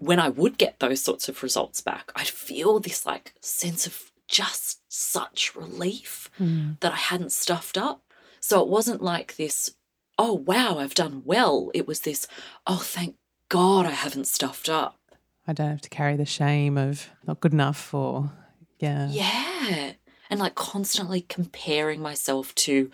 when 0.01 0.19
I 0.19 0.29
would 0.29 0.59
get 0.59 0.81
those 0.81 1.01
sorts 1.01 1.29
of 1.29 1.43
results 1.43 1.81
back, 1.81 2.11
I'd 2.17 2.27
feel 2.27 2.81
this 2.81 3.07
like 3.07 3.35
sense 3.41 3.87
of 3.87 4.11
just 4.27 4.81
such 4.93 5.55
relief 5.55 6.31
hmm. 6.39 6.73
that 6.81 6.93
I 6.93 6.97
hadn't 6.97 7.33
stuffed 7.33 7.79
up. 7.79 8.03
So 8.41 8.61
it 8.61 8.69
wasn't 8.69 9.03
like 9.03 9.37
this, 9.37 9.77
oh, 10.19 10.33
wow, 10.33 10.79
I've 10.79 10.95
done 10.95 11.23
well. 11.25 11.71
It 11.75 11.87
was 11.87 12.01
this, 12.01 12.27
oh, 12.67 12.79
thank 12.79 13.15
God 13.49 13.87
I 13.87 13.91
haven't 13.91 14.27
stuffed 14.27 14.69
up. 14.69 14.99
I 15.47 15.53
don't 15.53 15.71
have 15.71 15.81
to 15.83 15.91
carry 15.91 16.17
the 16.17 16.25
shame 16.25 16.79
of 16.79 17.11
not 17.27 17.41
good 17.41 17.53
enough 17.53 17.93
or, 17.93 18.31
yeah. 18.79 19.09
Yeah. 19.11 19.93
And 20.31 20.41
like 20.41 20.55
constantly 20.55 21.23
comparing 21.23 22.01
myself 22.01 22.55
to, 22.57 22.91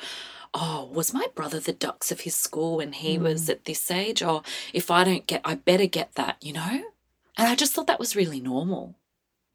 oh, 0.55 0.91
was 0.93 1.13
my 1.13 1.27
brother 1.35 1.61
the 1.61 1.73
dux 1.73 2.11
of 2.11 2.21
his 2.21 2.35
school 2.35 2.79
when 2.79 2.93
he 2.93 3.19
was 3.19 3.47
hmm. 3.47 3.53
at 3.53 3.65
this 3.65 3.91
age? 3.91 4.23
Or 4.23 4.43
if 4.73 4.91
I 4.91 5.05
don't 5.05 5.27
get, 5.27 5.43
I 5.45 5.57
better 5.57 5.87
get 5.87 6.15
that, 6.15 6.37
you 6.41 6.53
know? 6.53 6.83
And 7.37 7.47
I 7.49 7.55
just 7.55 7.75
thought 7.75 7.87
that 7.87 8.01
was 8.01 8.17
really 8.17 8.41
normal. 8.41 8.97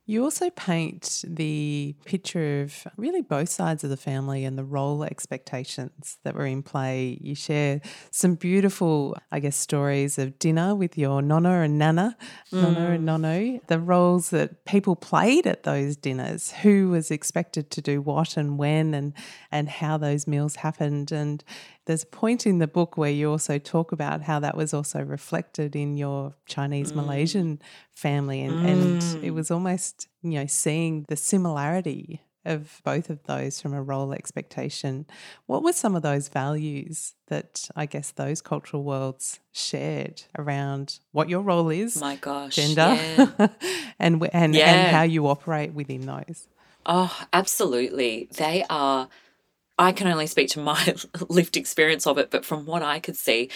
You 0.05 0.23
also 0.25 0.49
paint 0.49 1.23
the 1.25 1.95
picture 2.03 2.61
of 2.61 2.87
really 2.97 3.21
both 3.21 3.47
sides 3.47 3.85
of 3.85 3.89
the 3.89 3.95
family 3.95 4.43
and 4.43 4.57
the 4.57 4.65
role 4.65 5.05
expectations 5.05 6.17
that 6.23 6.35
were 6.35 6.45
in 6.45 6.61
play. 6.61 7.17
You 7.21 7.35
share 7.35 7.79
some 8.11 8.35
beautiful, 8.35 9.15
I 9.31 9.39
guess, 9.39 9.55
stories 9.55 10.17
of 10.17 10.37
dinner 10.39 10.75
with 10.75 10.97
your 10.97 11.21
nonna 11.21 11.61
and 11.61 11.79
nana, 11.79 12.17
nonna 12.51 12.91
and 12.91 13.07
mm. 13.07 13.21
nonno, 13.21 13.67
the 13.67 13.79
roles 13.79 14.29
that 14.31 14.65
people 14.65 14.97
played 14.97 15.47
at 15.47 15.63
those 15.63 15.95
dinners, 15.95 16.51
who 16.51 16.89
was 16.89 17.09
expected 17.09 17.71
to 17.71 17.81
do 17.81 18.01
what 18.01 18.35
and 18.35 18.57
when, 18.57 18.93
and 18.93 19.13
and 19.53 19.69
how 19.69 19.97
those 19.97 20.27
meals 20.27 20.57
happened. 20.57 21.13
And 21.13 21.41
there's 21.85 22.03
a 22.03 22.07
point 22.07 22.45
in 22.45 22.59
the 22.59 22.67
book 22.67 22.97
where 22.97 23.11
you 23.11 23.29
also 23.29 23.57
talk 23.57 23.91
about 23.91 24.21
how 24.21 24.39
that 24.39 24.55
was 24.55 24.73
also 24.73 25.01
reflected 25.01 25.75
in 25.75 25.97
your 25.97 26.35
Chinese 26.45 26.91
mm. 26.91 26.97
Malaysian 26.97 27.61
family, 27.91 28.41
and, 28.41 28.65
and 28.65 28.97
it 29.23 29.31
mm. 29.31 29.33
was 29.33 29.51
almost 29.51 30.07
you 30.21 30.39
know 30.39 30.45
seeing 30.45 31.05
the 31.09 31.15
similarity 31.15 32.21
of 32.45 32.81
both 32.83 33.09
of 33.09 33.23
those 33.23 33.61
from 33.61 33.73
a 33.73 33.81
role 33.81 34.13
expectation. 34.13 35.05
What 35.45 35.63
were 35.63 35.73
some 35.73 35.95
of 35.95 36.01
those 36.01 36.27
values 36.27 37.13
that 37.27 37.69
I 37.75 37.85
guess 37.85 38.11
those 38.11 38.41
cultural 38.41 38.83
worlds 38.83 39.39
shared 39.51 40.23
around 40.37 40.99
what 41.11 41.29
your 41.29 41.41
role 41.41 41.69
is? 41.69 41.99
My 41.99 42.15
gosh, 42.17 42.55
gender, 42.55 42.97
yeah. 42.99 43.47
and 43.99 44.27
and 44.33 44.55
Yeah. 44.55 44.73
and 44.73 44.95
how 44.95 45.03
you 45.03 45.27
operate 45.27 45.73
within 45.73 46.05
those. 46.05 46.47
Oh, 46.85 47.17
absolutely. 47.31 48.27
They 48.35 48.65
are, 48.69 49.07
I 49.77 49.91
can 49.91 50.07
only 50.07 50.27
speak 50.27 50.49
to 50.49 50.59
my 50.59 50.95
lived 51.29 51.57
experience 51.57 52.05
of 52.05 52.17
it, 52.17 52.29
but 52.29 52.45
from 52.45 52.65
what 52.65 52.83
I 52.83 52.99
could 52.99 53.17
see, 53.17 53.49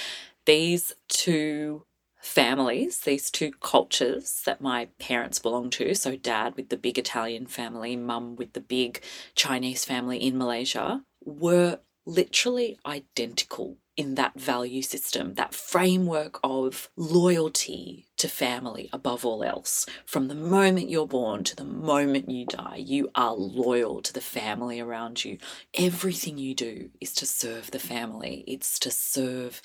these 0.45 0.93
two 1.07 1.83
families, 2.19 2.99
these 2.99 3.29
two 3.29 3.51
cultures 3.61 4.41
that 4.45 4.61
my 4.61 4.87
parents 4.99 5.39
belong 5.39 5.69
to, 5.71 5.93
so 5.93 6.15
dad 6.15 6.55
with 6.55 6.69
the 6.69 6.77
big 6.77 6.97
Italian 6.97 7.45
family, 7.45 7.95
mum 7.95 8.35
with 8.35 8.53
the 8.53 8.61
big 8.61 9.01
Chinese 9.35 9.85
family 9.85 10.17
in 10.17 10.37
Malaysia, 10.37 11.03
were 11.23 11.79
literally 12.05 12.79
identical 12.85 13.77
in 13.95 14.15
that 14.15 14.39
value 14.39 14.81
system, 14.81 15.35
that 15.35 15.53
framework 15.53 16.39
of 16.43 16.89
loyalty 16.95 18.06
to 18.17 18.27
family 18.27 18.89
above 18.91 19.25
all 19.25 19.43
else. 19.43 19.85
From 20.05 20.27
the 20.27 20.35
moment 20.35 20.89
you're 20.89 21.07
born 21.07 21.43
to 21.45 21.55
the 21.55 21.63
moment 21.63 22.29
you 22.29 22.45
die, 22.45 22.77
you 22.77 23.09
are 23.15 23.33
loyal 23.33 24.01
to 24.01 24.13
the 24.13 24.21
family 24.21 24.79
around 24.79 25.23
you. 25.23 25.37
Everything 25.73 26.37
you 26.37 26.53
do 26.53 26.89
is 26.99 27.13
to 27.13 27.25
serve 27.25 27.71
the 27.71 27.79
family, 27.79 28.43
it's 28.47 28.79
to 28.79 28.91
serve. 28.91 29.61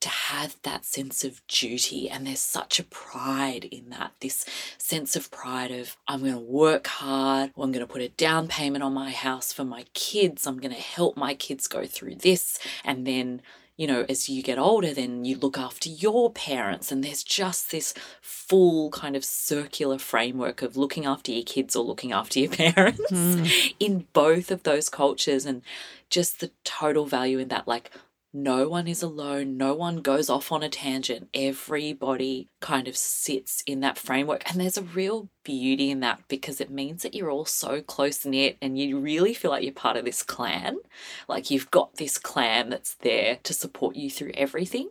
To 0.00 0.08
have 0.08 0.56
that 0.62 0.86
sense 0.86 1.24
of 1.24 1.46
duty, 1.46 2.08
and 2.08 2.26
there's 2.26 2.40
such 2.40 2.80
a 2.80 2.84
pride 2.84 3.66
in 3.66 3.90
that 3.90 4.12
this 4.20 4.46
sense 4.78 5.14
of 5.14 5.30
pride 5.30 5.70
of 5.70 5.98
I'm 6.08 6.20
going 6.20 6.32
to 6.32 6.38
work 6.38 6.86
hard, 6.86 7.50
I'm 7.54 7.70
going 7.70 7.86
to 7.86 7.92
put 7.92 8.00
a 8.00 8.08
down 8.08 8.48
payment 8.48 8.82
on 8.82 8.94
my 8.94 9.10
house 9.10 9.52
for 9.52 9.62
my 9.62 9.84
kids, 9.92 10.46
I'm 10.46 10.56
going 10.56 10.74
to 10.74 10.80
help 10.80 11.18
my 11.18 11.34
kids 11.34 11.68
go 11.68 11.84
through 11.84 12.14
this, 12.14 12.58
and 12.82 13.06
then 13.06 13.42
you 13.80 13.86
know, 13.86 14.04
as 14.10 14.28
you 14.28 14.42
get 14.42 14.58
older, 14.58 14.92
then 14.92 15.24
you 15.24 15.38
look 15.38 15.56
after 15.56 15.88
your 15.88 16.30
parents, 16.30 16.92
and 16.92 17.02
there's 17.02 17.24
just 17.24 17.70
this 17.70 17.94
full 18.20 18.90
kind 18.90 19.16
of 19.16 19.24
circular 19.24 19.96
framework 19.96 20.60
of 20.60 20.76
looking 20.76 21.06
after 21.06 21.32
your 21.32 21.44
kids 21.44 21.74
or 21.74 21.82
looking 21.82 22.12
after 22.12 22.40
your 22.40 22.50
parents 22.74 23.10
mm-hmm. 23.10 23.74
in 23.80 24.04
both 24.12 24.50
of 24.50 24.64
those 24.64 24.90
cultures, 24.90 25.46
and 25.46 25.62
just 26.10 26.40
the 26.40 26.50
total 26.62 27.06
value 27.06 27.38
in 27.38 27.48
that. 27.48 27.66
Like, 27.66 27.90
no 28.32 28.68
one 28.68 28.86
is 28.86 29.02
alone, 29.02 29.56
no 29.56 29.74
one 29.74 29.96
goes 29.96 30.30
off 30.30 30.52
on 30.52 30.62
a 30.62 30.68
tangent. 30.68 31.28
Everybody 31.34 32.48
kind 32.60 32.86
of 32.86 32.96
sits 32.96 33.62
in 33.66 33.80
that 33.80 33.98
framework, 33.98 34.48
and 34.48 34.60
there's 34.60 34.76
a 34.76 34.82
real 34.82 35.28
beauty 35.42 35.90
in 35.90 36.00
that 36.00 36.22
because 36.28 36.60
it 36.60 36.70
means 36.70 37.02
that 37.02 37.14
you're 37.14 37.30
all 37.30 37.44
so 37.44 37.80
close 37.80 38.24
knit 38.24 38.56
and 38.62 38.78
you 38.78 38.98
really 38.98 39.34
feel 39.34 39.50
like 39.50 39.64
you're 39.64 39.72
part 39.72 39.96
of 39.96 40.04
this 40.04 40.22
clan. 40.22 40.78
Like 41.28 41.50
you've 41.50 41.70
got 41.70 41.96
this 41.96 42.18
clan 42.18 42.70
that's 42.70 42.94
there 42.94 43.38
to 43.42 43.52
support 43.52 43.96
you 43.96 44.10
through 44.10 44.32
everything. 44.34 44.90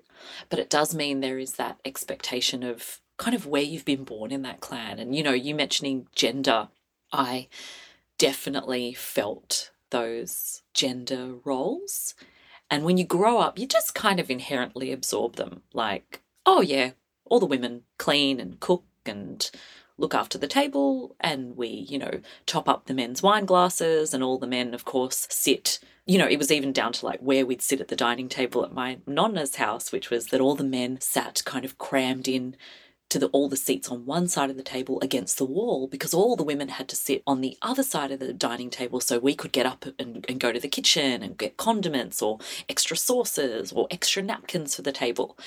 But 0.49 0.59
it 0.59 0.69
does 0.69 0.93
mean 0.93 1.19
there 1.19 1.39
is 1.39 1.53
that 1.53 1.79
expectation 1.85 2.63
of 2.63 2.99
kind 3.17 3.35
of 3.35 3.45
where 3.45 3.61
you've 3.61 3.85
been 3.85 4.03
born 4.03 4.31
in 4.31 4.41
that 4.41 4.59
clan. 4.59 4.99
And, 4.99 5.15
you 5.15 5.23
know, 5.23 5.33
you 5.33 5.55
mentioning 5.55 6.07
gender, 6.13 6.69
I 7.11 7.47
definitely 8.17 8.93
felt 8.93 9.71
those 9.91 10.61
gender 10.73 11.35
roles. 11.45 12.15
And 12.69 12.83
when 12.83 12.97
you 12.97 13.03
grow 13.03 13.39
up, 13.39 13.57
you 13.57 13.65
just 13.65 13.95
kind 13.95 14.19
of 14.19 14.29
inherently 14.29 14.91
absorb 14.91 15.35
them. 15.35 15.63
Like, 15.73 16.21
oh, 16.45 16.61
yeah, 16.61 16.91
all 17.25 17.39
the 17.39 17.45
women 17.45 17.83
clean 17.97 18.39
and 18.39 18.59
cook 18.59 18.83
and 19.05 19.49
look 19.97 20.13
after 20.13 20.37
the 20.37 20.47
table, 20.47 21.15
and 21.19 21.57
we, 21.57 21.67
you 21.67 21.97
know, 21.97 22.21
top 22.45 22.69
up 22.69 22.85
the 22.85 22.93
men's 22.93 23.21
wine 23.21 23.45
glasses, 23.45 24.13
and 24.13 24.23
all 24.23 24.37
the 24.37 24.47
men, 24.47 24.73
of 24.73 24.85
course, 24.85 25.27
sit. 25.29 25.79
You 26.05 26.17
know, 26.17 26.27
it 26.27 26.37
was 26.37 26.51
even 26.51 26.71
down 26.71 26.93
to 26.93 27.05
like 27.05 27.19
where 27.19 27.45
we'd 27.45 27.61
sit 27.61 27.81
at 27.81 27.89
the 27.89 27.95
dining 27.95 28.29
table 28.29 28.63
at 28.63 28.73
my 28.73 28.99
nonna's 29.05 29.55
house, 29.55 29.91
which 29.91 30.09
was 30.09 30.27
that 30.27 30.41
all 30.41 30.55
the 30.55 30.63
men 30.63 31.01
sat 31.01 31.43
kind 31.45 31.65
of 31.65 31.77
crammed 31.77 32.27
in 32.27 32.55
to 33.09 33.19
the, 33.19 33.27
all 33.27 33.49
the 33.49 33.57
seats 33.57 33.89
on 33.89 34.05
one 34.05 34.27
side 34.27 34.49
of 34.49 34.57
the 34.57 34.63
table 34.63 34.99
against 35.01 35.37
the 35.37 35.45
wall 35.45 35.87
because 35.87 36.13
all 36.13 36.35
the 36.35 36.43
women 36.43 36.69
had 36.69 36.87
to 36.87 36.95
sit 36.95 37.23
on 37.25 37.41
the 37.41 37.57
other 37.61 37.83
side 37.83 38.11
of 38.11 38.19
the 38.19 38.33
dining 38.33 38.69
table 38.69 38.99
so 38.99 39.17
we 39.17 39.35
could 39.35 39.51
get 39.51 39.65
up 39.65 39.85
and, 39.97 40.25
and 40.29 40.39
go 40.39 40.51
to 40.51 40.59
the 40.59 40.67
kitchen 40.67 41.23
and 41.23 41.37
get 41.37 41.57
condiments 41.57 42.21
or 42.21 42.37
extra 42.67 42.95
sauces 42.95 43.71
or 43.71 43.87
extra 43.89 44.21
napkins 44.21 44.75
for 44.75 44.83
the 44.83 44.91
table. 44.91 45.37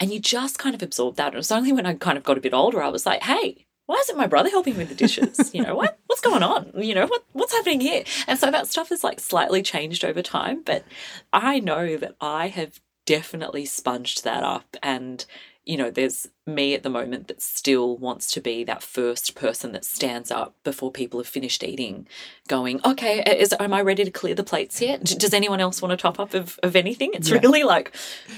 And 0.00 0.12
you 0.12 0.20
just 0.20 0.58
kind 0.58 0.74
of 0.74 0.82
absorb 0.82 1.16
that. 1.16 1.28
And 1.28 1.34
it 1.34 1.38
was 1.38 1.50
only 1.50 1.72
when 1.72 1.86
I 1.86 1.94
kind 1.94 2.16
of 2.16 2.22
got 2.22 2.38
a 2.38 2.42
bit 2.42 2.54
older, 2.54 2.80
I 2.80 2.88
was 2.88 3.04
like, 3.04 3.24
hey, 3.24 3.66
why 3.86 3.96
isn't 3.96 4.18
my 4.18 4.26
brother 4.26 4.50
helping 4.50 4.76
with 4.76 4.90
the 4.90 4.94
dishes? 4.94 5.50
You 5.54 5.62
know, 5.62 5.74
what 5.74 5.98
what's 6.06 6.20
going 6.20 6.42
on? 6.42 6.70
You 6.76 6.94
know, 6.94 7.06
what 7.06 7.24
what's 7.32 7.54
happening 7.54 7.80
here? 7.80 8.04
And 8.26 8.38
so 8.38 8.50
that 8.50 8.68
stuff 8.68 8.90
has 8.90 9.02
like 9.02 9.18
slightly 9.18 9.62
changed 9.62 10.04
over 10.04 10.22
time. 10.22 10.62
But 10.62 10.84
I 11.32 11.58
know 11.58 11.96
that 11.96 12.14
I 12.20 12.48
have 12.48 12.80
definitely 13.06 13.64
sponged 13.64 14.20
that 14.24 14.42
up 14.42 14.76
and 14.82 15.24
you 15.68 15.76
know, 15.76 15.90
there's 15.90 16.26
me 16.46 16.74
at 16.74 16.82
the 16.82 16.88
moment 16.88 17.28
that 17.28 17.42
still 17.42 17.96
wants 17.98 18.32
to 18.32 18.40
be 18.40 18.64
that 18.64 18.82
first 18.82 19.34
person 19.34 19.72
that 19.72 19.84
stands 19.84 20.30
up 20.30 20.54
before 20.64 20.90
people 20.90 21.20
have 21.20 21.26
finished 21.28 21.62
eating, 21.62 22.08
going, 22.48 22.80
okay, 22.86 23.22
is 23.38 23.54
am 23.60 23.74
I 23.74 23.82
ready 23.82 24.02
to 24.04 24.10
clear 24.10 24.34
the 24.34 24.42
plates 24.42 24.80
yet? 24.80 25.04
Does 25.04 25.34
anyone 25.34 25.60
else 25.60 25.82
want 25.82 25.92
to 25.92 25.96
top 25.98 26.18
up 26.18 26.32
of, 26.32 26.58
of 26.62 26.74
anything? 26.74 27.10
It's 27.12 27.28
Yeah. 27.30 27.38
really 27.38 27.64
like 27.64 27.94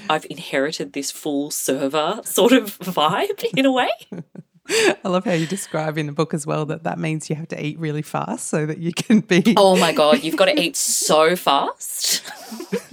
I've 0.09 0.25
inherited 0.29 0.91
this 0.91 1.09
full 1.09 1.51
server 1.51 2.19
sort 2.25 2.51
of 2.51 2.77
vibe 2.79 3.43
in 3.57 3.65
a 3.65 3.71
way. 3.71 3.89
I 5.03 5.07
love 5.09 5.25
how 5.25 5.31
you 5.33 5.47
describe 5.47 5.97
in 5.97 6.05
the 6.05 6.11
book 6.11 6.33
as 6.33 6.45
well 6.45 6.65
that 6.67 6.83
that 6.83 6.99
means 6.99 7.29
you 7.29 7.35
have 7.37 7.47
to 7.49 7.65
eat 7.65 7.79
really 7.79 8.03
fast 8.03 8.47
so 8.47 8.65
that 8.65 8.77
you 8.77 8.91
can 8.93 9.21
be 9.21 9.53
Oh 9.57 9.75
my 9.77 9.91
God, 9.93 10.21
you've 10.23 10.37
got 10.37 10.45
to 10.45 10.61
eat 10.65 10.75
so 10.75 11.35
fast. 11.35 12.23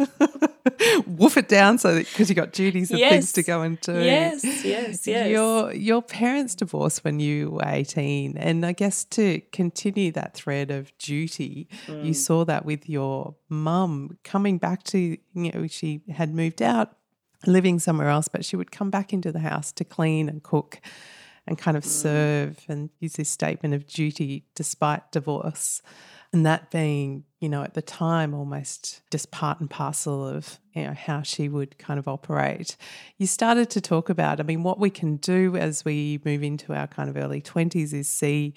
woof 1.06 1.36
it 1.36 1.48
down 1.48 1.78
so 1.78 1.94
that 1.94 2.06
because 2.06 2.28
you 2.28 2.34
got 2.34 2.52
duties 2.52 2.90
and 2.90 3.00
things 3.00 3.32
to 3.32 3.42
go 3.42 3.62
and 3.62 3.80
do. 3.80 3.92
Yes, 4.02 4.44
yes, 4.64 5.06
yes. 5.06 5.30
Your 5.30 5.72
your 5.74 6.02
parents 6.02 6.54
divorced 6.54 7.04
when 7.04 7.20
you 7.20 7.50
were 7.50 7.62
18 7.66 8.36
and 8.36 8.64
I 8.66 8.72
guess 8.72 9.04
to 9.04 9.40
continue 9.52 10.12
that 10.12 10.34
thread 10.34 10.70
of 10.70 10.96
duty 10.98 11.68
Mm. 11.86 12.04
you 12.04 12.14
saw 12.14 12.44
that 12.44 12.64
with 12.64 12.88
your 12.88 13.34
mum 13.48 14.18
coming 14.24 14.58
back 14.58 14.82
to 14.84 14.98
you 14.98 15.18
know 15.52 15.66
she 15.66 16.00
had 16.12 16.34
moved 16.34 16.60
out 16.62 16.96
living 17.46 17.78
somewhere 17.78 18.08
else 18.08 18.28
but 18.28 18.44
she 18.44 18.56
would 18.56 18.70
come 18.70 18.90
back 18.90 19.12
into 19.12 19.30
the 19.32 19.38
house 19.38 19.72
to 19.72 19.84
clean 19.84 20.28
and 20.28 20.42
cook 20.42 20.80
and 21.46 21.56
kind 21.58 21.74
Mm. 21.76 21.78
of 21.78 21.84
serve 21.84 22.64
and 22.68 22.90
use 23.00 23.14
this 23.14 23.28
statement 23.30 23.74
of 23.74 23.86
duty 23.86 24.44
despite 24.54 25.10
divorce 25.12 25.80
and 26.32 26.44
that 26.44 26.70
being 26.70 27.24
you 27.40 27.48
know 27.48 27.62
at 27.62 27.74
the 27.74 27.82
time 27.82 28.34
almost 28.34 29.00
just 29.10 29.30
part 29.30 29.60
and 29.60 29.70
parcel 29.70 30.26
of 30.26 30.58
you 30.74 30.84
know 30.84 30.94
how 30.94 31.22
she 31.22 31.48
would 31.48 31.78
kind 31.78 31.98
of 31.98 32.08
operate. 32.08 32.76
You 33.16 33.26
started 33.26 33.70
to 33.70 33.80
talk 33.80 34.08
about 34.08 34.40
i 34.40 34.42
mean 34.42 34.62
what 34.62 34.78
we 34.78 34.90
can 34.90 35.16
do 35.16 35.56
as 35.56 35.84
we 35.84 36.20
move 36.24 36.42
into 36.42 36.74
our 36.74 36.86
kind 36.86 37.08
of 37.08 37.16
early 37.16 37.40
20s 37.40 37.92
is 37.92 38.08
see 38.08 38.54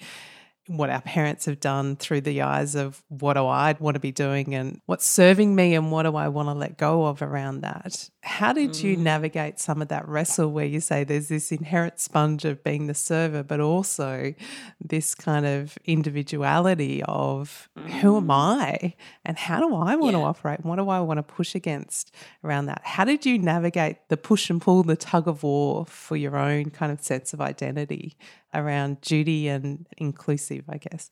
what 0.68 0.90
our 0.90 1.00
parents 1.00 1.46
have 1.46 1.58
done 1.58 1.96
through 1.96 2.20
the 2.20 2.42
eyes 2.42 2.76
of 2.76 3.02
what 3.08 3.34
do 3.34 3.46
I 3.46 3.74
want 3.80 3.94
to 3.94 4.00
be 4.00 4.12
doing 4.12 4.54
and 4.54 4.80
what's 4.86 5.04
serving 5.04 5.56
me 5.56 5.74
and 5.74 5.90
what 5.90 6.04
do 6.04 6.14
I 6.14 6.28
want 6.28 6.48
to 6.48 6.54
let 6.54 6.78
go 6.78 7.06
of 7.06 7.20
around 7.20 7.62
that. 7.62 8.08
How 8.22 8.52
did 8.52 8.80
you 8.80 8.96
mm. 8.96 9.00
navigate 9.00 9.58
some 9.58 9.82
of 9.82 9.88
that 9.88 10.06
wrestle 10.06 10.52
where 10.52 10.64
you 10.64 10.80
say 10.80 11.02
there's 11.02 11.28
this 11.28 11.50
inherent 11.50 11.98
sponge 11.98 12.44
of 12.44 12.62
being 12.62 12.86
the 12.86 12.94
server, 12.94 13.42
but 13.42 13.58
also 13.58 14.34
this 14.80 15.16
kind 15.16 15.46
of 15.46 15.76
individuality 15.84 17.02
of 17.04 17.68
who 18.00 18.16
am 18.16 18.28
mm. 18.28 18.32
I 18.32 18.94
and 19.24 19.36
how 19.36 19.58
do 19.58 19.74
I 19.74 19.96
want 19.96 20.14
to 20.14 20.22
operate? 20.22 20.60
and 20.60 20.68
What 20.68 20.76
do 20.76 20.88
I 20.88 21.00
want 21.00 21.18
to 21.18 21.24
push 21.24 21.56
against 21.56 22.14
around 22.44 22.66
that? 22.66 22.82
How 22.84 23.04
did 23.04 23.26
you 23.26 23.36
navigate 23.36 23.96
the 24.08 24.16
push 24.16 24.48
and 24.48 24.62
pull, 24.62 24.84
the 24.84 24.96
tug 24.96 25.26
of 25.26 25.42
war 25.42 25.86
for 25.86 26.16
your 26.16 26.36
own 26.36 26.70
kind 26.70 26.92
of 26.92 27.02
sense 27.02 27.32
of 27.32 27.40
identity 27.40 28.16
around 28.54 29.00
duty 29.00 29.48
and 29.48 29.86
inclusive, 29.96 30.64
I 30.68 30.78
guess? 30.78 31.10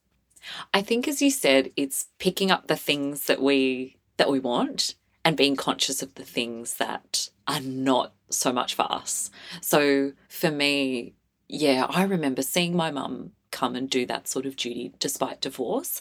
I 0.73 0.83
think 0.83 1.07
as 1.07 1.21
you 1.21 1.31
said, 1.31 1.71
it's 1.77 2.09
picking 2.19 2.51
up 2.51 2.67
the 2.67 2.77
things 2.77 3.27
that 3.27 3.43
we 3.43 3.97
that 4.17 4.31
we 4.31 4.39
want 4.39 4.95
and 5.25 5.37
being 5.37 5.57
conscious 5.57 6.03
of 6.03 6.15
the 6.15 6.25
things 6.25 6.75
that 6.75 7.31
are 7.47 7.61
not 7.61 8.13
so 8.31 8.53
much 8.53 8.75
for 8.75 8.91
us. 8.91 9.31
So 9.61 10.13
for 10.29 10.51
me, 10.51 11.15
yeah, 11.49 11.87
I 11.89 12.05
remember 12.05 12.43
seeing 12.43 12.77
my 12.77 12.91
mum 12.91 13.33
come 13.51 13.75
and 13.75 13.91
do 13.91 14.07
that 14.07 14.29
sort 14.29 14.47
of 14.47 14.57
duty 14.57 14.93
despite 14.99 15.41
divorce. 15.41 16.01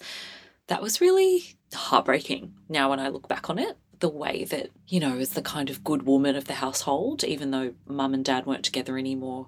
That 0.67 0.81
was 0.81 1.01
really 1.01 1.55
heartbreaking 1.73 2.53
now 2.69 2.89
when 2.89 2.99
I 2.99 3.09
look 3.09 3.27
back 3.27 3.49
on 3.49 3.57
it. 3.57 3.77
The 3.99 4.09
way 4.09 4.45
that, 4.45 4.69
you 4.87 4.99
know, 4.99 5.17
as 5.17 5.31
the 5.31 5.41
kind 5.41 5.69
of 5.69 5.83
good 5.83 6.03
woman 6.03 6.35
of 6.35 6.45
the 6.45 6.53
household, 6.53 7.23
even 7.23 7.51
though 7.51 7.73
mum 7.85 8.13
and 8.13 8.23
dad 8.23 8.45
weren't 8.45 8.63
together 8.63 8.97
anymore, 8.97 9.47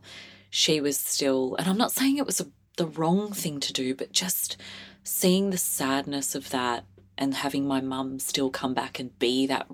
she 0.52 0.82
was 0.82 1.00
still, 1.00 1.56
and 1.56 1.68
I'm 1.68 1.78
not 1.78 1.94
saying 1.94 2.18
it 2.18 2.26
was 2.26 2.42
a, 2.42 2.48
the 2.76 2.86
wrong 2.86 3.32
thing 3.32 3.60
to 3.62 3.74
do, 3.74 3.96
but 3.96 4.12
just 4.12 4.58
seeing 5.04 5.50
the 5.50 5.58
sadness 5.58 6.36
of 6.36 6.50
that 6.52 6.86
and 7.18 7.34
having 7.34 7.66
my 7.66 7.80
mum 7.80 8.20
still 8.20 8.50
come 8.50 8.74
back 8.74 9.00
and 9.00 9.18
be 9.18 9.48
that, 9.48 9.68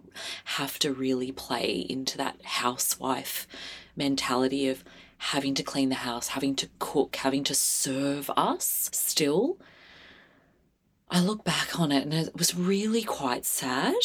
have 0.46 0.78
to 0.80 0.94
really 0.94 1.32
play 1.32 1.86
into 1.90 2.18
that 2.18 2.44
housewife 2.44 3.48
mentality 3.96 4.70
of 4.70 4.84
having 5.18 5.56
to 5.56 5.64
clean 5.64 5.90
the 5.90 5.96
house, 5.96 6.30
having 6.30 6.56
to 6.56 6.70
cook, 6.78 7.16
having 7.18 7.44
to 7.44 7.56
serve 7.56 8.30
us 8.38 8.90
still. 8.94 9.58
I 11.10 11.22
look 11.22 11.44
back 11.44 11.80
on 11.80 11.92
it 11.92 12.04
and 12.04 12.14
it 12.14 12.38
was 12.38 12.56
really 12.56 13.02
quite 13.02 13.46
sad. 13.46 13.96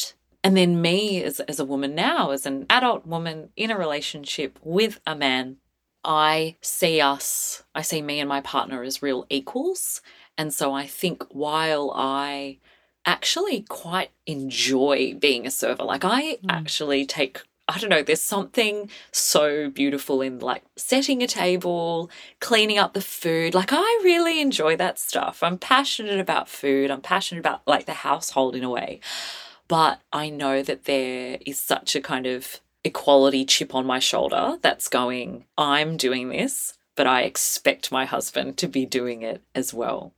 And 0.43 0.57
then 0.57 0.81
me 0.81 1.23
as, 1.23 1.41
as 1.41 1.61
a 1.61 1.65
woman 1.65 1.95
now, 1.95 2.31
as 2.31 2.47
an 2.47 2.65
adult 2.71 3.07
woman 3.07 3.51
in 3.57 3.71
a 3.71 3.79
relationship 3.79 4.59
with 4.63 5.01
a 5.07 5.15
man, 5.15 5.59
I 6.05 6.57
see 6.61 7.01
us, 7.01 7.63
I 7.75 7.83
see 7.83 8.03
me 8.03 8.21
and 8.21 8.29
my 8.29 8.41
partner 8.41 8.83
as 8.83 9.03
real 9.03 9.27
equals. 9.31 10.01
And 10.37 10.53
so 10.53 10.73
I 10.73 10.87
think 10.87 11.25
while 11.31 11.93
I 11.95 12.59
actually 13.05 13.63
quite 13.69 14.11
enjoy 14.27 15.15
being 15.15 15.47
a 15.47 15.51
server, 15.51 15.85
like 15.85 16.05
I 16.05 16.35
mm. 16.35 16.39
actually 16.49 17.07
take 17.07 17.43
I 17.69 17.79
don't 17.79 17.91
know, 17.91 18.03
there's 18.03 18.21
something 18.21 18.91
so 19.13 19.71
beautiful 19.71 20.21
in 20.21 20.41
like 20.41 20.63
setting 20.77 21.23
a 21.23 21.29
table, 21.29 22.11
cleaning 22.41 22.77
up 22.77 22.93
the 22.93 23.01
food. 23.01 23.55
Like, 23.55 23.71
I 23.73 24.01
really 24.03 24.41
enjoy 24.41 24.77
that 24.77 24.99
stuff. 24.99 25.43
I'm 25.43 25.59
passionate 25.59 26.19
about 26.19 26.49
food, 26.49 26.91
I'm 26.91 27.01
passionate 27.01 27.41
about 27.41 27.63
like 27.67 27.87
the 27.87 27.93
household 27.93 28.57
in 28.57 28.65
a 28.65 28.69
way. 28.71 29.01
But 29.69 30.01
I 30.13 30.29
know 30.29 30.63
that 30.63 30.85
there 30.85 31.39
is 31.47 31.59
such 31.59 31.95
a 31.95 32.01
kind 32.01 32.27
of 32.27 32.61
equality 32.85 33.45
chip 33.45 33.75
on 33.75 33.87
my 33.87 33.99
shoulder 33.99 34.59
that's 34.63 34.89
going, 34.89 35.45
I'm 35.57 35.97
doing 35.97 36.29
this, 36.29 36.79
but 36.97 37.07
I 37.07 37.23
expect 37.23 37.93
my 37.93 38.05
husband 38.05 38.57
to 38.59 38.69
be 38.69 38.87
doing 38.87 39.23
it 39.23 39.43
as 39.55 39.73
well. 39.73 40.13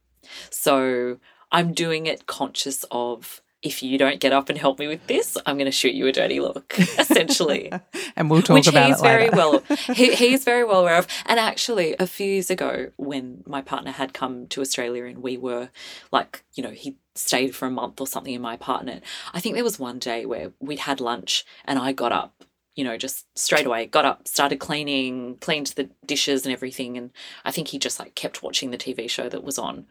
So 0.51 1.19
I'm 1.53 1.73
doing 1.73 2.07
it 2.07 2.27
conscious 2.27 2.85
of 2.91 3.43
if 3.65 3.83
you 3.83 3.97
don't 3.97 4.21
get 4.21 4.33
up 4.33 4.51
and 4.51 4.59
help 4.59 4.79
me 4.79 4.87
with 4.87 5.07
this, 5.07 5.39
I'm 5.47 5.57
going 5.57 5.65
to 5.65 5.73
shoot 5.73 5.95
you 5.95 6.07
a 6.07 6.12
dirty 6.12 6.39
look, 6.39 6.75
essentially. 6.99 7.73
and 8.17 8.29
we'll 8.31 8.43
talk 8.43 8.55
Which 8.55 8.69
about 8.69 8.89
he's 8.89 8.99
it 8.99 9.03
very 9.03 9.25
later. 9.31 9.37
well. 9.37 9.62
He, 9.95 10.15
he's 10.15 10.45
very 10.45 10.65
well 10.65 10.81
aware 10.81 10.99
of. 10.99 11.07
And 11.25 11.41
actually, 11.41 11.97
a 11.99 12.07
few 12.07 12.27
years 12.27 12.51
ago, 12.51 12.91
when 12.97 13.43
my 13.47 13.62
partner 13.62 13.91
had 13.91 14.12
come 14.12 14.47
to 14.49 14.61
Australia 14.61 15.05
and 15.07 15.23
we 15.23 15.39
were 15.39 15.71
like, 16.12 16.45
you 16.55 16.62
know, 16.62 16.71
he 16.73 16.99
stayed 17.15 17.55
for 17.57 17.67
a 17.67 17.71
month 17.71 18.01
or 18.03 18.07
something 18.07 18.35
in 18.35 18.43
my 18.43 18.55
apartment. 18.55 19.03
I 19.33 19.41
think 19.41 19.55
there 19.55 19.65
was 19.65 19.79
one 19.79 19.99
day 19.99 20.27
where 20.27 20.53
we'd 20.61 20.81
had 20.81 21.01
lunch 21.01 21.47
and 21.65 21.79
I 21.79 21.93
got 21.93 22.12
up 22.12 22.45
you 22.75 22.85
know, 22.85 22.97
just 22.97 23.27
straight 23.39 23.66
away 23.66 23.87
got 23.87 24.05
up, 24.05 24.27
started 24.27 24.59
cleaning, 24.59 25.37
cleaned 25.37 25.68
the 25.68 25.91
dishes 26.05 26.45
and 26.45 26.53
everything. 26.53 26.97
And 26.97 27.11
I 27.45 27.51
think 27.51 27.68
he 27.68 27.79
just 27.79 27.99
like 27.99 28.14
kept 28.14 28.43
watching 28.43 28.70
the 28.70 28.79
TV 28.79 29.09
show 29.09 29.29
that 29.29 29.45
was 29.45 29.59
on. 29.59 29.87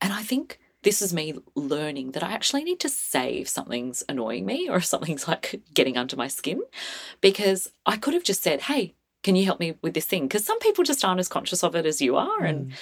And 0.00 0.12
I 0.12 0.22
think 0.22 0.60
this 0.82 1.02
is 1.02 1.12
me 1.12 1.34
learning 1.54 2.12
that 2.12 2.22
I 2.22 2.32
actually 2.32 2.62
need 2.62 2.80
to 2.80 2.88
say 2.88 3.38
if 3.38 3.48
something's 3.48 4.04
annoying 4.08 4.46
me 4.46 4.68
or 4.68 4.76
if 4.76 4.84
something's 4.86 5.26
like 5.26 5.60
getting 5.74 5.96
under 5.96 6.16
my 6.16 6.28
skin 6.28 6.62
because 7.20 7.70
I 7.84 7.96
could 7.96 8.14
have 8.14 8.24
just 8.24 8.42
said, 8.42 8.62
Hey, 8.62 8.94
can 9.24 9.34
you 9.34 9.44
help 9.44 9.58
me 9.58 9.74
with 9.82 9.94
this 9.94 10.04
thing? 10.04 10.28
Because 10.28 10.44
some 10.44 10.60
people 10.60 10.84
just 10.84 11.04
aren't 11.04 11.20
as 11.20 11.28
conscious 11.28 11.64
of 11.64 11.74
it 11.74 11.86
as 11.86 12.00
you 12.00 12.16
are. 12.16 12.40
Mm. 12.40 12.48
And 12.48 12.72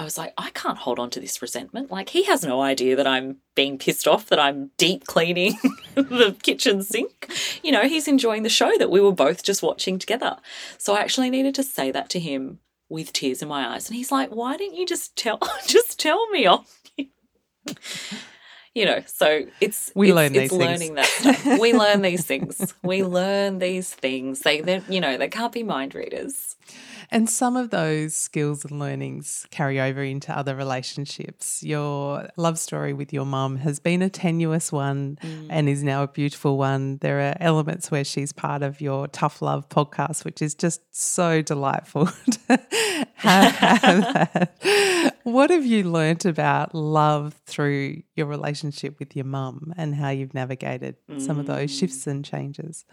I 0.00 0.04
was 0.04 0.16
like, 0.16 0.32
I 0.38 0.48
can't 0.54 0.78
hold 0.78 0.98
on 0.98 1.10
to 1.10 1.20
this 1.20 1.42
resentment. 1.42 1.90
Like, 1.90 2.08
he 2.08 2.22
has 2.22 2.42
no 2.42 2.62
idea 2.62 2.96
that 2.96 3.06
I'm 3.06 3.36
being 3.54 3.76
pissed 3.76 4.08
off, 4.08 4.28
that 4.28 4.40
I'm 4.40 4.70
deep 4.78 5.06
cleaning 5.06 5.58
the 5.94 6.34
kitchen 6.42 6.82
sink. 6.82 7.30
You 7.62 7.70
know, 7.70 7.82
he's 7.82 8.08
enjoying 8.08 8.42
the 8.42 8.48
show 8.48 8.78
that 8.78 8.90
we 8.90 8.98
were 8.98 9.12
both 9.12 9.42
just 9.42 9.62
watching 9.62 9.98
together. 9.98 10.38
So 10.78 10.94
I 10.94 11.00
actually 11.00 11.28
needed 11.28 11.54
to 11.56 11.62
say 11.62 11.90
that 11.90 12.08
to 12.10 12.18
him 12.18 12.60
with 12.88 13.12
tears 13.12 13.42
in 13.42 13.48
my 13.48 13.74
eyes. 13.74 13.90
And 13.90 13.96
he's 13.96 14.10
like, 14.10 14.30
Why 14.30 14.56
didn't 14.56 14.76
you 14.76 14.86
just 14.86 15.16
tell 15.16 15.38
just 15.66 16.00
tell 16.00 16.30
me 16.30 16.46
off? 16.46 16.80
you 18.74 18.86
know, 18.86 19.02
so 19.04 19.44
it's 19.60 19.92
we 19.94 20.08
it's, 20.08 20.16
learn 20.16 20.34
it's 20.34 20.50
these 20.50 20.52
learning 20.52 20.94
things. 20.94 21.22
that 21.24 21.36
stuff. 21.36 21.60
We 21.60 21.74
learn 21.74 22.00
these 22.00 22.24
things. 22.24 22.72
We 22.82 23.04
learn 23.04 23.58
these 23.58 23.92
things. 23.92 24.40
They, 24.40 24.62
they, 24.62 24.80
you 24.88 25.02
know, 25.02 25.18
they 25.18 25.28
can't 25.28 25.52
be 25.52 25.62
mind 25.62 25.94
readers. 25.94 26.56
And 27.12 27.28
some 27.28 27.56
of 27.56 27.70
those 27.70 28.14
skills 28.14 28.64
and 28.64 28.78
learnings 28.78 29.46
carry 29.50 29.80
over 29.80 30.02
into 30.02 30.36
other 30.36 30.54
relationships. 30.54 31.62
Your 31.62 32.28
love 32.36 32.58
story 32.58 32.92
with 32.92 33.12
your 33.12 33.26
mum 33.26 33.56
has 33.56 33.80
been 33.80 34.00
a 34.00 34.08
tenuous 34.08 34.70
one 34.70 35.18
mm. 35.20 35.46
and 35.50 35.68
is 35.68 35.82
now 35.82 36.04
a 36.04 36.08
beautiful 36.08 36.56
one. 36.56 36.98
There 36.98 37.20
are 37.20 37.36
elements 37.40 37.90
where 37.90 38.04
she's 38.04 38.32
part 38.32 38.62
of 38.62 38.80
your 38.80 39.08
Tough 39.08 39.42
Love 39.42 39.68
podcast, 39.68 40.24
which 40.24 40.40
is 40.40 40.54
just 40.54 40.82
so 40.90 41.42
delightful 41.42 42.06
to 42.48 42.60
have, 43.14 43.54
have. 43.54 45.14
What 45.24 45.50
have 45.50 45.66
you 45.66 45.84
learnt 45.84 46.24
about 46.24 46.74
love 46.74 47.34
through 47.44 48.02
your 48.14 48.26
relationship 48.26 48.98
with 49.00 49.16
your 49.16 49.24
mum 49.24 49.74
and 49.76 49.96
how 49.96 50.10
you've 50.10 50.34
navigated 50.34 50.96
mm. 51.10 51.20
some 51.20 51.40
of 51.40 51.46
those 51.46 51.76
shifts 51.76 52.06
and 52.06 52.24
changes? 52.24 52.84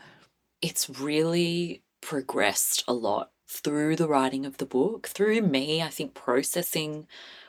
It's 0.61 0.89
really 0.89 1.83
progressed 2.01 2.83
a 2.87 2.93
lot 2.93 3.31
through 3.47 3.95
the 3.95 4.07
writing 4.07 4.45
of 4.45 4.57
the 4.57 4.65
book, 4.65 5.07
through 5.07 5.41
me, 5.41 5.81
I 5.81 5.89
think, 5.89 6.13
processing 6.13 7.07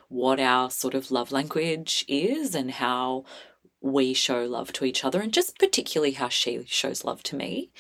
what 0.09 0.41
our 0.41 0.71
sort 0.71 0.95
of 0.95 1.11
love 1.11 1.33
language 1.33 2.05
is 2.09 2.55
and 2.55 2.71
how 2.71 3.25
we 3.81 4.15
show 4.15 4.45
love 4.45 4.73
to 4.73 4.85
each 4.85 5.05
other, 5.05 5.21
and 5.21 5.33
just 5.33 5.59
particularly 5.59 6.13
how 6.13 6.29
she 6.29 6.65
shows 6.67 7.05
love 7.05 7.23
to 7.25 7.37
me. 7.37 7.71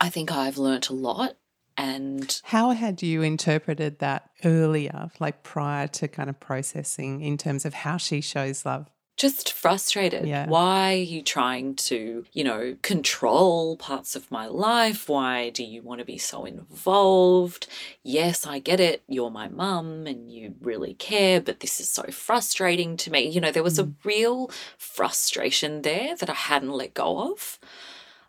I 0.00 0.08
think 0.08 0.32
I've 0.32 0.58
learnt 0.58 0.88
a 0.88 0.94
lot. 0.94 1.36
And 1.76 2.40
how 2.44 2.72
had 2.72 3.02
you 3.02 3.22
interpreted 3.22 4.00
that 4.00 4.30
earlier, 4.44 5.10
like 5.20 5.44
prior 5.44 5.86
to 5.88 6.08
kind 6.08 6.28
of 6.28 6.40
processing 6.40 7.20
in 7.20 7.38
terms 7.38 7.64
of 7.64 7.72
how 7.72 7.98
she 7.98 8.20
shows 8.20 8.66
love 8.66 8.90
just 9.18 9.52
frustrated. 9.52 10.26
Yeah. 10.26 10.46
Why 10.46 10.92
are 10.92 10.96
you 10.96 11.22
trying 11.22 11.74
to, 11.74 12.24
you 12.32 12.44
know, 12.44 12.76
control 12.82 13.76
parts 13.76 14.14
of 14.14 14.30
my 14.30 14.46
life? 14.46 15.08
Why 15.08 15.50
do 15.50 15.64
you 15.64 15.82
want 15.82 15.98
to 15.98 16.04
be 16.04 16.18
so 16.18 16.44
involved? 16.44 17.66
Yes, 18.04 18.46
I 18.46 18.60
get 18.60 18.78
it. 18.78 19.02
You're 19.08 19.30
my 19.30 19.48
mum 19.48 20.06
and 20.06 20.32
you 20.32 20.54
really 20.60 20.94
care, 20.94 21.40
but 21.40 21.60
this 21.60 21.80
is 21.80 21.88
so 21.88 22.04
frustrating 22.04 22.96
to 22.98 23.10
me. 23.10 23.28
You 23.28 23.40
know, 23.40 23.50
there 23.50 23.64
was 23.64 23.78
mm. 23.78 23.88
a 23.88 23.92
real 24.04 24.50
frustration 24.78 25.82
there 25.82 26.14
that 26.16 26.30
I 26.30 26.34
hadn't 26.34 26.70
let 26.70 26.94
go 26.94 27.32
of. 27.32 27.58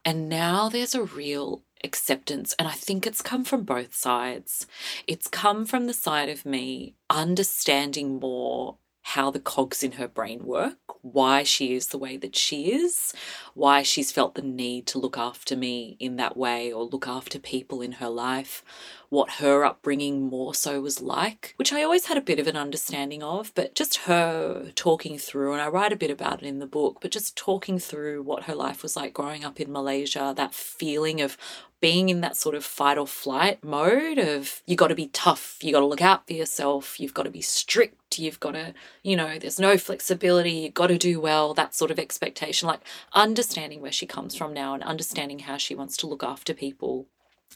And 0.04 0.28
now 0.28 0.70
there's 0.70 0.96
a 0.96 1.04
real 1.04 1.62
acceptance. 1.84 2.56
And 2.58 2.68
I 2.68 2.72
think 2.72 3.06
it's 3.06 3.22
come 3.22 3.46
from 3.46 3.64
both 3.64 3.94
sides. 3.94 4.66
It's 5.06 5.28
come 5.28 5.66
from 5.66 5.86
the 5.86 5.94
side 5.94 6.30
of 6.30 6.46
me 6.46 6.96
understanding 7.10 8.20
more 8.20 8.78
how 9.10 9.32
the 9.32 9.40
cogs 9.40 9.82
in 9.82 9.94
her 9.94 10.08
brain 10.08 10.46
work, 10.46 10.78
why 11.02 11.42
she 11.42 11.74
is 11.74 11.88
the 11.88 11.98
way 11.98 12.16
that 12.16 12.36
she 12.36 12.72
is, 12.72 13.12
why 13.56 13.82
she's 13.82 14.12
felt 14.12 14.36
the 14.36 14.42
need 14.42 14.86
to 14.86 15.00
look 15.00 15.18
after 15.18 15.56
me 15.56 15.98
in 16.00 16.16
that 16.18 16.38
way 16.38 16.72
or 16.72 16.84
look 16.84 17.08
after 17.08 17.40
people 17.40 17.82
in 17.82 17.94
her 17.94 18.10
life, 18.10 18.64
what 19.10 19.34
her 19.34 19.66
upbringing 19.66 20.30
more 20.30 20.54
so 20.54 20.82
was 20.82 21.02
like, 21.02 21.54
which 21.58 21.74
I 21.74 21.84
always 21.84 22.06
had 22.06 22.18
a 22.18 22.22
bit 22.22 22.40
of 22.40 22.48
an 22.48 22.56
understanding 22.56 23.24
of, 23.24 23.52
but 23.56 23.74
just 23.74 23.98
her 23.98 24.72
talking 24.76 25.18
through, 25.18 25.54
and 25.54 25.62
I 25.62 25.68
write 25.68 25.92
a 25.92 25.98
bit 25.98 26.12
about 26.12 26.44
it 26.44 26.48
in 26.48 26.60
the 26.60 26.68
book, 26.68 27.00
but 27.02 27.12
just 27.12 27.36
talking 27.36 27.80
through 27.80 28.22
what 28.22 28.44
her 28.44 28.56
life 28.56 28.84
was 28.84 28.96
like 28.96 29.14
growing 29.14 29.44
up 29.44 29.60
in 29.60 29.72
Malaysia, 29.72 30.34
that 30.38 30.54
feeling 30.54 31.22
of 31.22 31.38
being 31.82 32.10
in 32.10 32.22
that 32.22 32.36
sort 32.36 32.56
of 32.56 32.66
fight 32.66 32.98
or 32.98 33.08
flight 33.08 33.64
mode 33.64 34.18
of 34.18 34.62
you 34.66 34.76
got 34.76 34.90
to 34.90 34.96
be 34.96 35.08
tough, 35.08 35.58
you 35.62 35.72
got 35.72 35.80
to 35.80 35.86
look 35.86 36.02
out 36.02 36.28
for 36.28 36.34
yourself, 36.34 37.00
you've 37.00 37.14
got 37.14 37.24
to 37.24 37.30
be 37.30 37.42
strict, 37.42 38.20
you've 38.20 38.40
got 38.40 38.52
to, 38.52 38.74
you 39.02 39.16
know, 39.16 39.40
there's 39.40 39.60
no 39.60 39.78
flexibility, 39.78 40.52
you've 40.52 40.74
got 40.74 40.88
to 40.88 40.98
do 40.98 41.20
well, 41.20 41.54
that 41.54 41.74
sort 41.74 41.90
of 41.90 41.98
expectation. 41.98 42.68
Like 42.68 42.82
understanding 43.14 43.82
where 43.82 43.92
she 43.92 44.06
comes 44.06 44.36
from 44.36 44.54
now 44.54 44.74
and 44.74 44.84
understanding 44.84 45.40
how 45.40 45.58
she 45.58 45.74
wants 45.74 45.96
to 45.98 46.08
look 46.08 46.24
after 46.24 46.54
people 46.54 47.08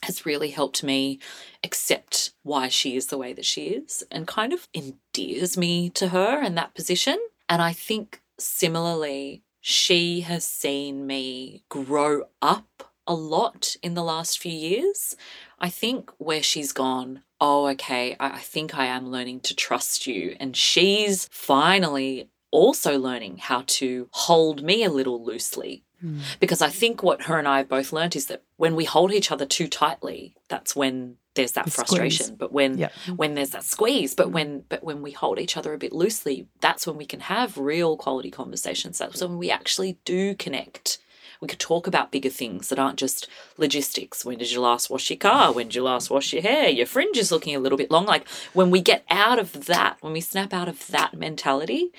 has 0.02 0.26
really 0.26 0.50
helped 0.50 0.82
me 0.82 1.18
accept 1.62 2.32
why 2.42 2.68
she 2.68 2.96
is 2.96 3.06
the 3.06 3.18
way 3.18 3.32
that 3.32 3.44
she 3.44 3.68
is 3.68 4.04
and 4.10 4.26
kind 4.26 4.52
of 4.52 4.68
endears 4.74 5.56
me 5.56 5.88
to 5.90 6.08
her 6.08 6.42
in 6.42 6.54
that 6.56 6.74
position. 6.74 7.18
And 7.48 7.62
I 7.62 7.72
think 7.72 8.20
similarly, 8.38 9.42
she 9.60 10.20
has 10.22 10.44
seen 10.44 11.06
me 11.06 11.64
grow 11.70 12.24
up 12.42 12.90
a 13.06 13.14
lot 13.14 13.76
in 13.82 13.94
the 13.94 14.02
last 14.02 14.38
few 14.38 14.52
years. 14.52 15.16
I 15.58 15.70
think 15.70 16.10
where 16.18 16.42
she's 16.42 16.72
gone, 16.72 17.22
oh, 17.40 17.66
okay, 17.68 18.16
I 18.20 18.38
think 18.38 18.76
I 18.76 18.86
am 18.86 19.10
learning 19.10 19.40
to 19.40 19.54
trust 19.54 20.06
you. 20.06 20.36
And 20.40 20.56
she's 20.56 21.28
finally 21.30 22.28
also 22.50 22.98
learning 22.98 23.38
how 23.38 23.64
to 23.66 24.08
hold 24.12 24.62
me 24.62 24.84
a 24.84 24.90
little 24.90 25.24
loosely. 25.24 25.82
Mm. 26.04 26.20
Because 26.40 26.60
I 26.60 26.68
think 26.68 27.02
what 27.02 27.22
her 27.22 27.38
and 27.38 27.48
I 27.48 27.58
have 27.58 27.68
both 27.68 27.92
learned 27.92 28.16
is 28.16 28.26
that 28.26 28.42
when 28.56 28.76
we 28.76 28.84
hold 28.84 29.12
each 29.12 29.30
other 29.30 29.46
too 29.46 29.68
tightly, 29.68 30.36
that's 30.48 30.76
when 30.76 31.16
there's 31.34 31.52
that 31.52 31.64
the 31.64 31.70
frustration. 31.70 32.26
Squeeze. 32.26 32.38
But 32.38 32.52
when 32.52 32.78
yep. 32.78 32.92
when 33.16 33.34
there's 33.34 33.50
that 33.50 33.64
squeeze, 33.64 34.14
but 34.14 34.30
when 34.30 34.64
but 34.68 34.84
when 34.84 35.02
we 35.02 35.12
hold 35.12 35.38
each 35.38 35.56
other 35.56 35.72
a 35.72 35.78
bit 35.78 35.92
loosely, 35.92 36.46
that's 36.60 36.86
when 36.86 36.96
we 36.96 37.06
can 37.06 37.20
have 37.20 37.56
real 37.56 37.96
quality 37.96 38.30
conversations. 38.30 38.98
That's 38.98 39.20
when 39.20 39.38
we 39.38 39.50
actually 39.50 39.98
do 40.04 40.34
connect 40.34 40.98
we 41.44 41.48
could 41.48 41.58
talk 41.60 41.86
about 41.86 42.10
bigger 42.10 42.30
things 42.30 42.68
that 42.68 42.78
aren't 42.78 42.98
just 42.98 43.28
logistics. 43.58 44.24
When 44.24 44.38
did 44.38 44.50
you 44.50 44.62
last 44.62 44.88
wash 44.88 45.10
your 45.10 45.18
car? 45.18 45.52
When 45.52 45.66
did 45.66 45.74
you 45.74 45.82
last 45.82 46.10
wash 46.10 46.32
your 46.32 46.40
hair? 46.40 46.70
Your 46.70 46.86
fringe 46.86 47.18
is 47.18 47.30
looking 47.30 47.54
a 47.54 47.58
little 47.58 47.76
bit 47.76 47.90
long. 47.90 48.06
Like 48.06 48.26
when 48.54 48.70
we 48.70 48.80
get 48.80 49.04
out 49.10 49.38
of 49.38 49.66
that, 49.66 49.98
when 50.00 50.14
we 50.14 50.22
snap 50.22 50.54
out 50.54 50.68
of 50.68 50.86
that 50.88 51.12
mentality, 51.12 51.92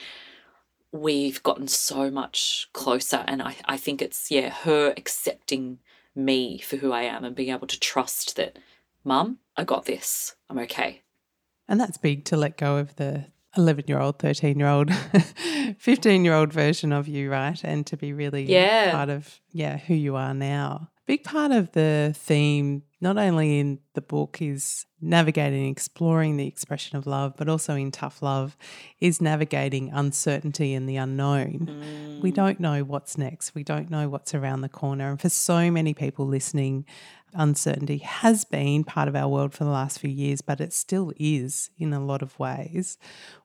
we've 0.95 1.43
gotten 1.43 1.67
so 1.67 2.09
much 2.09 2.69
closer. 2.73 3.23
And 3.27 3.41
I, 3.41 3.55
I 3.65 3.77
think 3.77 4.01
it's, 4.01 4.31
yeah, 4.31 4.49
her 4.49 4.93
accepting 4.97 5.79
me 6.15 6.59
for 6.59 6.77
who 6.77 6.91
I 6.91 7.03
am 7.03 7.23
and 7.23 7.35
being 7.35 7.49
able 7.49 7.67
to 7.67 7.79
trust 7.79 8.35
that, 8.37 8.57
Mum, 9.03 9.37
I 9.55 9.63
got 9.63 9.85
this. 9.85 10.35
I'm 10.49 10.57
okay. 10.59 11.01
And 11.67 11.79
that's 11.79 11.97
big 11.97 12.25
to 12.25 12.37
let 12.37 12.57
go 12.57 12.77
of 12.77 12.95
the 12.95 13.25
11 13.57 13.85
year 13.87 13.99
old, 13.99 14.19
13 14.19 14.57
year 14.57 14.67
old, 14.67 14.93
15 15.77 16.25
year 16.25 16.33
old 16.33 16.53
version 16.53 16.91
of 16.91 17.07
you, 17.07 17.29
right? 17.31 17.59
And 17.63 17.85
to 17.87 17.97
be 17.97 18.13
really 18.13 18.43
Yeah. 18.43 18.91
part 18.91 19.09
of, 19.09 19.39
yeah, 19.51 19.77
who 19.77 19.93
you 19.93 20.15
are 20.15 20.33
now. 20.33 20.89
Big 21.05 21.23
part 21.23 21.51
of 21.51 21.71
the 21.73 22.13
theme, 22.15 22.81
not 22.99 23.17
only 23.17 23.59
in 23.59 23.79
the 23.93 24.01
book, 24.01 24.41
is 24.41 24.87
navigating, 24.99 25.67
exploring 25.69 26.37
the 26.37 26.47
expression 26.47 26.97
of 26.97 27.05
love, 27.05 27.35
but 27.37 27.47
also 27.47 27.75
in 27.75 27.91
Tough 27.91 28.23
Love, 28.23 28.57
is 28.99 29.21
navigating 29.21 29.91
uncertainty 29.93 30.73
and 30.73 30.89
the 30.89 30.95
unknown. 30.95 31.67
Mm. 31.69 32.21
We 32.21 32.31
don't 32.31 32.59
know 32.59 32.83
what's 32.83 33.19
next. 33.19 33.53
We 33.53 33.63
don't 33.63 33.91
know 33.91 34.09
what's 34.09 34.33
around 34.33 34.61
the 34.61 34.69
corner. 34.69 35.11
And 35.11 35.21
for 35.21 35.29
so 35.29 35.69
many 35.69 35.93
people 35.93 36.25
listening, 36.25 36.85
uncertainty 37.35 37.97
has 37.97 38.45
been 38.45 38.83
part 38.83 39.07
of 39.07 39.15
our 39.15 39.27
world 39.27 39.53
for 39.53 39.63
the 39.63 39.69
last 39.69 39.99
few 39.99 40.09
years, 40.09 40.41
but 40.41 40.61
it 40.61 40.73
still 40.73 41.11
is 41.17 41.69
in 41.77 41.93
a 41.93 42.03
lot 42.03 42.21
of 42.21 42.37
ways. 42.39 42.97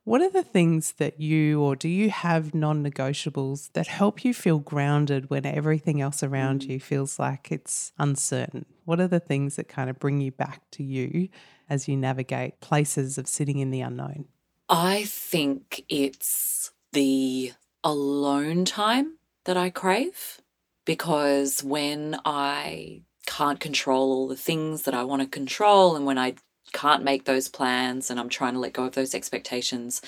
What 0.05 0.23
are 0.23 0.31
the 0.31 0.43
things 0.43 0.93
that 0.93 1.21
you, 1.21 1.61
or 1.61 1.77
do 1.77 1.89
you 1.89 2.11
have 2.11 2.55
non 2.55 2.83
negotiables 2.83 3.73
that 3.73 3.87
help 3.87 4.25
you 4.25 4.33
feel 4.33 4.59
grounded 4.59 5.31
when 5.31 5.45
everything 5.45 6.01
else 6.01 6.23
around 6.23 6.63
mm. 6.63 6.71
you 6.71 6.81
feels 6.81 7.19
like 7.19 7.53
it's 7.53 7.93
uncertain? 7.99 8.67
What 8.85 9.01
are 9.01 9.09
the 9.09 9.21
things 9.21 9.57
that 9.57 9.69
kind 9.69 9.91
of 9.91 9.99
bring 9.99 10.21
you 10.21 10.33
back 10.33 10.63
to 10.73 10.83
you 10.83 11.29
as 11.69 11.89
you 11.89 11.97
navigate 11.97 12.61
places 12.61 13.19
of 13.19 13.29
sitting 13.29 13.59
in 13.59 13.71
the 13.71 13.81
unknown? 13.81 14.27
I 14.69 15.05
think 15.05 15.85
it's 15.89 16.73
the 16.93 17.53
alone 17.83 18.65
time 18.65 19.19
that 19.45 19.57
I 19.57 19.71
crave 19.71 20.41
because 20.85 21.63
when 21.63 22.19
I 22.25 23.03
can't 23.31 23.61
control 23.61 24.11
all 24.11 24.27
the 24.27 24.35
things 24.35 24.83
that 24.83 24.93
I 24.93 25.05
want 25.05 25.23
to 25.23 25.29
control 25.29 25.95
and 25.95 26.05
when 26.05 26.19
I 26.19 26.35
can't 26.73 27.05
make 27.05 27.25
those 27.25 27.47
plans 27.47 28.11
and 28.11 28.19
I'm 28.19 28.29
trying 28.29 28.55
to 28.55 28.59
let 28.59 28.73
go 28.73 28.85
of 28.85 28.97
those 28.97 29.15
expectations, 29.15 30.03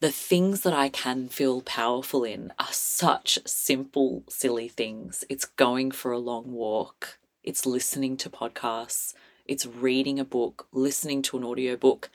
the 0.00 0.10
things 0.10 0.62
that 0.62 0.72
I 0.72 0.88
can 0.88 1.28
feel 1.28 1.60
powerful 1.60 2.24
in 2.24 2.52
are 2.58 2.72
such 2.72 3.38
simple, 3.46 4.24
silly 4.28 4.66
things. 4.66 5.24
It's 5.28 5.44
going 5.44 5.92
for 5.92 6.10
a 6.10 6.18
long 6.18 6.50
walk, 6.50 7.18
it's 7.44 7.66
listening 7.66 8.16
to 8.18 8.28
podcasts, 8.28 9.14
it's 9.46 9.64
reading 9.64 10.18
a 10.18 10.24
book, 10.24 10.66
listening 10.72 11.22
to 11.22 11.38
an 11.38 11.44
audiobook. 11.44 12.10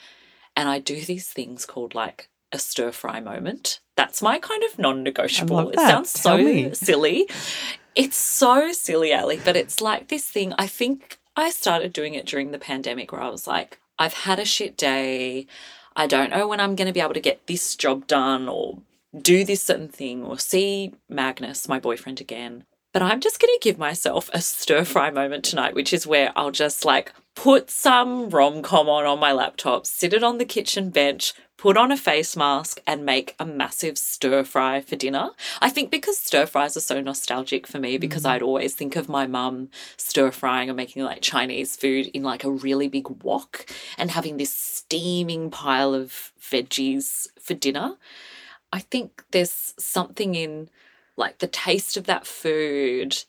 And 0.54 0.68
I 0.68 0.80
do 0.80 1.00
these 1.00 1.30
things 1.30 1.66
called 1.66 1.96
like 1.96 2.28
a 2.52 2.60
stir 2.60 2.92
fry 2.92 3.22
moment. 3.22 3.80
That's 3.96 4.22
my 4.22 4.40
kind 4.40 4.64
of 4.64 4.78
non 4.78 5.02
negotiable. 5.02 5.70
It 5.70 5.80
sounds 5.80 6.12
Tell 6.12 6.38
so 6.38 6.44
me. 6.44 6.74
silly. 6.74 7.30
It's 7.96 8.18
so 8.18 8.72
silly, 8.74 9.14
Ali, 9.14 9.40
but 9.44 9.56
it's 9.56 9.80
like 9.82 10.10
this 10.10 10.26
thing. 10.26 10.54
I 10.58 10.68
think 10.68 11.18
I 11.38 11.50
started 11.50 11.94
doing 11.94 12.14
it 12.14 12.26
during 12.26 12.52
the 12.52 12.60
pandemic 12.60 13.12
where 13.12 13.22
I 13.22 13.30
was 13.30 13.48
like, 13.48 13.80
I've 13.98 14.14
had 14.14 14.40
a 14.40 14.46
shit 14.46 14.76
day. 14.76 15.48
I 15.96 16.08
don't 16.08 16.30
know 16.30 16.48
when 16.48 16.60
I'm 16.60 16.76
going 16.76 16.88
to 16.88 16.94
be 16.94 17.00
able 17.00 17.14
to 17.14 17.22
get 17.22 17.48
this 17.48 17.76
job 17.76 18.06
done 18.08 18.50
or 18.50 18.80
do 19.22 19.46
this 19.46 19.62
certain 19.62 19.88
thing 19.88 20.24
or 20.24 20.38
see 20.38 20.94
Magnus, 21.08 21.70
my 21.70 21.80
boyfriend, 21.80 22.20
again. 22.20 22.66
But 22.92 23.02
I'm 23.02 23.22
just 23.22 23.40
going 23.40 23.54
to 23.54 23.60
give 23.64 23.78
myself 23.78 24.30
a 24.34 24.42
stir 24.42 24.84
fry 24.84 25.10
moment 25.10 25.46
tonight, 25.46 25.76
which 25.76 25.94
is 25.94 26.08
where 26.08 26.32
I'll 26.36 26.52
just 26.52 26.84
like 26.84 27.14
put 27.36 27.70
some 27.70 28.30
rom 28.30 28.62
com 28.62 28.90
on 28.90 29.06
on 29.06 29.20
my 29.20 29.32
laptop, 29.32 29.86
sit 29.86 30.14
it 30.14 30.24
on 30.24 30.38
the 30.38 30.46
kitchen 30.46 30.90
bench, 30.90 31.34
put 31.58 31.78
on 31.78 31.92
a 31.92 31.98
face 31.98 32.36
mask, 32.36 32.82
and 32.86 33.06
make 33.06 33.36
a 33.40 33.46
massive 33.46 33.98
stir 33.98 34.44
fry 34.44 34.82
for 34.82 34.96
dinner. 34.96 35.30
I 35.62 35.70
think 35.70 35.90
because 35.90 36.18
stir 36.18 36.46
fries 36.46 36.76
are 36.76 36.82
so 36.82 37.02
nostalgic 37.02 37.66
for 37.66 37.80
me, 37.80 37.98
because 37.98 38.24
mm. 38.24 38.30
I'd 38.30 38.42
always 38.42 38.74
think 38.74 38.96
of 38.96 39.10
my 39.10 39.26
mum 39.26 39.70
stir 39.98 40.32
frying 40.32 40.70
or 40.70 40.74
making 40.74 41.04
like 41.04 41.22
Chinese 41.22 41.76
food 41.76 42.08
in 42.08 42.24
like 42.24 42.44
a 42.44 42.52
really 42.52 42.88
big 42.88 43.08
wok 43.24 43.66
and 43.98 44.12
having 44.12 44.38
this 44.38 44.52
steaming 44.52 45.50
pile 45.50 45.94
of 45.94 46.32
veggies 46.42 47.28
for 47.40 47.54
dinner. 47.54 47.96
I 48.74 48.80
think 48.80 49.24
there's 49.32 49.74
something 49.78 50.36
in 50.36 50.70
like 51.18 51.38
the 51.38 51.48
taste 51.48 51.96
of 51.96 52.06
that 52.06 52.28
food, 52.28 53.24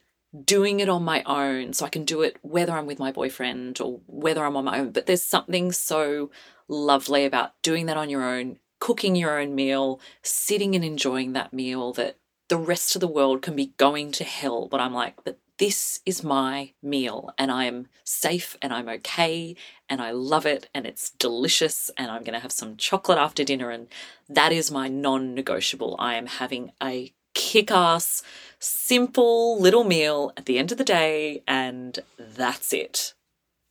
doing 0.45 0.81
it 0.81 0.89
on 0.89 1.05
my 1.05 1.23
own. 1.25 1.73
So 1.73 1.87
I 1.87 1.89
can 1.89 2.05
do 2.05 2.23
it 2.23 2.37
whether 2.43 2.73
I'm 2.73 2.87
with 2.87 2.99
my 2.99 3.13
boyfriend 3.13 3.81
or 3.81 4.01
whether 4.07 4.45
I'm 4.45 4.57
on 4.57 4.65
my 4.65 4.81
own. 4.81 4.91
But 4.91 5.07
there's 5.07 5.23
something 5.23 5.71
so 5.73 6.31
lovely 6.69 7.25
about 7.25 7.53
doing 7.63 7.87
that 7.87 7.97
on 7.97 8.11
your 8.11 8.25
own, 8.25 8.59
cooking 8.81 9.17
your 9.17 9.39
own 9.39 9.55
meal, 9.55 10.01
sitting 10.23 10.75
and 10.75 10.85
enjoying 10.85 11.33
that 11.33 11.53
meal 11.53 11.93
that 11.95 12.17
the 12.49 12.57
rest 12.57 12.95
of 12.95 13.01
the 13.01 13.09
world 13.09 13.43
can 13.43 13.57
be 13.57 13.73
going 13.77 14.13
to 14.13 14.25
hell. 14.25 14.69
But 14.69 14.81
I'm 14.81 14.95
like, 14.95 15.17
but 15.25 15.39
this 15.59 16.01
is 16.05 16.23
my 16.23 16.73
meal 16.83 17.33
and 17.39 17.51
I'm 17.51 17.89
safe 18.05 18.57
and 18.61 18.73
I'm 18.73 18.89
okay 18.89 19.57
and 19.89 20.03
I 20.03 20.11
love 20.11 20.45
it 20.45 20.69
and 20.75 20.87
it's 20.87 21.11
delicious 21.11 21.91
and 21.97 22.11
I'm 22.11 22.23
going 22.23 22.35
to 22.35 22.41
have 22.41 22.53
some 22.53 22.77
chocolate 22.77 23.19
after 23.19 23.43
dinner 23.43 23.71
and 23.71 23.89
that 24.29 24.53
is 24.53 24.71
my 24.71 24.89
non 24.89 25.35
negotiable. 25.35 25.97
I 25.99 26.15
am 26.15 26.27
having 26.27 26.73
a 26.83 27.13
kick 27.35 27.71
ass, 27.71 28.23
simple 28.59 29.61
little 29.61 29.85
meal 29.85 30.33
at 30.37 30.47
the 30.47 30.59
end 30.59 30.73
of 30.73 30.79
the 30.79 30.85
day 30.85 31.43
and 31.47 31.99
that's 32.19 32.73
it. 32.73 33.15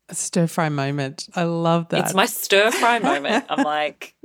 A 0.09 0.15
stir 0.15 0.47
fry 0.47 0.69
moment. 0.69 1.29
I 1.35 1.43
love 1.43 1.89
that. 1.89 2.05
It's 2.05 2.13
my 2.13 2.25
stir 2.25 2.71
fry 2.71 2.99
moment. 2.99 3.45
I'm 3.49 3.63
like, 3.77 4.15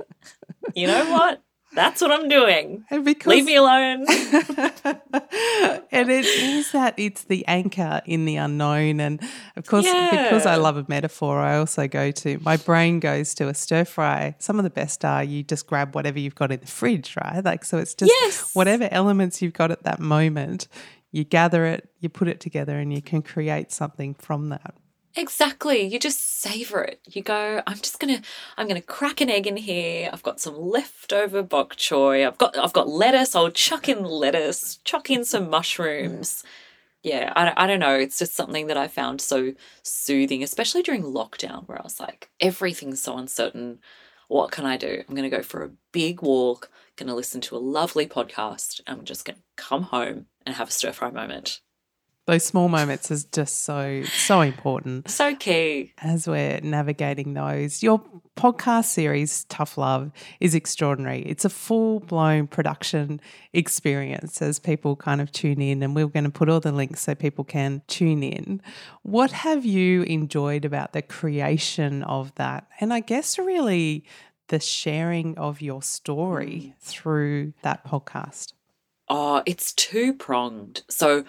you 0.75 0.87
know 0.87 1.11
what? 1.11 1.41
That's 1.73 2.01
what 2.01 2.11
I'm 2.11 2.27
doing. 2.27 2.83
Because 2.89 3.27
Leave 3.27 3.45
me 3.45 3.55
alone. 3.55 4.05
and 4.09 6.09
it 6.11 6.25
is 6.25 6.73
that 6.73 6.95
it's 6.97 7.23
the 7.23 7.47
anchor 7.47 8.01
in 8.05 8.25
the 8.25 8.35
unknown. 8.35 8.99
And 8.99 9.21
of 9.55 9.65
course, 9.65 9.87
because 10.11 10.45
I 10.45 10.55
love 10.55 10.75
a 10.75 10.85
metaphor, 10.89 11.39
I 11.39 11.57
also 11.57 11.87
go 11.87 12.11
to 12.11 12.39
my 12.43 12.57
brain 12.57 12.99
goes 12.99 13.33
to 13.35 13.47
a 13.47 13.53
stir 13.53 13.85
fry. 13.85 14.35
Some 14.37 14.59
of 14.59 14.63
the 14.63 14.69
best 14.69 15.05
are 15.05 15.23
you 15.23 15.43
just 15.43 15.65
grab 15.65 15.95
whatever 15.95 16.19
you've 16.19 16.35
got 16.35 16.51
in 16.51 16.59
the 16.59 16.67
fridge, 16.67 17.15
right? 17.23 17.43
Like, 17.43 17.63
so 17.63 17.77
it's 17.77 17.95
just 17.95 18.11
Yes. 18.21 18.53
whatever 18.53 18.89
elements 18.91 19.41
you've 19.41 19.53
got 19.53 19.71
at 19.71 19.83
that 19.83 20.01
moment, 20.01 20.67
you 21.11 21.23
gather 21.23 21.65
it, 21.65 21.87
you 21.99 22.09
put 22.09 22.27
it 22.27 22.41
together, 22.41 22.77
and 22.77 22.93
you 22.93 23.01
can 23.01 23.21
create 23.21 23.71
something 23.71 24.13
from 24.15 24.49
that. 24.49 24.75
Exactly. 25.15 25.81
You 25.81 25.99
just 25.99 26.39
savor 26.41 26.81
it. 26.83 27.01
You 27.07 27.21
go, 27.21 27.61
I'm 27.67 27.77
just 27.77 27.99
gonna 27.99 28.21
I'm 28.57 28.67
gonna 28.67 28.81
crack 28.81 29.19
an 29.21 29.29
egg 29.29 29.45
in 29.47 29.57
here. 29.57 30.09
I've 30.11 30.23
got 30.23 30.39
some 30.39 30.55
leftover 30.57 31.43
bok 31.43 31.75
choy. 31.75 32.25
I've 32.25 32.37
got 32.37 32.57
I've 32.57 32.73
got 32.73 32.87
lettuce. 32.87 33.35
I'll 33.35 33.51
chuck 33.51 33.89
in 33.89 34.03
lettuce, 34.03 34.77
chuck 34.83 35.09
in 35.09 35.25
some 35.25 35.49
mushrooms. 35.49 36.43
Yeah, 37.03 37.33
I, 37.35 37.53
I 37.63 37.67
don't 37.67 37.79
know. 37.79 37.95
It's 37.95 38.19
just 38.19 38.35
something 38.35 38.67
that 38.67 38.77
I 38.77 38.87
found 38.87 39.21
so 39.21 39.53
soothing, 39.83 40.43
especially 40.43 40.83
during 40.83 41.03
lockdown 41.03 41.67
where 41.67 41.79
I 41.79 41.83
was 41.83 41.99
like, 41.99 42.29
everything's 42.39 43.01
so 43.01 43.17
uncertain. 43.17 43.79
What 44.27 44.51
can 44.51 44.65
I 44.65 44.77
do? 44.77 45.03
I'm 45.07 45.15
going 45.15 45.29
to 45.29 45.35
go 45.35 45.41
for 45.43 45.63
a 45.63 45.71
big 45.91 46.21
walk, 46.21 46.69
going 46.95 47.07
to 47.09 47.15
listen 47.15 47.41
to 47.41 47.55
a 47.55 47.57
lovely 47.57 48.05
podcast. 48.07 48.81
and 48.85 48.99
I'm 48.99 49.05
just 49.05 49.25
going 49.25 49.37
to 49.37 49.43
come 49.57 49.83
home 49.83 50.27
and 50.45 50.55
have 50.55 50.69
a 50.69 50.71
stir 50.71 50.91
fry 50.93 51.09
moment. 51.09 51.61
Those 52.27 52.43
small 52.45 52.69
moments 52.69 53.09
is 53.09 53.25
just 53.25 53.63
so, 53.63 54.03
so 54.03 54.41
important. 54.41 55.09
So 55.09 55.35
key. 55.35 55.93
as 56.03 56.27
we're 56.27 56.59
navigating 56.61 57.33
those. 57.33 57.81
Your 57.81 58.01
podcast 58.37 58.85
series, 58.85 59.45
Tough 59.45 59.77
Love, 59.77 60.11
is 60.39 60.53
extraordinary. 60.53 61.23
It's 61.23 61.45
a 61.45 61.49
full 61.49 61.99
blown 61.99 62.45
production 62.45 63.19
experience 63.53 64.41
as 64.41 64.59
people 64.59 64.95
kind 64.95 65.19
of 65.19 65.31
tune 65.31 65.61
in, 65.61 65.81
and 65.81 65.95
we're 65.95 66.07
going 66.07 66.23
to 66.25 66.29
put 66.29 66.47
all 66.47 66.59
the 66.59 66.71
links 66.71 67.01
so 67.01 67.15
people 67.15 67.43
can 67.43 67.81
tune 67.87 68.21
in. 68.21 68.61
What 69.01 69.31
have 69.31 69.65
you 69.65 70.03
enjoyed 70.03 70.63
about 70.63 70.93
the 70.93 71.01
creation 71.01 72.03
of 72.03 72.33
that? 72.35 72.67
And 72.79 72.93
I 72.93 72.99
guess 72.99 73.39
really 73.39 74.05
the 74.49 74.59
sharing 74.59 75.37
of 75.37 75.61
your 75.61 75.81
story 75.81 76.59
hmm. 76.59 76.71
through 76.79 77.53
that 77.63 77.85
podcast. 77.85 78.53
Oh, 79.09 79.41
it's 79.45 79.73
two 79.73 80.13
pronged. 80.13 80.83
So, 80.87 81.25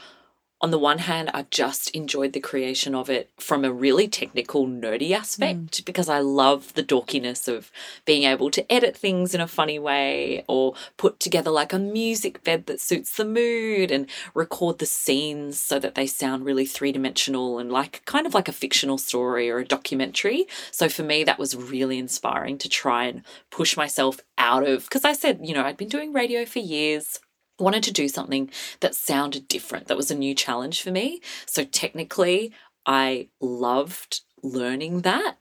on 0.62 0.70
the 0.70 0.78
one 0.78 0.98
hand, 0.98 1.28
I 1.34 1.44
just 1.50 1.90
enjoyed 1.90 2.32
the 2.34 2.40
creation 2.40 2.94
of 2.94 3.10
it 3.10 3.30
from 3.36 3.64
a 3.64 3.72
really 3.72 4.06
technical, 4.06 4.68
nerdy 4.68 5.10
aspect 5.10 5.58
mm. 5.72 5.84
because 5.84 6.08
I 6.08 6.20
love 6.20 6.74
the 6.74 6.84
dorkiness 6.84 7.48
of 7.48 7.72
being 8.04 8.22
able 8.22 8.48
to 8.52 8.72
edit 8.72 8.96
things 8.96 9.34
in 9.34 9.40
a 9.40 9.48
funny 9.48 9.80
way 9.80 10.44
or 10.46 10.74
put 10.96 11.18
together 11.18 11.50
like 11.50 11.72
a 11.72 11.80
music 11.80 12.44
bed 12.44 12.66
that 12.66 12.80
suits 12.80 13.16
the 13.16 13.24
mood 13.24 13.90
and 13.90 14.08
record 14.34 14.78
the 14.78 14.86
scenes 14.86 15.58
so 15.58 15.80
that 15.80 15.96
they 15.96 16.06
sound 16.06 16.44
really 16.44 16.64
three 16.64 16.92
dimensional 16.92 17.58
and 17.58 17.72
like 17.72 18.04
kind 18.04 18.24
of 18.24 18.32
like 18.32 18.46
a 18.46 18.52
fictional 18.52 18.98
story 18.98 19.50
or 19.50 19.58
a 19.58 19.64
documentary. 19.64 20.46
So, 20.70 20.88
for 20.88 21.02
me, 21.02 21.24
that 21.24 21.40
was 21.40 21.56
really 21.56 21.98
inspiring 21.98 22.56
to 22.58 22.68
try 22.68 23.06
and 23.06 23.22
push 23.50 23.76
myself 23.76 24.20
out 24.38 24.64
of 24.64 24.84
because 24.84 25.04
I 25.04 25.12
said, 25.12 25.40
you 25.42 25.54
know, 25.54 25.64
I'd 25.64 25.76
been 25.76 25.88
doing 25.88 26.12
radio 26.12 26.44
for 26.44 26.60
years 26.60 27.18
wanted 27.62 27.82
to 27.84 27.92
do 27.92 28.08
something 28.08 28.50
that 28.80 28.94
sounded 28.94 29.48
different, 29.48 29.86
that 29.86 29.96
was 29.96 30.10
a 30.10 30.14
new 30.24 30.34
challenge 30.34 30.82
for 30.82 30.90
me. 30.90 31.20
So 31.46 31.64
technically, 31.64 32.52
I 32.84 33.28
loved 33.40 34.22
learning 34.42 35.02
that. 35.02 35.36